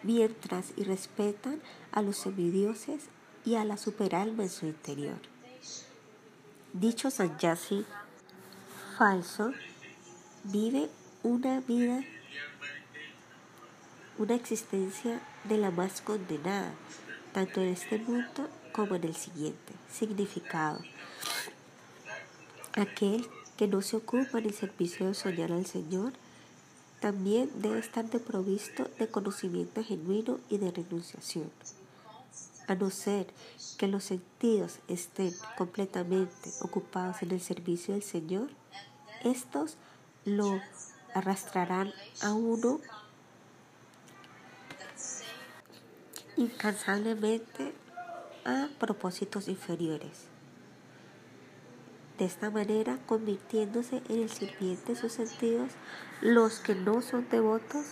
mientras 0.02 0.66
y 0.76 0.84
respetan 0.84 1.60
a 1.92 2.02
los 2.02 2.18
semidioses 2.18 3.04
y 3.46 3.54
a 3.54 3.64
la 3.64 3.78
superalma 3.78 4.42
en 4.42 4.50
su 4.50 4.66
interior. 4.66 5.18
Dicho 6.74 7.10
sanyasi 7.10 7.86
falso 8.98 9.52
vive 10.44 10.90
una 11.22 11.60
vida, 11.60 12.04
una 14.18 14.34
existencia 14.34 15.22
de 15.44 15.56
la 15.56 15.70
más 15.70 16.02
condenada, 16.02 16.74
tanto 17.32 17.62
en 17.62 17.68
este 17.68 17.98
mundo 17.98 18.48
como 18.72 18.94
en 18.94 19.04
el 19.04 19.16
siguiente. 19.16 19.72
Significado. 19.90 20.80
Aquel 22.74 23.26
que 23.56 23.66
no 23.66 23.82
se 23.82 23.96
ocupa 23.96 24.38
en 24.38 24.46
el 24.46 24.54
servicio 24.54 25.06
de 25.06 25.14
soñar 25.14 25.52
al 25.52 25.66
Señor, 25.66 26.12
también 27.00 27.50
debe 27.56 27.78
estar 27.78 28.08
deprovisto 28.08 28.88
de 28.98 29.08
conocimiento 29.08 29.82
genuino 29.82 30.38
y 30.48 30.58
de 30.58 30.70
renunciación 30.70 31.50
a 32.70 32.76
no 32.76 32.88
ser 32.90 33.26
que 33.78 33.88
los 33.88 34.04
sentidos 34.04 34.78
estén 34.86 35.34
completamente 35.58 36.50
ocupados 36.60 37.20
en 37.22 37.32
el 37.32 37.40
servicio 37.40 37.94
del 37.94 38.02
Señor, 38.04 38.48
estos 39.24 39.76
lo 40.24 40.60
arrastrarán 41.12 41.92
a 42.22 42.32
uno 42.32 42.80
incansablemente 46.36 47.74
a 48.44 48.68
propósitos 48.78 49.48
inferiores. 49.48 50.29
De 52.20 52.26
esta 52.26 52.50
manera, 52.50 52.98
convirtiéndose 53.06 54.02
en 54.10 54.20
el 54.20 54.28
sirviente 54.28 54.92
de 54.92 55.00
sus 55.00 55.10
sentidos, 55.10 55.70
los 56.20 56.60
que 56.60 56.74
no 56.74 57.00
son 57.00 57.26
devotos 57.30 57.86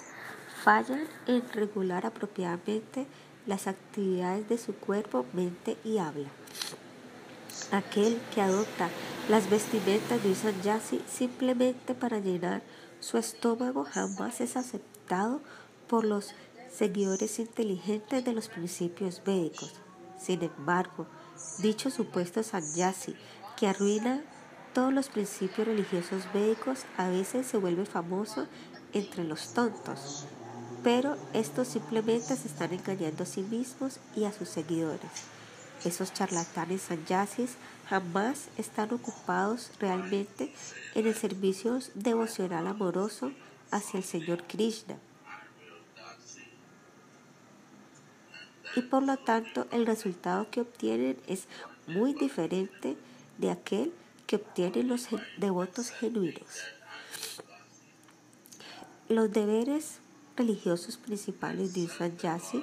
fallan 0.63 1.01
en 1.27 1.51
regular 1.51 2.05
apropiadamente 2.05 3.07
las 3.47 3.67
actividades 3.67 4.47
de 4.47 4.59
su 4.59 4.75
cuerpo, 4.75 5.25
mente 5.33 5.79
y 5.83 5.97
habla. 5.97 6.29
Aquel 7.73 8.21
que 8.35 8.43
adopta 8.43 8.91
las 9.31 9.49
vestimentas 9.49 10.23
de 10.23 10.29
un 10.29 10.35
sanyasi 10.35 11.01
simplemente 11.09 11.95
para 11.95 12.19
llenar 12.19 12.61
su 13.01 13.17
estómago 13.17 13.85
jamás 13.85 14.43
es 14.43 14.59
aceptado 14.59 15.41
por 15.89 16.05
los 16.05 16.35
seguidores 16.71 17.39
inteligentes 17.39 18.27
de 18.27 18.35
los 18.35 18.49
principios 18.51 19.23
védicos. 19.25 19.73
Sin 20.19 20.43
embargo, 20.43 21.07
dicho 21.61 21.89
supuesto 21.89 22.43
sanyasi 22.43 23.17
que 23.59 23.67
arruina 23.67 24.23
todos 24.73 24.93
los 24.93 25.09
principios 25.09 25.67
religiosos 25.67 26.33
védicos 26.33 26.85
a 26.97 27.09
veces 27.09 27.47
se 27.47 27.57
vuelve 27.57 27.87
famoso 27.87 28.47
entre 28.93 29.25
los 29.25 29.53
tontos, 29.53 30.27
pero 30.85 31.17
estos 31.33 31.67
simplemente 31.67 32.37
se 32.37 32.47
están 32.47 32.73
engañando 32.73 33.25
a 33.25 33.27
sí 33.27 33.43
mismos 33.43 33.99
y 34.15 34.25
a 34.25 34.33
sus 34.33 34.49
seguidores. 34.49 35.11
Esos 35.85 36.13
charlatanes 36.13 36.83
sanyasis 36.83 37.57
jamás 37.89 38.49
están 38.57 38.93
ocupados 38.93 39.73
realmente 39.81 40.53
en 40.95 41.09
el 41.09 41.15
servicio 41.15 41.81
devocional 41.95 42.67
amoroso 42.69 43.33
hacia 43.73 43.99
el 43.99 44.05
Señor 44.05 44.45
Krishna. 44.45 44.97
Y 48.77 48.83
por 48.83 49.03
lo 49.03 49.17
tanto 49.17 49.67
el 49.73 49.85
resultado 49.87 50.49
que 50.51 50.61
obtienen 50.61 51.17
es 51.27 51.49
muy 51.89 52.13
diferente 52.13 52.97
de 53.39 53.51
aquel 53.51 53.93
que 54.27 54.37
obtienen 54.37 54.89
los 54.89 55.09
devotos 55.39 55.91
genuinos. 55.91 56.63
Los 59.09 59.33
deberes 59.33 59.99
religiosos 60.37 60.99
principales 60.99 61.73
de 61.75 61.83
un 61.83 61.89
sanyasi 61.89 62.63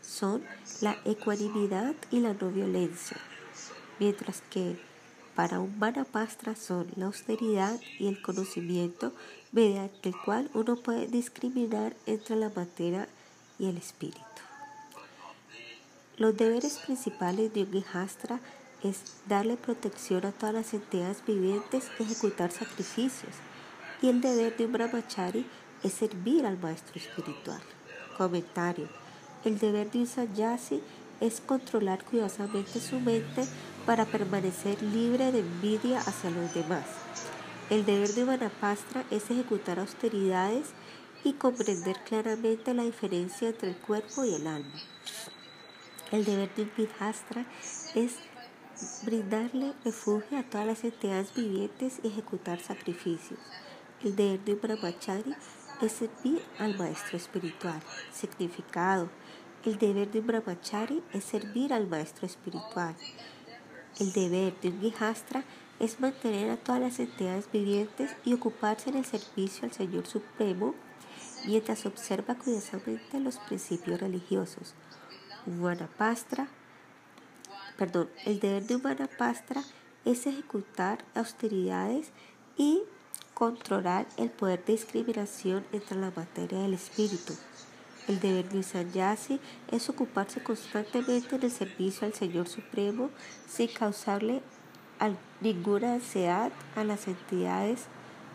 son 0.00 0.42
la 0.80 0.96
ecuanimidad 1.04 1.94
y 2.10 2.20
la 2.20 2.34
no 2.34 2.50
violencia, 2.50 3.18
mientras 3.98 4.42
que 4.50 4.78
para 5.34 5.60
un 5.60 5.78
manapastra 5.78 6.56
son 6.56 6.88
la 6.96 7.06
austeridad 7.06 7.78
y 7.98 8.08
el 8.08 8.20
conocimiento 8.20 9.12
mediante 9.52 10.08
el 10.08 10.14
cual 10.24 10.50
uno 10.54 10.76
puede 10.76 11.06
discriminar 11.06 11.94
entre 12.06 12.36
la 12.36 12.50
materia 12.50 13.08
y 13.58 13.68
el 13.68 13.76
espíritu. 13.76 14.20
Los 16.16 16.36
deberes 16.36 16.78
principales 16.78 17.52
de 17.54 17.62
un 17.62 17.72
gihastra 17.72 18.40
es 18.82 19.22
darle 19.26 19.56
protección 19.56 20.26
a 20.26 20.32
todas 20.32 20.54
las 20.54 20.74
entidades 20.74 21.24
vivientes 21.26 21.90
ejecutar 21.98 22.50
sacrificios, 22.50 23.34
y 24.00 24.08
el 24.08 24.20
deber 24.20 24.56
de 24.56 24.66
un 24.66 24.72
brahmachari 24.72 25.46
es 25.82 25.92
servir 25.92 26.46
al 26.46 26.58
maestro 26.58 26.94
espiritual. 26.96 27.60
Comentario. 28.16 28.88
El 29.44 29.58
deber 29.58 29.90
de 29.90 30.00
un 30.00 30.06
sanyasi 30.06 30.82
es 31.20 31.40
controlar 31.40 32.04
cuidadosamente 32.04 32.80
su 32.80 32.98
mente 32.98 33.44
para 33.86 34.04
permanecer 34.04 34.82
libre 34.82 35.32
de 35.32 35.40
envidia 35.40 36.00
hacia 36.00 36.30
los 36.30 36.52
demás. 36.52 36.84
El 37.70 37.86
deber 37.86 38.08
de 38.10 38.24
Manapastra 38.24 39.04
es 39.10 39.30
ejecutar 39.30 39.78
austeridades 39.78 40.66
y 41.24 41.34
comprender 41.34 41.96
claramente 42.04 42.74
la 42.74 42.82
diferencia 42.82 43.48
entre 43.48 43.70
el 43.70 43.76
cuerpo 43.76 44.24
y 44.24 44.34
el 44.34 44.46
alma. 44.46 44.74
El 46.10 46.24
deber 46.24 46.54
de 46.54 46.62
un 46.62 46.72
Vidhastra 46.76 47.46
es 47.94 48.16
brindarle 49.04 49.72
refugio 49.84 50.38
a 50.38 50.42
todas 50.42 50.66
las 50.66 50.84
entidades 50.84 51.34
vivientes 51.34 52.00
y 52.02 52.08
ejecutar 52.08 52.60
sacrificios. 52.60 53.38
El 54.02 54.16
deber 54.16 54.44
de 54.44 54.54
un 54.54 54.60
brahmachari 54.60 55.34
es 55.80 55.92
servir 55.92 56.42
al 56.58 56.76
maestro 56.76 57.16
espiritual. 57.16 57.80
Significado. 58.12 59.08
El 59.64 59.78
deber 59.78 60.10
de 60.10 60.20
un 60.20 60.26
brahmachari 60.26 61.02
es 61.12 61.24
servir 61.24 61.72
al 61.72 61.86
maestro 61.86 62.26
espiritual. 62.26 62.96
El 64.00 64.12
deber 64.12 64.58
de 64.60 64.68
un 64.68 64.80
gihastra 64.80 65.44
es 65.78 66.00
mantener 66.00 66.50
a 66.50 66.56
todas 66.56 66.80
las 66.80 66.98
entidades 66.98 67.50
vivientes 67.52 68.14
y 68.24 68.34
ocuparse 68.34 68.90
en 68.90 68.96
el 68.96 69.04
servicio 69.04 69.64
al 69.64 69.72
Señor 69.72 70.06
Supremo 70.06 70.74
mientras 71.46 71.86
observa 71.86 72.36
cuidadosamente 72.36 73.20
los 73.20 73.38
principios 73.38 74.00
religiosos. 74.00 74.74
Vanapastra, 75.46 76.48
perdón, 77.82 78.08
el 78.26 78.38
deber 78.38 78.64
de 78.64 78.76
un 78.76 78.82
Vanapastra 78.82 79.60
es 80.04 80.28
ejecutar 80.28 81.04
austeridades 81.16 82.12
y 82.56 82.80
controlar 83.34 84.06
el 84.16 84.30
poder 84.30 84.64
de 84.64 84.74
discriminación 84.74 85.66
entre 85.72 85.98
la 85.98 86.12
materia 86.14 86.60
y 86.60 86.64
el 86.66 86.74
espíritu. 86.74 87.34
El 88.06 88.20
deber 88.20 88.48
de 88.48 88.58
un 88.58 88.62
sanyasi 88.62 89.40
es 89.72 89.88
ocuparse 89.88 90.40
constantemente 90.44 91.34
en 91.34 91.42
el 91.42 91.50
servicio 91.50 92.06
al 92.06 92.14
Señor 92.14 92.46
Supremo 92.46 93.10
sin 93.48 93.66
causarle 93.66 94.42
ninguna 95.40 95.94
ansiedad 95.94 96.52
a 96.76 96.84
las 96.84 97.08
entidades 97.08 97.86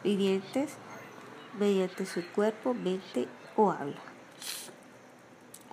vivientes 0.04 0.74
mediante 1.58 2.06
su 2.06 2.22
cuerpo, 2.34 2.74
mente 2.74 3.30
o 3.56 3.72
habla. 3.72 4.02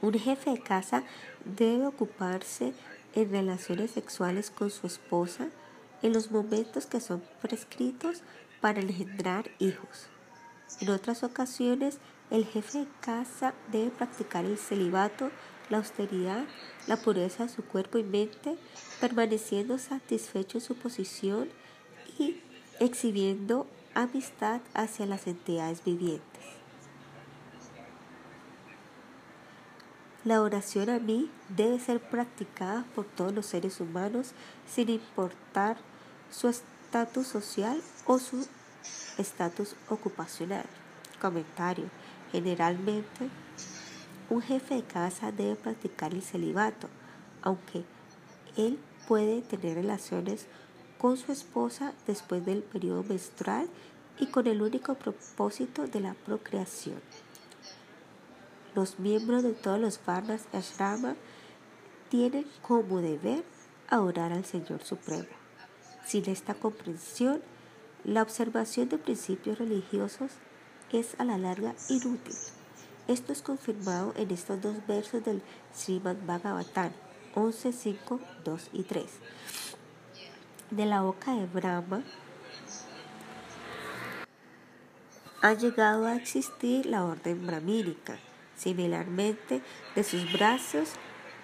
Un 0.00 0.14
jefe 0.14 0.50
de 0.50 0.60
casa 0.60 1.02
debe 1.44 1.88
ocuparse 1.88 2.72
en 3.14 3.30
relaciones 3.30 3.92
sexuales 3.92 4.50
con 4.50 4.70
su 4.70 4.86
esposa 4.86 5.48
en 6.02 6.12
los 6.12 6.30
momentos 6.30 6.86
que 6.86 7.00
son 7.00 7.22
prescritos 7.40 8.22
para 8.60 8.80
engendrar 8.80 9.50
hijos. 9.58 10.08
En 10.80 10.90
otras 10.90 11.22
ocasiones, 11.22 11.98
el 12.30 12.46
jefe 12.46 12.80
de 12.80 12.86
casa 13.00 13.54
debe 13.70 13.90
practicar 13.90 14.44
el 14.44 14.58
celibato, 14.58 15.30
la 15.70 15.78
austeridad, 15.78 16.44
la 16.86 16.96
pureza 16.96 17.44
de 17.44 17.52
su 17.52 17.64
cuerpo 17.64 17.98
y 17.98 18.02
mente, 18.02 18.56
permaneciendo 19.00 19.78
satisfecho 19.78 20.58
en 20.58 20.64
su 20.64 20.74
posición 20.74 21.48
y 22.18 22.40
exhibiendo 22.80 23.66
amistad 23.94 24.60
hacia 24.74 25.06
las 25.06 25.26
entidades 25.26 25.84
vivientes. 25.84 26.33
La 30.24 30.40
oración 30.40 30.88
a 30.88 30.98
mí 30.98 31.30
debe 31.50 31.78
ser 31.78 32.00
practicada 32.00 32.86
por 32.94 33.04
todos 33.04 33.34
los 33.34 33.44
seres 33.44 33.78
humanos 33.78 34.32
sin 34.66 34.88
importar 34.88 35.76
su 36.30 36.48
estatus 36.48 37.26
social 37.26 37.78
o 38.06 38.18
su 38.18 38.48
estatus 39.18 39.76
ocupacional. 39.90 40.64
Comentario. 41.20 41.90
Generalmente, 42.32 43.28
un 44.30 44.40
jefe 44.40 44.76
de 44.76 44.84
casa 44.84 45.30
debe 45.30 45.56
practicar 45.56 46.14
el 46.14 46.22
celibato, 46.22 46.88
aunque 47.42 47.84
él 48.56 48.78
puede 49.06 49.42
tener 49.42 49.74
relaciones 49.74 50.46
con 50.96 51.18
su 51.18 51.32
esposa 51.32 51.92
después 52.06 52.46
del 52.46 52.62
periodo 52.62 53.02
menstrual 53.02 53.68
y 54.18 54.28
con 54.28 54.46
el 54.46 54.62
único 54.62 54.94
propósito 54.94 55.86
de 55.86 56.00
la 56.00 56.14
procreación. 56.14 57.02
Los 58.74 58.98
miembros 58.98 59.42
de 59.42 59.52
todos 59.52 59.78
los 59.78 60.00
Varnas 60.04 60.46
Ashrama 60.52 61.14
tienen 62.08 62.46
como 62.62 63.00
deber 63.00 63.44
adorar 63.88 64.32
al 64.32 64.44
Señor 64.44 64.82
Supremo. 64.82 65.28
Sin 66.04 66.28
esta 66.28 66.54
comprensión, 66.54 67.40
la 68.04 68.22
observación 68.22 68.88
de 68.88 68.98
principios 68.98 69.58
religiosos 69.58 70.32
es 70.92 71.14
a 71.18 71.24
la 71.24 71.38
larga 71.38 71.74
inútil. 71.88 72.34
Esto 73.06 73.32
es 73.32 73.42
confirmado 73.42 74.12
en 74.16 74.30
estos 74.30 74.60
dos 74.60 74.76
versos 74.86 75.24
del 75.24 75.42
Srimad 75.74 76.16
Bhagavatam 76.26 76.92
11, 77.34 77.72
5, 77.72 78.20
2 78.44 78.70
y 78.72 78.82
3. 78.82 79.06
De 80.70 80.86
la 80.86 81.02
boca 81.02 81.34
de 81.34 81.46
Brahma 81.46 82.02
ha 85.42 85.52
llegado 85.52 86.06
a 86.06 86.16
existir 86.16 86.86
la 86.86 87.04
orden 87.04 87.46
brahmínica. 87.46 88.18
Similarmente, 88.64 89.60
de 89.94 90.04
sus 90.04 90.32
brazos 90.32 90.88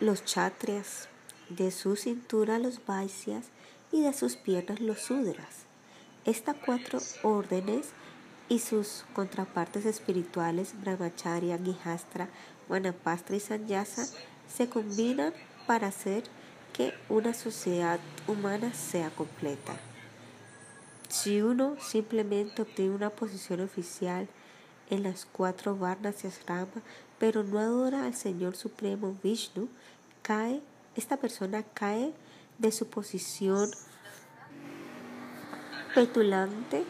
los 0.01 0.25
chatrias, 0.25 1.11
de 1.51 1.71
su 1.71 1.95
cintura 1.95 2.59
los 2.59 2.81
vaisyas 2.87 3.45
y 3.93 4.01
de 4.01 4.15
sus 4.15 4.37
piernas 4.37 4.81
los 4.81 5.01
sudras. 5.01 5.67
Estas 6.25 6.57
cuatro 6.65 6.99
órdenes 7.23 7.89
y 8.49 8.61
sus 8.61 9.05
contrapartes 9.13 9.85
espirituales, 9.85 10.73
Brahmacharya, 10.81 11.59
Gihastra, 11.59 12.31
Manapastra 12.71 13.37
y 13.37 13.41
Sanyasa, 13.41 14.07
se 14.49 14.71
combinan 14.71 15.35
para 15.67 15.89
hacer 15.89 16.25
que 16.73 16.95
una 17.11 17.35
sociedad 17.35 18.01
humana 18.29 18.73
sea 18.73 19.11
completa. 19.11 19.79
Si 21.11 21.43
uno 21.43 21.77
simplemente 21.83 22.63
obtiene 22.63 22.95
una 22.95 23.11
posición 23.11 23.61
oficial 23.61 24.27
en 24.91 25.05
las 25.05 25.27
cuatro 25.27 25.77
varnas 25.77 26.25
y 26.25 26.27
asrama, 26.27 26.83
pero 27.21 27.45
no 27.45 27.59
adora 27.59 28.07
al 28.07 28.15
Señor 28.15 28.57
Supremo 28.57 29.15
Vishnu, 29.23 29.69
cae, 30.23 30.61
esta 30.97 31.19
persona 31.19 31.63
cae 31.63 32.13
de 32.59 32.73
su 32.73 32.87
posición 32.87 33.71
petulante 35.95 36.83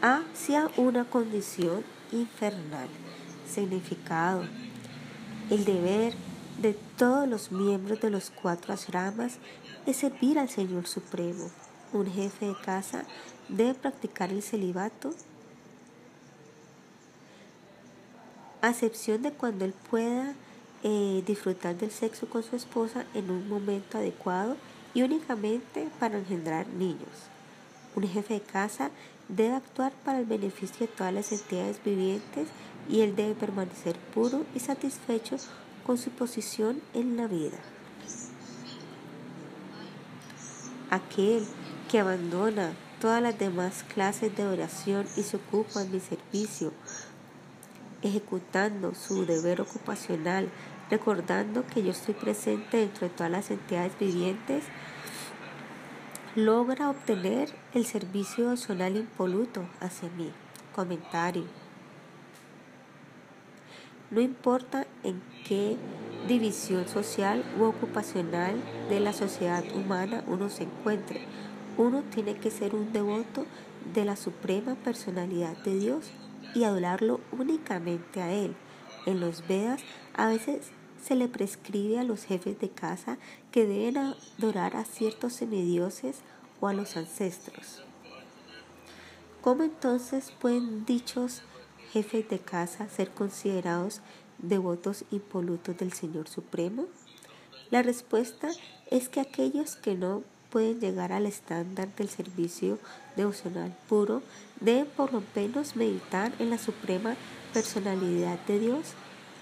hacia 0.00 0.70
una 0.76 1.04
condición 1.04 1.84
infernal. 2.12 2.88
Significado. 3.52 4.44
El 5.50 5.64
deber 5.64 6.14
de 6.60 6.74
todos 6.96 7.26
los 7.28 7.50
miembros 7.50 8.00
de 8.00 8.10
los 8.10 8.30
cuatro 8.30 8.74
ashramas 8.74 9.38
es 9.86 9.96
servir 9.96 10.38
al 10.38 10.48
Señor 10.48 10.86
Supremo. 10.86 11.50
Un 11.92 12.06
jefe 12.06 12.46
de 12.46 12.56
casa 12.64 13.04
debe 13.48 13.74
practicar 13.74 14.30
el 14.30 14.42
celibato, 14.42 15.10
a 18.62 18.70
excepción 18.70 19.22
de 19.22 19.32
cuando 19.32 19.64
él 19.64 19.74
pueda 19.90 20.34
eh, 20.82 21.22
disfrutar 21.26 21.76
del 21.76 21.90
sexo 21.90 22.28
con 22.28 22.42
su 22.42 22.56
esposa 22.56 23.04
en 23.14 23.30
un 23.30 23.48
momento 23.48 23.98
adecuado 23.98 24.56
y 24.94 25.02
únicamente 25.02 25.88
para 25.98 26.18
engendrar 26.18 26.66
niños. 26.68 27.28
Un 27.94 28.06
jefe 28.06 28.34
de 28.34 28.40
casa 28.40 28.90
debe 29.28 29.56
actuar 29.56 29.92
para 30.04 30.18
el 30.18 30.24
beneficio 30.24 30.86
de 30.86 30.92
todas 30.92 31.12
las 31.12 31.32
entidades 31.32 31.82
vivientes 31.84 32.48
y 32.88 33.00
él 33.00 33.14
debe 33.16 33.34
permanecer 33.34 33.96
puro 34.14 34.44
y 34.54 34.60
satisfecho 34.60 35.36
con 35.84 35.98
su 35.98 36.10
posición 36.10 36.80
en 36.94 37.16
la 37.16 37.26
vida. 37.26 37.58
Aquel 40.90 41.44
que 41.90 41.98
abandona 41.98 42.72
todas 43.00 43.22
las 43.22 43.38
demás 43.38 43.84
clases 43.94 44.34
de 44.36 44.46
oración 44.46 45.06
y 45.16 45.22
se 45.22 45.36
ocupa 45.36 45.82
en 45.82 45.92
mi 45.92 46.00
servicio, 46.00 46.72
ejecutando 48.02 48.94
su 48.94 49.26
deber 49.26 49.60
ocupacional, 49.60 50.48
recordando 50.90 51.66
que 51.66 51.82
yo 51.82 51.90
estoy 51.90 52.14
presente 52.14 52.78
dentro 52.78 53.08
de 53.08 53.14
todas 53.14 53.30
las 53.30 53.50
entidades 53.50 53.98
vivientes, 53.98 54.64
logra 56.34 56.90
obtener 56.90 57.52
el 57.74 57.84
servicio 57.84 58.50
opcional 58.50 58.96
impoluto 58.96 59.68
hacia 59.80 60.08
mí. 60.10 60.30
Comentario. 60.74 61.44
No 64.10 64.20
importa 64.20 64.86
en 65.02 65.20
qué 65.46 65.76
división 66.28 66.88
social 66.88 67.44
u 67.58 67.64
ocupacional 67.64 68.56
de 68.88 69.00
la 69.00 69.12
sociedad 69.12 69.64
humana 69.74 70.24
uno 70.26 70.48
se 70.48 70.64
encuentre, 70.64 71.24
uno 71.76 72.02
tiene 72.14 72.36
que 72.36 72.50
ser 72.50 72.74
un 72.74 72.92
devoto 72.92 73.44
de 73.92 74.04
la 74.04 74.16
suprema 74.16 74.76
personalidad 74.76 75.56
de 75.64 75.78
Dios 75.78 76.10
y 76.58 76.64
adorarlo 76.64 77.20
únicamente 77.32 78.20
a 78.20 78.32
Él. 78.32 78.54
En 79.06 79.20
los 79.20 79.46
Vedas 79.46 79.80
a 80.14 80.26
veces 80.26 80.72
se 81.02 81.14
le 81.14 81.28
prescribe 81.28 81.98
a 81.98 82.04
los 82.04 82.24
jefes 82.24 82.58
de 82.58 82.68
casa 82.68 83.18
que 83.52 83.66
deben 83.66 83.96
adorar 83.96 84.76
a 84.76 84.84
ciertos 84.84 85.34
semidioses 85.34 86.18
o 86.60 86.66
a 86.66 86.72
los 86.72 86.96
ancestros. 86.96 87.84
¿Cómo 89.40 89.62
entonces 89.62 90.32
pueden 90.32 90.84
dichos 90.84 91.42
jefes 91.92 92.28
de 92.28 92.40
casa 92.40 92.88
ser 92.88 93.10
considerados 93.10 94.00
devotos 94.38 95.04
impolutos 95.12 95.78
del 95.78 95.92
Señor 95.92 96.28
Supremo? 96.28 96.86
La 97.70 97.82
respuesta 97.82 98.48
es 98.90 99.08
que 99.08 99.20
aquellos 99.20 99.76
que 99.76 99.94
no 99.94 100.24
pueden 100.50 100.80
llegar 100.80 101.12
al 101.12 101.26
estándar 101.26 101.88
del 101.96 102.08
servicio 102.08 102.78
devocional 103.16 103.76
puro 103.88 104.22
deben 104.60 104.86
por 104.86 105.12
lo 105.12 105.22
menos 105.34 105.76
meditar 105.76 106.32
en 106.38 106.50
la 106.50 106.58
suprema 106.58 107.16
personalidad 107.52 108.38
de 108.46 108.58
Dios 108.58 108.94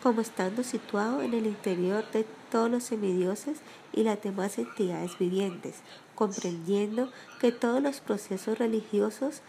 como 0.02 0.20
estando 0.20 0.62
situado 0.62 1.22
en 1.22 1.34
el 1.34 1.46
interior 1.46 2.08
de 2.12 2.24
todos 2.50 2.70
los 2.70 2.84
semidioses 2.84 3.58
y 3.92 4.04
las 4.04 4.22
demás 4.22 4.56
entidades 4.58 5.18
vivientes, 5.18 5.76
comprendiendo 6.14 7.10
que 7.40 7.50
todos 7.50 7.82
los 7.82 8.00
procesos 8.00 8.58
religiosos 8.58 9.40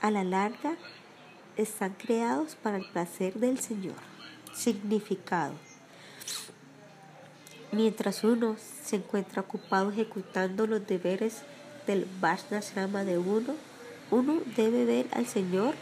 a 0.00 0.10
la 0.10 0.22
larga 0.22 0.76
están 1.56 1.94
creados 1.94 2.56
para 2.56 2.76
el 2.76 2.86
placer 2.90 3.34
del 3.34 3.58
Señor. 3.58 3.96
Significado. 4.54 5.54
Mientras 7.74 8.22
uno 8.22 8.54
se 8.84 8.96
encuentra 8.96 9.42
ocupado 9.42 9.90
ejecutando 9.90 10.68
los 10.68 10.86
deberes 10.86 11.42
del 11.88 12.06
Vashnasrama 12.20 13.02
de 13.02 13.18
uno, 13.18 13.54
uno 14.12 14.38
debe 14.56 14.84
ver 14.84 15.08
al 15.10 15.26
Señor 15.26 15.74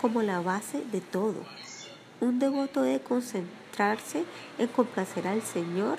como 0.00 0.22
la 0.22 0.40
base 0.40 0.82
de 0.92 1.02
todo. 1.02 1.44
Un 2.22 2.38
devoto 2.38 2.80
debe 2.80 3.00
concentrarse 3.00 4.24
en 4.56 4.68
complacer 4.68 5.28
al 5.28 5.42
Señor 5.42 5.98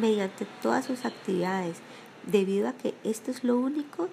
mediante 0.00 0.46
todas 0.62 0.86
sus 0.86 1.04
actividades, 1.04 1.76
debido 2.26 2.68
a 2.68 2.72
que 2.72 2.94
esto 3.04 3.30
es 3.30 3.44
lo 3.44 3.58
único 3.58 4.08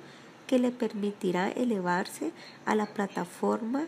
que 0.48 0.60
le 0.60 0.72
permitirá 0.72 1.50
elevarse 1.50 2.34
a 2.66 2.76
la 2.76 2.88
plataforma 2.88 3.86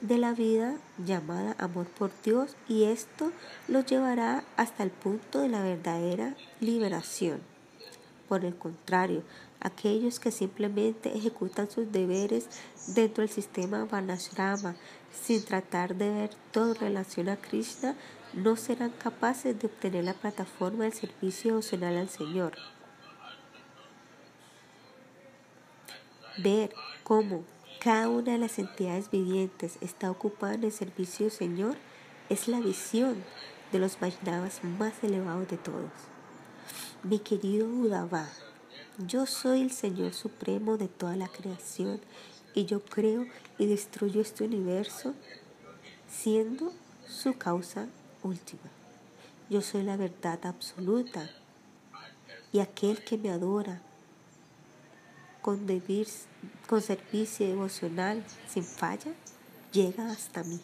de 0.00 0.18
la 0.18 0.32
vida 0.32 0.76
llamada 1.04 1.54
amor 1.58 1.86
por 1.86 2.10
Dios 2.22 2.56
y 2.68 2.84
esto 2.84 3.32
lo 3.68 3.80
llevará 3.80 4.44
hasta 4.56 4.82
el 4.82 4.90
punto 4.90 5.40
de 5.40 5.48
la 5.48 5.62
verdadera 5.62 6.34
liberación. 6.60 7.40
Por 8.28 8.44
el 8.44 8.56
contrario, 8.56 9.22
aquellos 9.60 10.20
que 10.20 10.30
simplemente 10.30 11.16
ejecutan 11.16 11.70
sus 11.70 11.90
deberes 11.92 12.48
dentro 12.88 13.22
del 13.22 13.30
sistema 13.30 13.84
Varnashrama 13.84 14.76
sin 15.12 15.44
tratar 15.44 15.94
de 15.94 16.10
ver 16.10 16.30
todo 16.52 16.74
en 16.74 16.80
relación 16.80 17.28
a 17.28 17.36
Krishna 17.36 17.94
no 18.34 18.56
serán 18.56 18.90
capaces 18.90 19.58
de 19.58 19.66
obtener 19.66 20.04
la 20.04 20.14
plataforma 20.14 20.84
del 20.84 20.92
servicio 20.92 21.52
emocional 21.52 21.96
al 21.96 22.08
Señor. 22.08 22.52
ver 26.38 26.72
cómo 27.02 27.44
cada 27.86 28.08
una 28.08 28.32
de 28.32 28.38
las 28.38 28.58
entidades 28.58 29.12
vivientes 29.12 29.78
está 29.80 30.10
ocupada 30.10 30.54
en 30.54 30.64
el 30.64 30.72
servicio 30.72 31.26
del 31.26 31.32
Señor 31.32 31.76
es 32.28 32.48
la 32.48 32.58
visión 32.58 33.22
de 33.70 33.78
los 33.78 34.00
Vaishnavas 34.00 34.64
más 34.64 35.04
elevados 35.04 35.46
de 35.46 35.56
todos. 35.56 35.92
Mi 37.04 37.20
querido 37.20 37.68
Udava, 37.68 38.28
yo 39.06 39.24
soy 39.24 39.60
el 39.62 39.70
Señor 39.70 40.14
Supremo 40.14 40.76
de 40.76 40.88
toda 40.88 41.14
la 41.14 41.28
creación 41.28 42.00
y 42.54 42.64
yo 42.64 42.84
creo 42.84 43.24
y 43.56 43.66
destruyo 43.66 44.20
este 44.20 44.42
universo 44.42 45.14
siendo 46.10 46.72
su 47.06 47.38
causa 47.38 47.86
última. 48.24 48.68
Yo 49.48 49.62
soy 49.62 49.84
la 49.84 49.96
verdad 49.96 50.40
absoluta 50.42 51.30
y 52.52 52.58
aquel 52.58 53.04
que 53.04 53.16
me 53.16 53.30
adora 53.30 53.80
con, 55.46 55.64
con 56.66 56.82
servicio 56.82 57.46
devocional 57.46 58.24
sin 58.48 58.64
falla 58.64 59.12
llega 59.70 60.10
hasta 60.10 60.42
mí. 60.42 60.58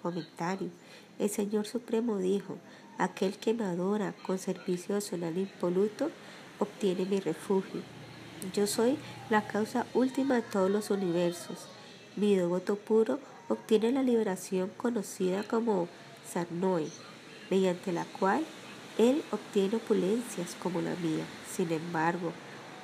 Comentario. 0.00 0.70
El 1.18 1.28
Señor 1.28 1.66
Supremo 1.66 2.16
dijo, 2.16 2.56
aquel 2.96 3.36
que 3.36 3.52
me 3.52 3.64
adora 3.64 4.14
con 4.26 4.38
servicio 4.38 4.94
devocional 4.94 5.36
impoluto 5.36 6.10
obtiene 6.58 7.04
mi 7.04 7.20
refugio. 7.20 7.82
Yo 8.54 8.66
soy 8.66 8.96
la 9.28 9.46
causa 9.46 9.84
última 9.92 10.36
de 10.36 10.42
todos 10.42 10.70
los 10.70 10.88
universos. 10.88 11.66
Mi 12.16 12.34
devoto 12.34 12.76
puro 12.76 13.20
obtiene 13.50 13.92
la 13.92 14.02
liberación 14.02 14.70
conocida 14.78 15.42
como 15.42 15.86
Sarnoe, 16.26 16.88
mediante 17.50 17.92
la 17.92 18.06
cual 18.06 18.42
él 18.96 19.22
obtiene 19.32 19.76
opulencias 19.76 20.56
como 20.62 20.80
la 20.80 20.94
mía. 20.94 21.26
Sin 21.54 21.70
embargo, 21.72 22.32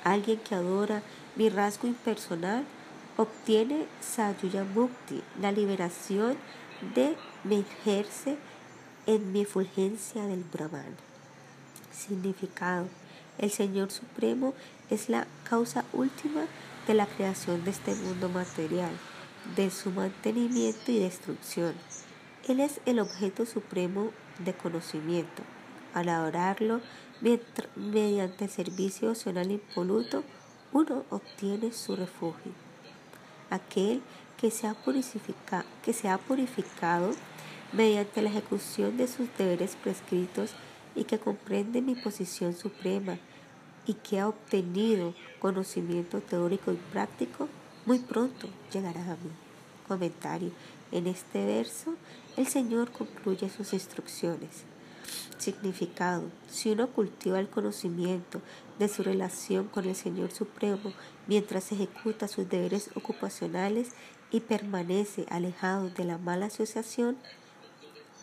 alguien 0.05 0.37
que 0.37 0.55
adora 0.55 1.01
mi 1.35 1.49
rasgo 1.49 1.87
impersonal 1.87 2.63
obtiene 3.17 3.87
Sayuya 3.99 4.63
Mukti, 4.63 5.21
la 5.41 5.51
liberación 5.51 6.37
de 6.93 7.17
mejerse 7.43 8.37
en 9.05 9.33
mi 9.33 9.45
fulgencia 9.45 10.25
del 10.25 10.43
Brahman. 10.43 10.95
Significado. 11.91 12.87
El 13.37 13.51
Señor 13.51 13.91
Supremo 13.91 14.53
es 14.89 15.09
la 15.09 15.27
causa 15.43 15.83
última 15.91 16.45
de 16.87 16.93
la 16.93 17.05
creación 17.05 17.65
de 17.65 17.71
este 17.71 17.95
mundo 17.95 18.29
material, 18.29 18.91
de 19.55 19.71
su 19.71 19.91
mantenimiento 19.91 20.91
y 20.91 20.99
destrucción. 20.99 21.73
Él 22.47 22.59
es 22.59 22.79
el 22.85 22.99
objeto 22.99 23.45
supremo 23.45 24.11
de 24.39 24.53
conocimiento. 24.53 25.41
Al 25.93 26.09
adorarlo 26.09 26.81
mediante 27.21 28.45
el 28.45 28.49
servicio 28.49 29.09
opcional 29.09 29.51
impoluto, 29.51 30.23
uno 30.71 31.05
obtiene 31.09 31.71
su 31.71 31.95
refugio. 31.95 32.51
Aquel 33.49 34.01
que 34.37 34.51
se, 34.51 34.67
ha 34.67 34.75
que 35.83 35.93
se 35.93 36.09
ha 36.09 36.17
purificado 36.17 37.11
mediante 37.71 38.21
la 38.21 38.29
ejecución 38.29 38.97
de 38.97 39.07
sus 39.07 39.27
deberes 39.37 39.75
prescritos 39.75 40.51
y 40.95 41.03
que 41.03 41.19
comprende 41.19 41.81
mi 41.81 41.95
posición 41.95 42.53
suprema 42.53 43.17
y 43.85 43.93
que 43.95 44.19
ha 44.19 44.27
obtenido 44.27 45.13
conocimiento 45.39 46.21
teórico 46.21 46.71
y 46.71 46.79
práctico, 46.91 47.47
muy 47.85 47.99
pronto 47.99 48.47
llegará 48.71 49.01
a 49.01 49.15
mí. 49.15 49.31
Comentario. 49.87 50.51
En 50.91 51.07
este 51.07 51.45
verso, 51.45 51.95
el 52.37 52.47
Señor 52.47 52.91
concluye 52.91 53.49
sus 53.49 53.73
instrucciones. 53.73 54.63
Significado. 55.37 56.23
Si 56.49 56.71
uno 56.71 56.87
cultiva 56.87 57.39
el 57.39 57.49
conocimiento 57.49 58.41
de 58.79 58.87
su 58.87 59.03
relación 59.03 59.67
con 59.67 59.85
el 59.85 59.95
Señor 59.95 60.31
Supremo 60.31 60.93
mientras 61.27 61.71
ejecuta 61.71 62.27
sus 62.27 62.49
deberes 62.49 62.89
ocupacionales 62.95 63.91
y 64.31 64.39
permanece 64.39 65.25
alejado 65.29 65.89
de 65.89 66.05
la 66.05 66.17
mala 66.17 66.47
asociación, 66.47 67.17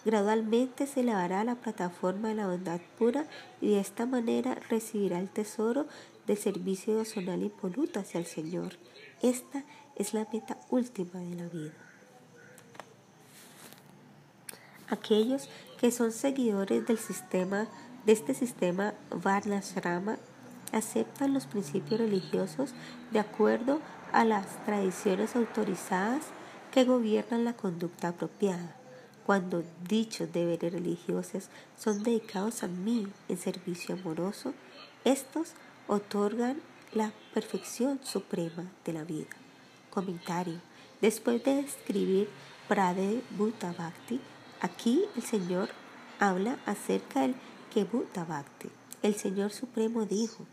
Gradualmente 0.04 0.88
se 0.88 1.00
elevará 1.00 1.44
la 1.44 1.54
plataforma 1.54 2.28
de 2.28 2.34
la 2.34 2.48
bondad 2.48 2.80
pura 2.98 3.26
y 3.60 3.70
de 3.70 3.80
esta 3.80 4.04
manera 4.04 4.56
recibirá 4.68 5.20
el 5.20 5.30
tesoro 5.30 5.86
del 6.26 6.36
servicio 6.36 6.94
devocional 6.94 7.42
impoluto 7.42 8.00
hacia 8.00 8.18
el 8.18 8.26
Señor. 8.26 8.72
Esta 9.22 9.64
es 9.94 10.12
la 10.12 10.26
meta 10.32 10.58
última 10.70 11.20
de 11.20 11.36
la 11.36 11.48
vida. 11.48 11.91
Aquellos 14.92 15.48
que 15.80 15.90
son 15.90 16.12
seguidores 16.12 16.86
del 16.86 16.98
sistema, 16.98 17.66
de 18.06 18.12
este 18.12 18.34
sistema 18.34 18.94
Varnasrama, 19.10 20.18
aceptan 20.72 21.34
los 21.34 21.46
principios 21.46 21.98
religiosos 21.98 22.74
de 23.10 23.18
acuerdo 23.18 23.80
a 24.12 24.24
las 24.24 24.64
tradiciones 24.64 25.34
autorizadas 25.34 26.26
que 26.70 26.84
gobiernan 26.84 27.44
la 27.44 27.54
conducta 27.54 28.08
apropiada 28.08 28.76
cuando 29.26 29.62
dichos 29.88 30.32
deberes 30.32 30.72
religiosos 30.72 31.48
son 31.78 32.02
dedicados 32.02 32.62
a 32.62 32.68
mí 32.68 33.06
en 33.28 33.38
servicio 33.38 33.94
amoroso, 33.94 34.52
estos 35.04 35.52
otorgan 35.86 36.60
la 36.92 37.12
perfección 37.32 38.00
suprema 38.02 38.70
de 38.84 38.92
la 38.92 39.04
vida. 39.04 39.30
Comentario. 39.90 40.60
Después 41.00 41.42
de 41.44 41.60
escribir 41.60 42.28
Prade 42.68 43.22
Bhakti, 43.30 44.20
aquí 44.62 45.04
el 45.16 45.22
Señor 45.22 45.68
habla 46.18 46.58
acerca 46.64 47.20
del 47.20 47.34
que 47.74 47.84
Bhuta 47.84 48.24
Bhakti. 48.24 48.70
El 49.02 49.16
Señor 49.16 49.50
Supremo 49.50 50.06
dijo, 50.06 50.46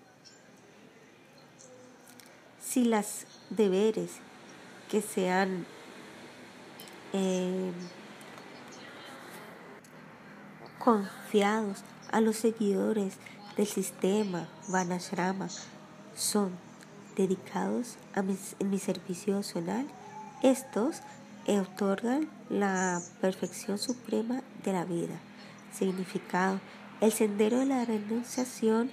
si 2.60 2.84
las 2.84 3.28
deberes 3.50 4.12
que 4.90 5.02
sean 5.02 5.66
eh, 7.14 7.72
confiados 10.80 11.84
a 12.12 12.22
los 12.22 12.38
seguidores 12.38 13.16
del 13.56 13.68
sistema 13.68 14.48
Vanashrama 14.68 15.48
son 16.16 16.52
dedicados 17.16 17.98
a 18.16 18.22
mi, 18.22 18.80
servicio 18.80 19.44
zonal, 19.44 19.88
estos 20.42 21.02
otorgan 21.48 22.30
la 22.50 23.02
perfección 23.22 23.78
suprema 23.78 24.42
de 24.64 24.74
la 24.74 24.86
vida. 24.86 25.20
Significado. 25.72 26.60
El 27.02 27.12
sendero 27.12 27.60
de 27.60 27.66
la 27.66 27.86
renunciación 27.86 28.92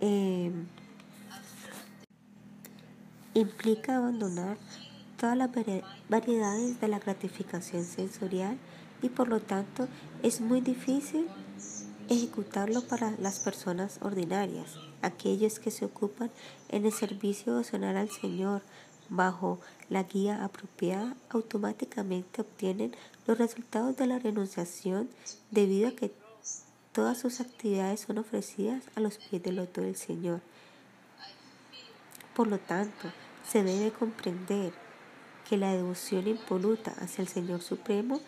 eh, 0.00 0.50
implica 3.32 3.96
abandonar 3.96 4.58
todas 5.18 5.36
las 5.36 5.50
variedades 6.08 6.80
de 6.80 6.88
la 6.88 6.98
gratificación 6.98 7.84
sensorial 7.84 8.58
y 9.00 9.08
por 9.08 9.28
lo 9.28 9.40
tanto 9.40 9.88
es 10.22 10.40
muy 10.40 10.60
difícil 10.60 11.26
ejecutarlo 12.08 12.82
para 12.82 13.12
las 13.18 13.38
personas 13.38 13.98
ordinarias, 14.02 14.76
aquellos 15.02 15.58
que 15.58 15.70
se 15.70 15.84
ocupan 15.84 16.30
en 16.68 16.84
el 16.84 16.92
servicio 16.92 17.52
devocional 17.52 17.96
al 17.96 18.10
Señor 18.10 18.62
bajo 19.08 19.60
la 19.88 20.02
guía 20.02 20.44
apropiada 20.44 21.16
automáticamente 21.30 22.40
obtienen 22.40 22.94
los 23.26 23.38
resultados 23.38 23.96
de 23.96 24.06
la 24.06 24.18
renunciación 24.18 25.08
debido 25.50 25.88
a 25.88 25.92
que 25.92 26.12
todas 26.92 27.18
sus 27.18 27.40
actividades 27.40 28.00
son 28.00 28.18
ofrecidas 28.18 28.84
a 28.94 29.00
los 29.00 29.18
pies 29.18 29.42
del 29.42 29.56
loto 29.56 29.80
del 29.80 29.96
Señor. 29.96 30.40
Por 32.34 32.48
lo 32.48 32.58
tanto, 32.58 33.12
se 33.46 33.62
debe 33.62 33.92
comprender 33.92 34.72
que 35.48 35.56
la 35.56 35.72
devoción 35.72 36.26
impoluta 36.26 36.92
hacia 37.00 37.22
el 37.22 37.28
Señor 37.28 37.62
Supremo 37.62 38.20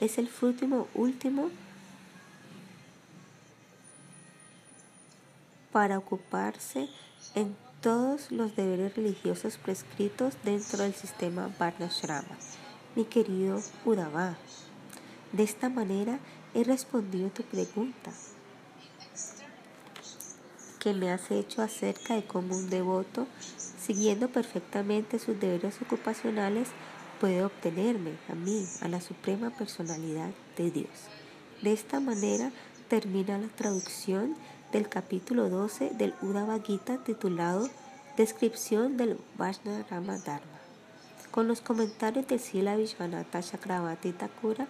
es 0.00 0.18
el 0.18 0.28
fruto 0.28 0.88
último 0.94 1.50
para 5.72 5.98
ocuparse 5.98 6.88
en 7.34 7.56
todos 7.84 8.32
los 8.32 8.56
deberes 8.56 8.96
religiosos 8.96 9.58
prescritos 9.58 10.38
dentro 10.42 10.82
del 10.84 10.94
sistema 10.94 11.54
Varnashrama. 11.58 12.38
Mi 12.96 13.04
querido 13.04 13.60
Udava, 13.84 14.38
de 15.32 15.42
esta 15.42 15.68
manera 15.68 16.18
he 16.54 16.64
respondido 16.64 17.28
tu 17.28 17.42
pregunta 17.42 18.10
que 20.80 20.94
me 20.94 21.10
has 21.10 21.30
hecho 21.30 21.60
acerca 21.60 22.14
de 22.14 22.24
cómo 22.24 22.56
un 22.56 22.70
devoto, 22.70 23.26
siguiendo 23.78 24.30
perfectamente 24.30 25.18
sus 25.18 25.38
deberes 25.38 25.82
ocupacionales, 25.82 26.68
puede 27.20 27.44
obtenerme 27.44 28.12
a 28.30 28.34
mí, 28.34 28.66
a 28.80 28.88
la 28.88 29.02
suprema 29.02 29.50
personalidad 29.50 30.30
de 30.56 30.70
Dios. 30.70 30.88
De 31.60 31.74
esta 31.74 32.00
manera 32.00 32.50
termina 32.88 33.36
la 33.36 33.48
traducción 33.48 34.36
del 34.74 34.88
capítulo 34.88 35.48
12 35.48 35.90
del 35.90 36.14
Uddhava 36.20 36.58
Gita 36.58 36.98
titulado 36.98 37.70
Descripción 38.16 38.96
del 38.96 39.16
Vaishnava 39.38 39.84
Dharma, 40.18 40.58
con 41.30 41.46
los 41.46 41.60
comentarios 41.60 42.26
de 42.26 42.40
Sila 42.40 42.74
Vishwanatha 42.74 43.40
Chakravarti 43.40 44.10
Thakura 44.10 44.66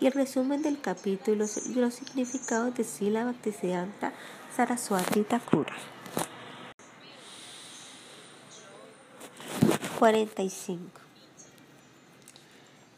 y 0.00 0.06
el 0.06 0.12
resumen 0.12 0.62
del 0.62 0.80
capítulo 0.80 1.44
y 1.66 1.74
los 1.74 1.94
significados 1.94 2.74
de 2.74 2.84
Sila 2.84 3.24
Bhaktisiddhanta 3.24 4.14
Saraswati 4.56 5.22
Thakura. 5.22 5.76
45. 9.98 10.82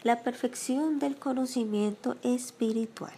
La 0.05 0.22
perfección 0.22 1.00
del 1.00 1.16
conocimiento 1.16 2.14
espiritual. 2.22 3.12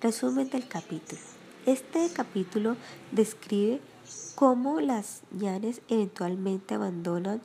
Resumen 0.00 0.50
del 0.50 0.66
capítulo. 0.66 1.37
Este 1.68 2.08
capítulo 2.08 2.78
describe 3.12 3.82
cómo 4.34 4.80
las 4.80 5.20
llanes 5.30 5.82
eventualmente 5.88 6.74
abandonan 6.74 7.42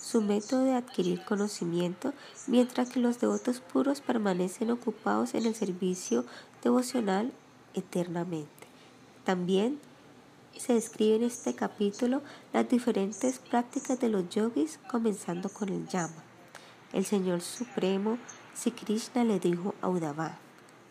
su 0.00 0.22
método 0.22 0.62
de 0.62 0.74
adquirir 0.74 1.24
conocimiento, 1.24 2.12
mientras 2.46 2.88
que 2.88 3.00
los 3.00 3.18
devotos 3.18 3.58
puros 3.58 4.00
permanecen 4.00 4.70
ocupados 4.70 5.34
en 5.34 5.44
el 5.44 5.56
servicio 5.56 6.24
devocional 6.62 7.32
eternamente. 7.74 8.68
También 9.24 9.80
se 10.56 10.74
describe 10.74 11.16
en 11.16 11.24
este 11.24 11.56
capítulo 11.56 12.22
las 12.52 12.68
diferentes 12.68 13.40
prácticas 13.40 13.98
de 13.98 14.08
los 14.08 14.28
yogis, 14.28 14.78
comenzando 14.88 15.48
con 15.48 15.70
el 15.70 15.88
yama. 15.88 16.22
El 16.92 17.04
Señor 17.04 17.40
Supremo, 17.40 18.18
Sri 18.54 18.70
Krishna, 18.70 19.24
le 19.24 19.40
dijo 19.40 19.74
a 19.82 19.88
Uddhava, 19.88 20.38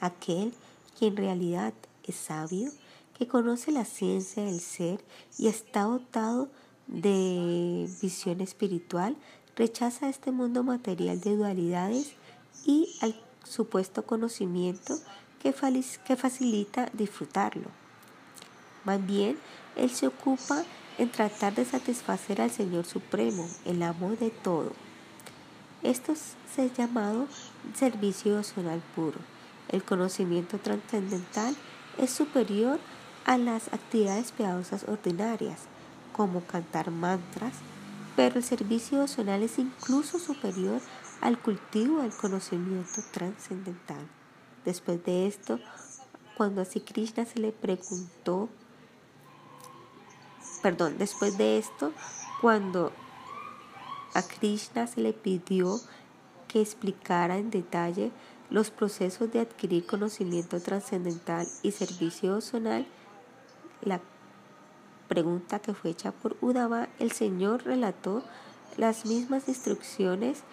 aquel 0.01 0.53
que 0.99 1.07
en 1.07 1.15
realidad 1.15 1.73
sabio, 2.11 2.71
que 3.17 3.27
conoce 3.27 3.71
la 3.71 3.85
ciencia 3.85 4.43
del 4.43 4.59
ser 4.59 5.03
y 5.37 5.47
está 5.47 5.83
dotado 5.83 6.49
de 6.87 7.89
visión 8.01 8.41
espiritual, 8.41 9.17
rechaza 9.55 10.09
este 10.09 10.31
mundo 10.31 10.63
material 10.63 11.19
de 11.19 11.35
dualidades 11.35 12.13
y 12.65 12.95
al 13.01 13.19
supuesto 13.43 14.05
conocimiento 14.05 14.95
que, 15.41 15.53
facilita 15.53 16.89
disfrutarlo. 16.93 17.69
Más 18.83 19.05
bien, 19.05 19.37
él 19.75 19.89
se 19.89 20.07
ocupa 20.07 20.63
en 20.97 21.11
tratar 21.11 21.55
de 21.55 21.65
satisfacer 21.65 22.41
al 22.41 22.51
Señor 22.51 22.85
Supremo, 22.85 23.47
el 23.65 23.83
amo 23.83 24.11
de 24.11 24.29
todo. 24.29 24.71
Esto 25.83 26.13
es 26.13 26.35
llamado 26.75 27.27
servicio 27.75 28.33
emocional 28.33 28.81
puro. 28.95 29.19
El 29.69 29.83
conocimiento 29.83 30.57
trascendental 30.57 31.55
es 31.97 32.11
superior 32.11 32.79
a 33.25 33.37
las 33.37 33.73
actividades 33.73 34.31
piadosas 34.31 34.85
ordinarias, 34.87 35.61
como 36.13 36.41
cantar 36.41 36.91
mantras, 36.91 37.53
pero 38.15 38.37
el 38.37 38.43
servicio 38.43 38.97
emocional 38.97 39.43
es 39.43 39.59
incluso 39.59 40.19
superior 40.19 40.81
al 41.21 41.37
cultivo 41.39 42.01
del 42.01 42.13
conocimiento 42.13 43.01
trascendental. 43.11 44.07
Después 44.65 45.03
de 45.05 45.27
esto, 45.27 45.59
cuando 46.35 46.63
Krishna 46.65 47.25
se 47.25 47.39
le 47.39 47.51
preguntó 47.51 48.49
perdón, 50.61 50.97
después 50.97 51.37
de 51.37 51.57
esto, 51.57 51.93
cuando 52.41 52.91
a 54.13 54.21
Krishna 54.21 54.87
se 54.87 55.01
le 55.01 55.13
pidió 55.13 55.79
que 56.47 56.61
explicara 56.61 57.37
en 57.37 57.51
detalle 57.51 58.11
los 58.49 58.71
procesos 58.71 59.31
de 59.31 59.39
adquirir 59.39 59.85
conocimiento 59.85 60.59
trascendental 60.61 61.47
y 61.63 61.71
servicio 61.71 62.39
zonal, 62.41 62.85
la 63.81 63.99
pregunta 65.07 65.59
que 65.59 65.73
fue 65.73 65.91
hecha 65.91 66.11
por 66.11 66.37
Udava, 66.41 66.89
el 66.99 67.11
Señor 67.11 67.63
relató 67.63 68.23
las 68.77 69.05
mismas 69.05 69.47
instrucciones 69.47 70.43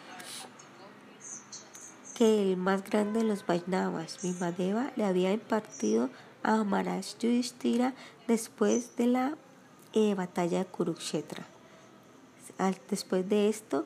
que 2.14 2.52
el 2.52 2.56
más 2.56 2.84
grande 2.84 3.20
de 3.20 3.26
los 3.26 3.44
Vaisnavas, 3.44 4.22
Vimadeva, 4.22 4.92
le 4.96 5.04
había 5.04 5.32
impartido 5.32 6.10
a 6.42 6.62
Maharaj 6.62 7.18
Yudhishthira 7.18 7.94
después 8.28 8.96
de 8.96 9.06
la 9.08 9.36
eh, 9.92 10.14
batalla 10.14 10.58
de 10.58 10.66
Kurukshetra. 10.66 11.44
Después 12.88 13.28
de 13.28 13.48
esto, 13.48 13.84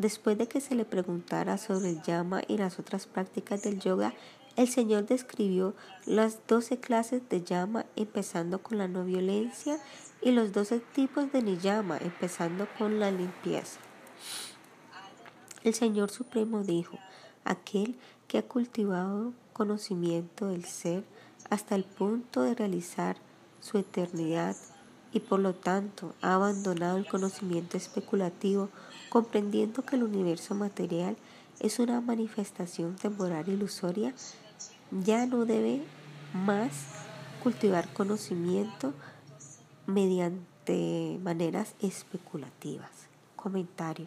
después 0.00 0.38
de 0.38 0.48
que 0.48 0.60
se 0.60 0.74
le 0.74 0.84
preguntara 0.84 1.58
sobre 1.58 1.90
el 1.90 2.02
yama 2.02 2.42
y 2.48 2.56
las 2.56 2.78
otras 2.78 3.06
prácticas 3.06 3.62
del 3.62 3.80
yoga, 3.80 4.14
el 4.56 4.68
Señor 4.68 5.06
describió 5.06 5.74
las 6.06 6.46
doce 6.46 6.80
clases 6.80 7.22
de 7.28 7.42
yama, 7.42 7.86
empezando 7.96 8.62
con 8.62 8.78
la 8.78 8.88
no 8.88 9.04
violencia, 9.04 9.78
y 10.22 10.32
los 10.32 10.52
doce 10.52 10.80
tipos 10.80 11.32
de 11.32 11.42
niyama, 11.42 11.98
empezando 11.98 12.66
con 12.78 13.00
la 13.00 13.10
limpieza. 13.10 13.80
El 15.64 15.74
Señor 15.74 16.10
Supremo 16.10 16.62
dijo, 16.62 16.98
aquel 17.44 17.96
que 18.28 18.38
ha 18.38 18.42
cultivado 18.42 19.32
conocimiento 19.52 20.48
del 20.48 20.64
ser 20.64 21.04
hasta 21.48 21.74
el 21.74 21.84
punto 21.84 22.42
de 22.42 22.54
realizar 22.54 23.16
su 23.60 23.78
eternidad 23.78 24.56
y 25.12 25.20
por 25.20 25.40
lo 25.40 25.54
tanto 25.54 26.14
ha 26.22 26.34
abandonado 26.34 26.96
el 26.96 27.06
conocimiento 27.06 27.76
especulativo, 27.76 28.68
comprendiendo 29.10 29.82
que 29.82 29.96
el 29.96 30.04
universo 30.04 30.54
material 30.54 31.16
es 31.58 31.78
una 31.78 32.00
manifestación 32.00 32.96
temporal 32.96 33.48
ilusoria, 33.48 34.14
ya 34.90 35.26
no 35.26 35.44
debe 35.44 35.82
más 36.32 36.72
cultivar 37.42 37.92
conocimiento 37.92 38.94
mediante 39.86 41.18
maneras 41.22 41.74
especulativas. 41.80 42.90
Comentario. 43.36 44.06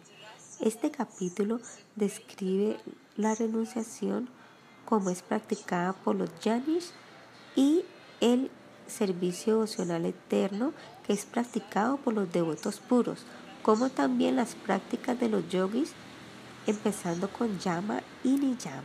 Este 0.60 0.90
capítulo 0.90 1.60
describe 1.96 2.78
la 3.16 3.34
renunciación 3.34 4.28
como 4.84 5.10
es 5.10 5.22
practicada 5.22 5.92
por 5.92 6.16
los 6.16 6.30
yanis 6.40 6.92
y 7.56 7.84
el 8.20 8.50
servicio 8.86 9.54
devocional 9.54 10.06
eterno 10.06 10.72
que 11.06 11.12
es 11.12 11.24
practicado 11.24 11.96
por 11.96 12.14
los 12.14 12.32
devotos 12.32 12.80
puros, 12.80 13.24
como 13.64 13.88
también 13.88 14.36
las 14.36 14.54
prácticas 14.54 15.18
de 15.18 15.30
los 15.30 15.48
yogis, 15.48 15.92
empezando 16.66 17.30
con 17.30 17.58
llama 17.58 18.02
y 18.22 18.36
niyama. 18.36 18.82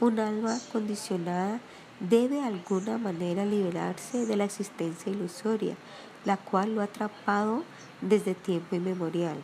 Un 0.00 0.20
alma 0.20 0.58
condicionada 0.72 1.60
debe 1.98 2.36
de 2.36 2.44
alguna 2.44 2.98
manera 2.98 3.44
liberarse 3.44 4.24
de 4.26 4.36
la 4.36 4.44
existencia 4.44 5.10
ilusoria, 5.10 5.74
la 6.24 6.36
cual 6.36 6.74
lo 6.74 6.82
ha 6.82 6.84
atrapado 6.84 7.64
desde 8.00 8.34
tiempo 8.34 8.76
inmemorial. 8.76 9.36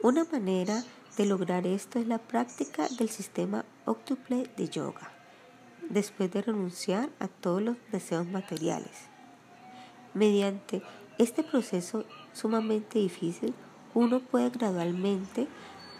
Una 0.00 0.24
manera 0.24 0.82
de 1.18 1.26
lograr 1.26 1.66
esto 1.66 1.98
es 1.98 2.06
la 2.06 2.18
práctica 2.18 2.88
del 2.98 3.10
sistema 3.10 3.64
octuple 3.84 4.50
de 4.56 4.68
yoga 4.70 5.12
después 5.90 6.30
de 6.32 6.42
renunciar 6.42 7.10
a 7.18 7.28
todos 7.28 7.62
los 7.62 7.76
deseos 7.92 8.26
materiales. 8.26 9.07
Mediante 10.14 10.82
este 11.18 11.42
proceso 11.42 12.04
sumamente 12.32 12.98
difícil, 12.98 13.54
uno 13.94 14.20
puede 14.20 14.50
gradualmente 14.50 15.46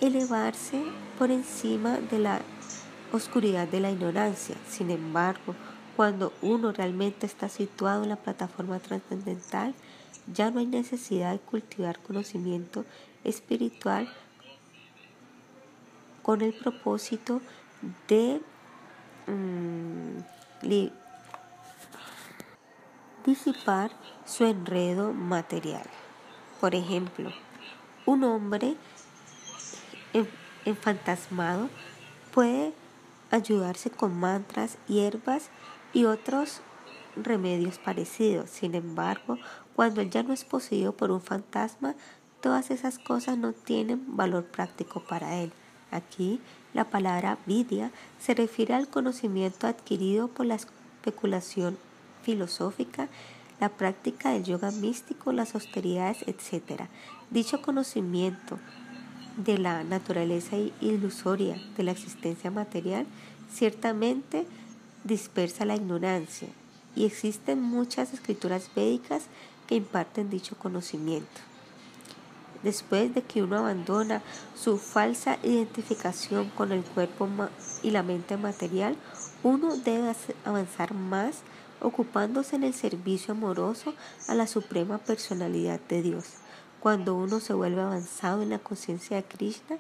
elevarse 0.01 0.83
por 1.19 1.31
encima 1.31 1.99
de 1.99 2.19
la 2.19 2.41
oscuridad 3.13 3.67
de 3.69 3.81
la 3.81 3.91
ignorancia. 3.91 4.57
Sin 4.69 4.91
embargo, 4.91 5.55
cuando 5.97 6.33
uno 6.43 6.73
realmente 6.73 7.27
está 7.27 7.49
situado 7.49 8.05
en 8.05 8.11
la 8.11 8.17
plataforma 8.17 8.79
trascendental, 8.79 9.75
ya 10.33 10.51
no 10.51 10.61
hay 10.61 10.67
necesidad 10.67 11.33
de 11.33 11.41
cultivar 11.41 11.99
conocimiento 12.01 12.85
espiritual 13.25 14.09
con 16.23 16.43
el 16.43 16.53
propósito 16.53 17.41
de 18.07 18.41
Mm, 19.29 20.21
disipar 23.29 23.91
su 24.25 24.47
enredo 24.47 25.13
material. 25.13 25.85
Por 26.63 26.75
ejemplo, 26.75 27.31
un 28.07 28.25
hombre 28.25 28.75
enfantasmado 30.65 31.69
puede 32.33 32.73
ayudarse 33.31 33.91
con 33.91 34.19
mantras, 34.19 34.79
hierbas 34.89 35.51
y 35.93 36.07
otros 36.07 36.63
remedios 37.17 37.79
parecidos. 37.79 38.49
Sin 38.49 38.75
embargo, 38.75 39.37
cuando 39.77 40.01
ya 40.01 40.23
no 40.23 40.33
es 40.33 40.45
poseído 40.45 40.93
por 40.93 41.11
un 41.11 41.21
fantasma, 41.21 41.95
todas 42.41 42.71
esas 42.71 42.99
cosas 42.99 43.37
no 43.37 43.53
tienen 43.53 44.17
valor 44.17 44.45
práctico 44.45 45.05
para 45.05 45.37
él. 45.37 45.53
Aquí 45.91 46.41
la 46.73 46.85
palabra 46.85 47.37
vidya 47.45 47.91
se 48.19 48.33
refiere 48.33 48.73
al 48.73 48.89
conocimiento 48.89 49.67
adquirido 49.67 50.29
por 50.29 50.47
la 50.47 50.55
especulación 50.55 51.77
filosófica, 52.29 53.09
la 53.59 53.71
práctica 53.71 54.33
del 54.33 54.45
yoga 54.45 54.71
místico, 54.71 55.33
las 55.33 55.55
austeridades, 55.55 56.19
etc. 56.27 56.83
Dicho 57.31 57.63
conocimiento 57.63 58.59
de 59.39 59.57
la 59.57 59.83
naturaleza 59.83 60.59
ilusoria 60.83 61.57
de 61.79 61.85
la 61.85 61.93
existencia 61.93 62.51
material 62.51 63.07
ciertamente 63.51 64.47
dispersa 65.05 65.65
la 65.65 65.77
ignorancia 65.77 66.49
y 66.95 67.07
existen 67.07 67.63
muchas 67.63 68.13
escrituras 68.13 68.71
védicas 68.77 69.23
que 69.67 69.77
imparten 69.77 70.29
dicho 70.29 70.55
conocimiento 70.59 71.41
después 72.63 73.15
de 73.15 73.23
que 73.23 73.43
uno 73.43 73.59
abandona 73.59 74.23
su 74.55 74.79
falsa 74.79 75.39
identificación 75.43 76.51
con 76.51 76.73
el 76.73 76.83
cuerpo 76.83 77.29
y 77.83 77.91
la 77.91 78.03
mente 78.03 78.37
material, 78.37 78.97
uno 79.43 79.77
debe 79.77 80.13
avanzar 80.45 80.95
más 80.95 81.43
ocupándose 81.81 82.57
en 82.57 82.65
el 82.65 82.75
servicio 82.75 83.33
amoroso 83.33 83.95
a 84.27 84.35
la 84.35 84.47
suprema 84.47 84.99
personalidad 84.99 85.81
de 85.89 86.03
Dios. 86.03 86.25
Cuando 86.81 87.15
uno 87.15 87.41
se 87.41 87.55
vuelve 87.55 87.83
avanzado 87.83 88.43
en 88.43 88.51
la 88.51 88.59
conciencia 88.59 89.17
de 89.17 89.25
Krishna, 89.25 89.79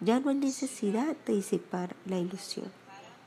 ya 0.00 0.18
no 0.18 0.30
hay 0.30 0.36
necesidad 0.36 1.16
de 1.26 1.34
disipar 1.34 1.94
la 2.06 2.18
ilusión. 2.18 2.66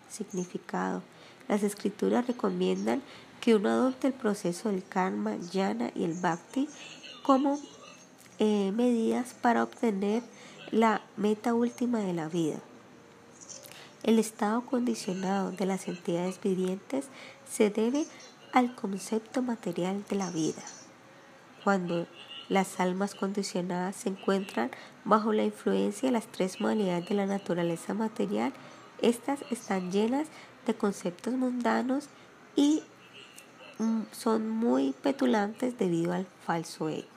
Significado. 0.09 1.01
Las 1.47 1.63
escrituras 1.63 2.28
recomiendan 2.28 3.01
que 3.39 3.55
uno 3.55 3.70
adopte 3.70 4.07
el 4.07 4.13
proceso 4.13 4.70
del 4.70 4.84
karma, 4.84 5.38
jnana 5.51 5.91
y 5.95 6.03
el 6.03 6.13
bhakti 6.13 6.68
como 7.24 7.59
eh, 8.39 8.72
medidas 8.74 9.34
para 9.34 9.63
obtener 9.63 10.24
la 10.72 11.01
meta 11.16 11.53
última 11.53 11.99
de 11.99 12.13
la 12.13 12.28
vida. 12.28 12.57
El 14.03 14.20
estado 14.20 14.61
condicionado 14.66 15.51
de 15.51 15.66
las 15.66 15.88
entidades 15.88 16.39
vivientes 16.41 17.05
se 17.50 17.70
debe 17.70 18.06
al 18.54 18.76
concepto 18.76 19.41
material 19.41 20.04
de 20.10 20.16
la 20.16 20.32
vida. 20.32 20.62
Cuando 21.64 22.08
las 22.48 22.80
almas 22.80 23.16
condicionadas 23.16 23.96
se 23.96 24.10
encuentran 24.10 24.72
bajo 25.04 25.34
la 25.34 25.43
influencia 25.43 26.08
de 26.08 26.14
las 26.14 26.28
tres 26.28 26.62
modalidades 26.62 27.10
de 27.10 27.16
la 27.16 27.26
naturaleza 27.26 27.93
material, 27.93 28.54
estas 29.02 29.41
están 29.52 29.91
llenas 29.91 30.28
de 30.66 30.76
conceptos 30.76 31.34
mundanos 31.34 32.08
y 32.56 32.84
mm, 33.80 34.04
son 34.12 34.50
muy 34.50 34.93
petulantes 35.02 35.78
debido 35.78 36.14
al 36.14 36.28
falso 36.46 36.89
ego. 36.89 37.08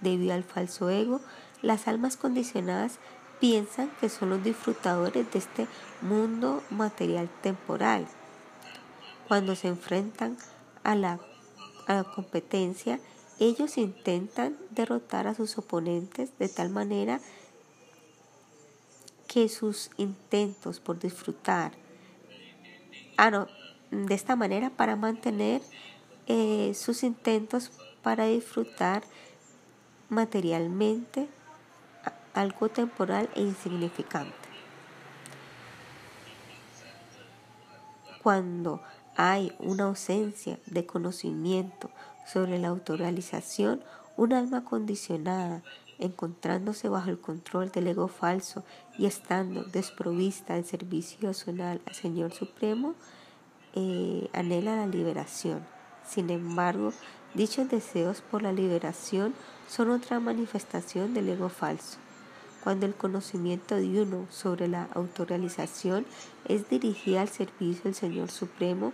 Debido 0.00 0.34
al 0.34 0.44
falso 0.44 0.90
ego, 0.90 1.20
las 1.62 1.88
almas 1.88 2.16
condicionadas 2.16 2.98
piensan 3.40 3.90
que 4.00 4.08
son 4.08 4.30
los 4.30 4.42
disfrutadores 4.42 5.30
de 5.32 5.38
este 5.38 5.66
mundo 6.02 6.62
material 6.70 7.28
temporal. 7.42 8.06
Cuando 9.28 9.56
se 9.56 9.68
enfrentan 9.68 10.36
a 10.84 10.94
la, 10.94 11.18
competencia, 12.14 13.00
ellos 13.38 13.78
intentan 13.78 14.56
derrotar 14.70 15.26
a 15.26 15.34
sus 15.34 15.56
oponentes 15.58 16.36
de 16.38 16.48
tal 16.48 16.70
manera 16.70 17.20
que 19.28 19.48
sus 19.48 19.90
intentos 19.96 20.80
por 20.80 20.98
disfrutar, 20.98 21.72
ah, 23.18 23.46
de 23.90 24.14
esta 24.14 24.34
manera 24.34 24.70
para 24.70 24.96
mantener 24.96 25.62
eh, 26.26 26.72
sus 26.74 27.02
intentos 27.04 27.70
para 28.02 28.26
disfrutar 28.26 29.04
materialmente 30.08 31.28
algo 32.34 32.68
temporal 32.68 33.28
e 33.34 33.42
insignificante. 33.42 34.34
Cuando 38.22 38.82
hay 39.16 39.52
una 39.58 39.84
ausencia 39.84 40.58
de 40.66 40.84
conocimiento 40.84 41.90
sobre 42.26 42.58
la 42.58 42.68
autorrealización, 42.68 43.82
un 44.16 44.34
alma 44.34 44.64
condicionada, 44.64 45.62
encontrándose 45.98 46.90
bajo 46.90 47.08
el 47.08 47.18
control 47.18 47.70
del 47.70 47.86
ego 47.86 48.08
falso 48.08 48.62
y 48.98 49.06
estando 49.06 49.64
desprovista 49.64 50.54
del 50.54 50.66
servicio 50.66 51.18
personal 51.20 51.80
al 51.86 51.94
Señor 51.94 52.32
Supremo, 52.32 52.94
eh, 53.74 54.28
anhela 54.34 54.76
la 54.76 54.86
liberación. 54.86 55.66
Sin 56.06 56.28
embargo, 56.28 56.92
dichos 57.34 57.70
deseos 57.70 58.20
por 58.20 58.42
la 58.42 58.52
liberación 58.52 59.34
son 59.66 59.90
otra 59.90 60.20
manifestación 60.20 61.14
del 61.14 61.30
ego 61.30 61.48
falso. 61.48 61.98
Cuando 62.62 62.84
el 62.84 62.94
conocimiento 62.94 63.76
de 63.76 64.02
uno 64.02 64.26
sobre 64.28 64.68
la 64.68 64.88
autorrealización 64.92 66.04
es 66.46 66.68
dirigido 66.68 67.20
al 67.20 67.28
servicio 67.28 67.84
del 67.84 67.94
Señor 67.94 68.30
Supremo, 68.30 68.92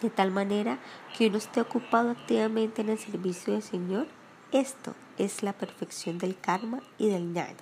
de 0.00 0.10
tal 0.10 0.30
manera 0.30 0.78
que 1.16 1.28
uno 1.28 1.38
esté 1.38 1.60
ocupado 1.60 2.10
activamente 2.10 2.82
en 2.82 2.90
el 2.90 2.98
servicio 2.98 3.52
del 3.52 3.62
Señor, 3.62 4.06
esto 4.52 4.94
es 5.18 5.42
la 5.42 5.52
perfección 5.52 6.18
del 6.18 6.38
karma 6.38 6.80
y 6.98 7.08
del 7.08 7.32
jnana. 7.32 7.56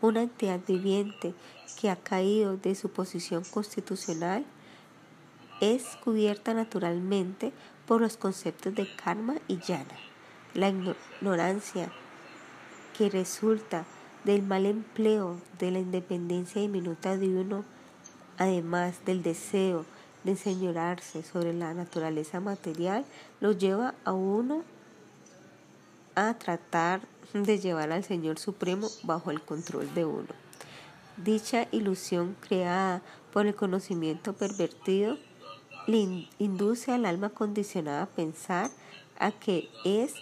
Una 0.00 0.22
entidad 0.22 0.60
viviente 0.66 1.34
que 1.80 1.90
ha 1.90 1.96
caído 1.96 2.56
de 2.56 2.74
su 2.74 2.90
posición 2.90 3.44
constitucional 3.44 4.44
es 5.60 5.96
cubierta 6.02 6.54
naturalmente 6.54 7.52
por 7.86 8.00
los 8.00 8.16
conceptos 8.16 8.74
de 8.74 8.88
karma 8.96 9.36
y 9.46 9.56
jnana. 9.56 9.98
La 10.54 10.68
ignorancia 10.68 11.92
que 12.96 13.08
resulta 13.08 13.84
del 14.24 14.42
mal 14.42 14.66
empleo 14.66 15.40
de 15.58 15.70
la 15.70 15.78
independencia 15.78 16.60
diminuta 16.60 17.16
de 17.16 17.28
uno, 17.28 17.64
además 18.38 19.04
del 19.04 19.22
deseo 19.22 19.84
de 20.24 20.32
enseñorarse 20.32 21.22
sobre 21.22 21.52
la 21.52 21.74
naturaleza 21.74 22.40
material, 22.40 23.04
lo 23.40 23.52
lleva 23.52 23.94
a 24.04 24.12
uno 24.12 24.62
a 26.14 26.34
tratar 26.34 27.00
de 27.32 27.58
llevar 27.58 27.92
al 27.92 28.04
Señor 28.04 28.38
Supremo 28.38 28.88
bajo 29.04 29.30
el 29.30 29.40
control 29.40 29.92
de 29.94 30.04
uno. 30.04 30.28
Dicha 31.16 31.68
ilusión 31.70 32.36
creada 32.40 33.02
por 33.32 33.46
el 33.46 33.54
conocimiento 33.54 34.32
pervertido 34.32 35.18
le 35.86 36.28
induce 36.38 36.92
al 36.92 37.04
alma 37.04 37.30
condicionada 37.30 38.02
a 38.02 38.06
pensar 38.06 38.70
a 39.18 39.32
que 39.32 39.68
es 39.84 40.14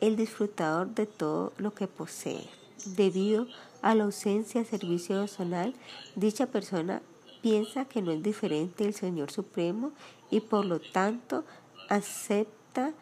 el 0.00 0.16
disfrutador 0.16 0.88
de 0.94 1.06
todo 1.06 1.52
lo 1.58 1.74
que 1.74 1.88
posee. 1.88 2.48
Debido 2.84 3.46
a 3.82 3.94
la 3.94 4.04
ausencia 4.04 4.60
de 4.62 4.68
servicio 4.68 5.16
personal, 5.20 5.74
dicha 6.14 6.46
persona 6.46 7.02
piensa 7.46 7.84
que 7.84 8.02
no 8.02 8.10
es 8.10 8.20
diferente 8.24 8.82
del 8.82 8.92
Señor 8.92 9.30
Supremo 9.30 9.92
y 10.32 10.40
por 10.40 10.64
lo 10.64 10.80
tanto 10.80 11.44
acepta 11.88 12.92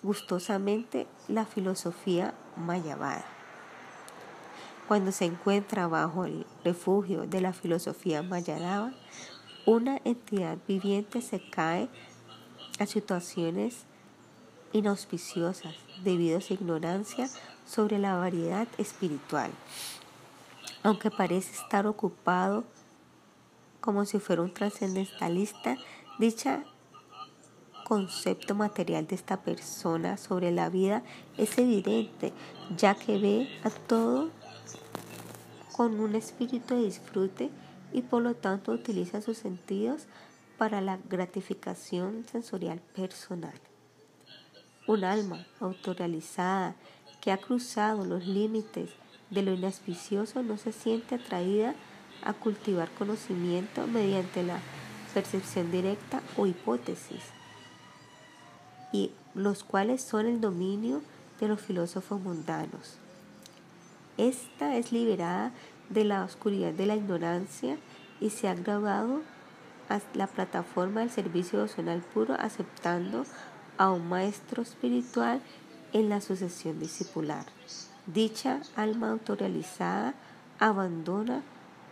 gustosamente 0.00 1.08
la 1.26 1.44
filosofía 1.44 2.34
mayavada. 2.54 3.24
Cuando 4.86 5.10
se 5.10 5.24
encuentra 5.24 5.88
bajo 5.88 6.24
el 6.24 6.46
refugio 6.62 7.26
de 7.26 7.40
la 7.40 7.52
filosofía 7.52 8.22
mayavada, 8.22 8.94
una 9.66 10.00
entidad 10.04 10.58
viviente 10.68 11.20
se 11.20 11.42
cae 11.50 11.88
a 12.78 12.86
situaciones 12.86 13.86
inauspiciosas 14.72 15.74
debido 16.04 16.38
a 16.38 16.42
su 16.42 16.54
ignorancia 16.54 17.28
sobre 17.66 17.98
la 17.98 18.14
variedad 18.14 18.68
espiritual. 18.78 19.50
Aunque 20.84 21.10
parece 21.10 21.52
estar 21.60 21.88
ocupado 21.88 22.62
como 23.82 24.06
si 24.06 24.18
fuera 24.20 24.40
un 24.40 24.54
trascendentalista, 24.54 25.76
dicha 26.18 26.64
concepto 27.84 28.54
material 28.54 29.06
de 29.06 29.16
esta 29.16 29.42
persona 29.42 30.16
sobre 30.16 30.50
la 30.50 30.70
vida 30.70 31.02
es 31.36 31.58
evidente, 31.58 32.32
ya 32.74 32.94
que 32.94 33.18
ve 33.18 33.48
a 33.64 33.70
todo 33.70 34.30
con 35.76 36.00
un 36.00 36.14
espíritu 36.14 36.74
de 36.74 36.84
disfrute 36.84 37.50
y 37.92 38.02
por 38.02 38.22
lo 38.22 38.34
tanto 38.34 38.72
utiliza 38.72 39.20
sus 39.20 39.36
sentidos 39.36 40.06
para 40.56 40.80
la 40.80 40.98
gratificación 41.10 42.24
sensorial 42.30 42.80
personal. 42.94 43.58
Un 44.86 45.04
alma 45.04 45.44
autorrealizada 45.60 46.76
que 47.20 47.32
ha 47.32 47.38
cruzado 47.38 48.04
los 48.04 48.26
límites 48.26 48.90
de 49.30 49.42
lo 49.42 49.52
inauspicioso 49.52 50.42
no 50.42 50.56
se 50.56 50.72
siente 50.72 51.16
atraída 51.16 51.74
a 52.24 52.32
cultivar 52.32 52.90
conocimiento 52.90 53.86
mediante 53.86 54.42
la 54.42 54.58
percepción 55.14 55.70
directa 55.70 56.22
o 56.36 56.46
hipótesis, 56.46 57.22
y 58.92 59.10
los 59.34 59.64
cuales 59.64 60.02
son 60.02 60.26
el 60.26 60.40
dominio 60.40 61.02
de 61.40 61.48
los 61.48 61.60
filósofos 61.60 62.20
mundanos. 62.20 62.98
Esta 64.16 64.76
es 64.76 64.92
liberada 64.92 65.52
de 65.88 66.04
la 66.04 66.24
oscuridad 66.24 66.72
de 66.72 66.86
la 66.86 66.96
ignorancia 66.96 67.78
y 68.20 68.30
se 68.30 68.48
ha 68.48 68.54
grabado 68.54 69.22
a 69.88 70.00
la 70.14 70.26
plataforma 70.26 71.00
del 71.00 71.10
servicio 71.10 71.58
emocional 71.58 72.02
puro 72.14 72.34
aceptando 72.38 73.24
a 73.78 73.90
un 73.90 74.08
maestro 74.08 74.62
espiritual 74.62 75.40
en 75.92 76.08
la 76.08 76.20
sucesión 76.20 76.78
discipular. 76.78 77.44
Dicha 78.06 78.60
alma 78.76 79.10
autorrealizada 79.10 80.14
abandona 80.58 81.42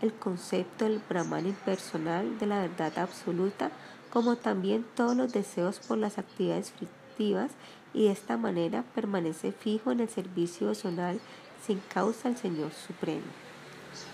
el 0.00 0.12
concepto 0.12 0.84
del 0.84 1.00
Brahman 1.08 1.46
impersonal 1.46 2.38
de 2.38 2.46
la 2.46 2.60
verdad 2.60 2.98
absoluta, 2.98 3.70
como 4.10 4.36
también 4.36 4.84
todos 4.94 5.16
los 5.16 5.32
deseos 5.32 5.78
por 5.80 5.98
las 5.98 6.18
actividades 6.18 6.72
frictivas, 6.72 7.52
y 7.92 8.04
de 8.04 8.12
esta 8.12 8.36
manera 8.36 8.84
permanece 8.94 9.52
fijo 9.52 9.90
en 9.90 10.00
el 10.00 10.08
servicio 10.08 10.66
emocional 10.66 11.20
sin 11.66 11.80
causa 11.92 12.28
al 12.28 12.36
Señor 12.36 12.72
Supremo. 12.72 13.26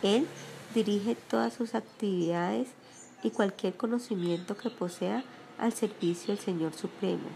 Él 0.03 0.27
dirige 0.75 1.15
todas 1.15 1.55
sus 1.55 1.75
actividades 1.75 2.69
y 3.23 3.31
cualquier 3.31 3.77
conocimiento 3.77 4.57
que 4.57 4.71
posea 4.71 5.25
al 5.59 5.73
servicio 5.73 6.35
del 6.35 6.43
Señor 6.43 6.75
Supremo. 6.75 7.29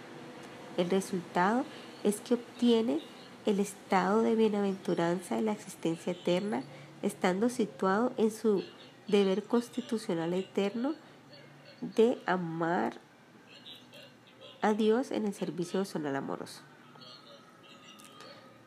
El 0.77 0.91
resultado 0.91 1.65
es 2.05 2.21
que 2.21 2.35
obtiene 2.35 3.01
el 3.47 3.61
estado 3.61 4.23
de 4.23 4.35
bienaventuranza 4.35 5.37
de 5.37 5.43
la 5.43 5.53
existencia 5.53 6.13
eterna, 6.13 6.63
estando 7.03 7.49
situado 7.49 8.13
en 8.17 8.31
su 8.31 8.65
deber 9.09 9.45
constitucional 9.45 10.35
eterno 10.35 10.95
de 11.81 12.21
amar 12.27 13.01
a 14.63 14.75
Dios 14.75 15.11
en 15.11 15.27
el 15.27 15.35
servicio 15.35 15.81
personal 15.81 16.17
amoroso. 16.17 16.63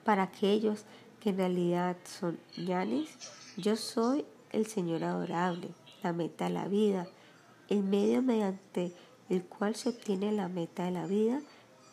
Para 0.04 0.24
aquellos 0.24 0.86
que 1.20 1.30
en 1.30 1.38
realidad 1.38 1.96
son 2.04 2.40
yanis, 2.58 3.18
yo 3.56 3.76
soy 3.76 4.26
el 4.52 4.66
Señor 4.66 5.04
adorable, 5.04 5.70
la 6.02 6.14
meta 6.14 6.46
de 6.46 6.52
la 6.52 6.68
vida, 6.68 7.08
el 7.70 7.84
medio 7.84 8.22
mediante 8.22 8.94
el 9.30 9.44
cual 9.44 9.76
se 9.76 9.90
obtiene 9.90 10.32
la 10.32 10.50
meta 10.50 10.86
de 10.86 10.92
la 10.92 11.06
vida 11.06 11.42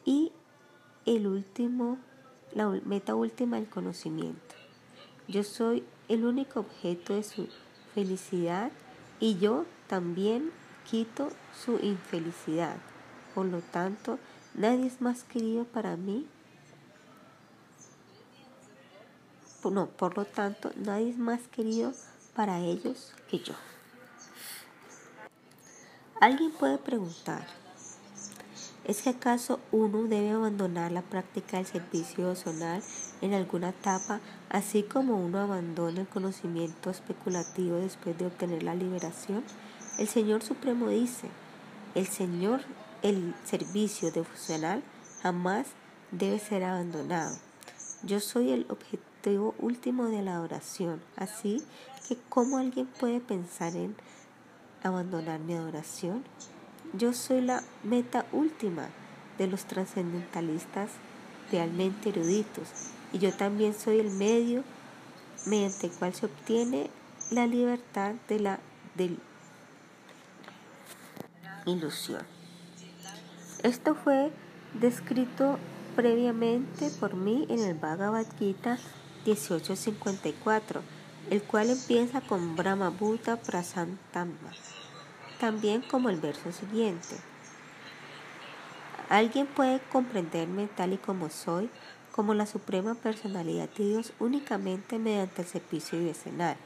y 0.04 0.32
el 1.06 1.26
último, 1.26 1.98
la 2.54 2.68
meta 2.84 3.14
última 3.14 3.56
del 3.56 3.68
conocimiento. 3.68 4.56
Yo 5.28 5.44
soy 5.44 5.84
el 6.10 6.26
único 6.26 6.60
objeto 6.60 7.14
de 7.14 7.22
su 7.22 7.48
felicidad 7.94 8.70
y 9.20 9.38
yo 9.38 9.64
también 9.86 10.50
quito 10.90 11.30
su 11.64 11.78
infelicidad. 11.78 12.76
Por 13.34 13.46
lo 13.46 13.60
tanto, 13.60 14.18
nadie 14.54 14.86
es 14.86 15.00
más 15.00 15.24
querido 15.24 15.64
para 15.64 15.96
mí 15.96 16.26
no, 19.68 19.88
por 19.88 20.16
lo 20.16 20.24
tanto, 20.24 20.70
nadie 20.76 21.10
es 21.10 21.18
más 21.18 21.40
querido 21.48 21.92
para 22.34 22.60
ellos 22.60 23.12
que 23.28 23.40
yo. 23.40 23.52
Alguien 26.18 26.52
puede 26.52 26.78
preguntar, 26.78 27.46
¿es 28.84 29.02
que 29.02 29.10
acaso 29.10 29.60
uno 29.70 30.04
debe 30.04 30.30
abandonar 30.30 30.92
la 30.92 31.02
práctica 31.02 31.58
del 31.58 31.66
servicio 31.66 32.24
devocional 32.24 32.82
en 33.20 33.34
alguna 33.34 33.70
etapa, 33.70 34.20
así 34.48 34.82
como 34.82 35.16
uno 35.16 35.38
abandona 35.38 36.00
el 36.00 36.08
conocimiento 36.08 36.90
especulativo 36.90 37.76
después 37.76 38.16
de 38.18 38.26
obtener 38.26 38.62
la 38.62 38.74
liberación? 38.74 39.44
El 39.98 40.08
Señor 40.08 40.42
Supremo 40.42 40.88
dice, 40.88 41.28
el 41.94 42.06
Señor, 42.06 42.62
el 43.02 43.34
servicio 43.44 44.10
devocional 44.10 44.82
jamás 45.22 45.68
debe 46.10 46.38
ser 46.38 46.64
abandonado. 46.64 47.36
Yo 48.02 48.20
soy 48.20 48.50
el 48.50 48.66
objetivo 48.70 49.54
último 49.58 50.06
de 50.06 50.22
la 50.22 50.36
adoración. 50.36 51.02
Así 51.16 51.62
que, 52.08 52.16
¿cómo 52.28 52.58
alguien 52.58 52.86
puede 52.86 53.20
pensar 53.20 53.76
en 53.76 53.94
abandonar 54.82 55.40
mi 55.40 55.54
adoración? 55.54 56.24
Yo 56.94 57.12
soy 57.12 57.42
la 57.42 57.62
meta 57.84 58.24
última 58.32 58.88
de 59.38 59.46
los 59.46 59.64
trascendentalistas 59.64 60.90
realmente 61.52 62.08
eruditos 62.08 62.68
y 63.12 63.18
yo 63.18 63.32
también 63.32 63.74
soy 63.74 64.00
el 64.00 64.10
medio 64.10 64.62
mediante 65.46 65.86
el 65.86 65.92
cual 65.92 66.14
se 66.14 66.26
obtiene 66.26 66.90
la 67.30 67.46
libertad 67.46 68.14
de 68.28 68.40
la 68.40 68.60
ilusión. 71.66 72.22
Esto 73.62 73.94
fue 73.94 74.32
descrito 74.74 75.58
previamente 75.96 76.90
por 76.98 77.14
mí 77.14 77.46
en 77.48 77.60
el 77.60 77.74
Bhagavad 77.74 78.26
Gita 78.38 78.78
1854, 79.26 80.82
el 81.30 81.42
cual 81.42 81.70
empieza 81.70 82.20
con 82.20 82.56
Brahma 82.56 82.90
Bhuta 82.90 83.36
Prasantama, 83.36 84.52
también 85.38 85.82
como 85.82 86.08
el 86.08 86.20
verso 86.20 86.52
siguiente. 86.52 87.16
Alguien 89.08 89.46
puede 89.46 89.80
comprenderme 89.92 90.68
tal 90.68 90.92
y 90.92 90.96
como 90.96 91.30
soy, 91.30 91.68
como 92.12 92.34
la 92.34 92.46
suprema 92.46 92.94
personalidad 92.94 93.68
de 93.70 93.88
Dios, 93.88 94.12
únicamente 94.18 94.98
mediante 94.98 95.42
el 95.42 95.48
servicio 95.48 95.98
devocional. 95.98 96.56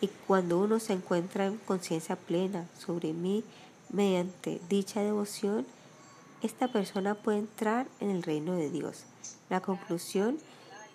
Y 0.00 0.08
cuando 0.26 0.58
uno 0.58 0.80
se 0.80 0.94
encuentra 0.94 1.46
en 1.46 1.58
conciencia 1.58 2.16
plena 2.16 2.66
sobre 2.76 3.12
mí 3.12 3.44
mediante 3.90 4.60
dicha 4.68 5.00
devoción, 5.00 5.64
esta 6.42 6.68
persona 6.68 7.14
puede 7.14 7.38
entrar 7.38 7.86
en 8.00 8.10
el 8.10 8.22
reino 8.22 8.56
de 8.56 8.68
Dios. 8.68 9.04
La 9.48 9.60
conclusión 9.60 10.38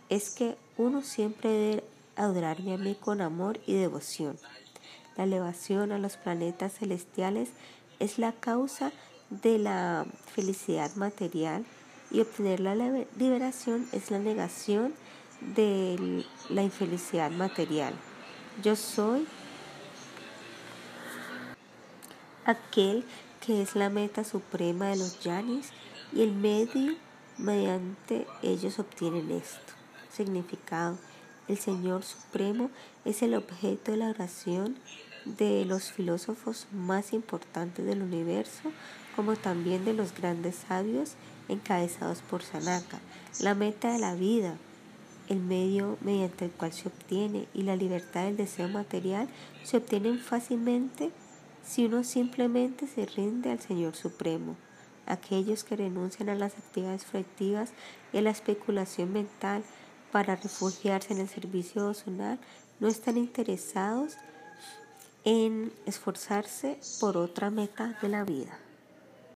es 0.09 0.31
que 0.31 0.57
uno 0.77 1.01
siempre 1.01 1.49
debe 1.49 1.83
adorarme 2.17 2.73
a 2.73 2.77
mí 2.77 2.95
con 2.95 3.21
amor 3.21 3.59
y 3.65 3.75
devoción. 3.75 4.37
La 5.15 5.23
elevación 5.23 5.91
a 5.91 5.99
los 5.99 6.17
planetas 6.17 6.73
celestiales 6.73 7.49
es 7.99 8.19
la 8.19 8.33
causa 8.33 8.91
de 9.29 9.57
la 9.57 10.05
felicidad 10.33 10.93
material 10.95 11.65
y 12.11 12.21
obtener 12.21 12.59
la 12.59 12.75
liberación 12.75 13.87
es 13.91 14.11
la 14.11 14.19
negación 14.19 14.93
de 15.41 16.25
la 16.49 16.63
infelicidad 16.63 17.31
material. 17.31 17.93
Yo 18.63 18.75
soy 18.75 19.27
aquel 22.45 23.03
que 23.45 23.61
es 23.61 23.75
la 23.75 23.89
meta 23.89 24.23
suprema 24.23 24.87
de 24.87 24.97
los 24.97 25.19
yanis 25.19 25.69
y 26.13 26.21
el 26.21 26.33
medio 26.33 26.95
mediante 27.37 28.25
ellos 28.41 28.79
obtienen 28.79 29.31
esto 29.31 29.73
significado. 30.11 30.97
El 31.47 31.57
Señor 31.57 32.03
Supremo 32.03 32.71
es 33.05 33.21
el 33.21 33.35
objeto 33.35 33.91
de 33.91 33.97
la 33.97 34.09
oración 34.09 34.77
de 35.25 35.65
los 35.65 35.91
filósofos 35.91 36.67
más 36.71 37.13
importantes 37.13 37.85
del 37.85 38.01
universo, 38.01 38.71
como 39.15 39.35
también 39.35 39.85
de 39.85 39.93
los 39.93 40.13
grandes 40.13 40.55
sabios 40.55 41.15
encabezados 41.49 42.21
por 42.21 42.43
Sanaka. 42.43 42.99
La 43.39 43.55
meta 43.55 43.91
de 43.91 43.99
la 43.99 44.15
vida, 44.15 44.55
el 45.29 45.39
medio 45.39 45.97
mediante 46.01 46.45
el 46.45 46.51
cual 46.51 46.73
se 46.73 46.87
obtiene 46.87 47.47
y 47.53 47.63
la 47.63 47.75
libertad 47.75 48.25
del 48.25 48.37
deseo 48.37 48.67
material 48.69 49.27
se 49.63 49.77
obtienen 49.77 50.19
fácilmente 50.19 51.11
si 51.65 51.85
uno 51.85 52.03
simplemente 52.03 52.87
se 52.87 53.05
rinde 53.05 53.51
al 53.51 53.59
Señor 53.59 53.95
Supremo. 53.95 54.55
Aquellos 55.05 55.63
que 55.63 55.75
renuncian 55.75 56.29
a 56.29 56.35
las 56.35 56.53
actividades 56.57 57.05
frectivas 57.05 57.71
y 58.13 58.17
a 58.17 58.21
la 58.21 58.29
especulación 58.29 59.13
mental 59.13 59.63
para 60.11 60.35
refugiarse 60.35 61.13
en 61.13 61.19
el 61.19 61.29
servicio 61.29 61.81
devocional 61.81 62.39
no 62.79 62.87
están 62.87 63.17
interesados 63.17 64.17
en 65.23 65.73
esforzarse 65.85 66.79
por 67.01 67.17
otra 67.17 67.49
meta 67.49 67.97
de 68.01 68.09
la 68.09 68.23
vida. 68.23 68.57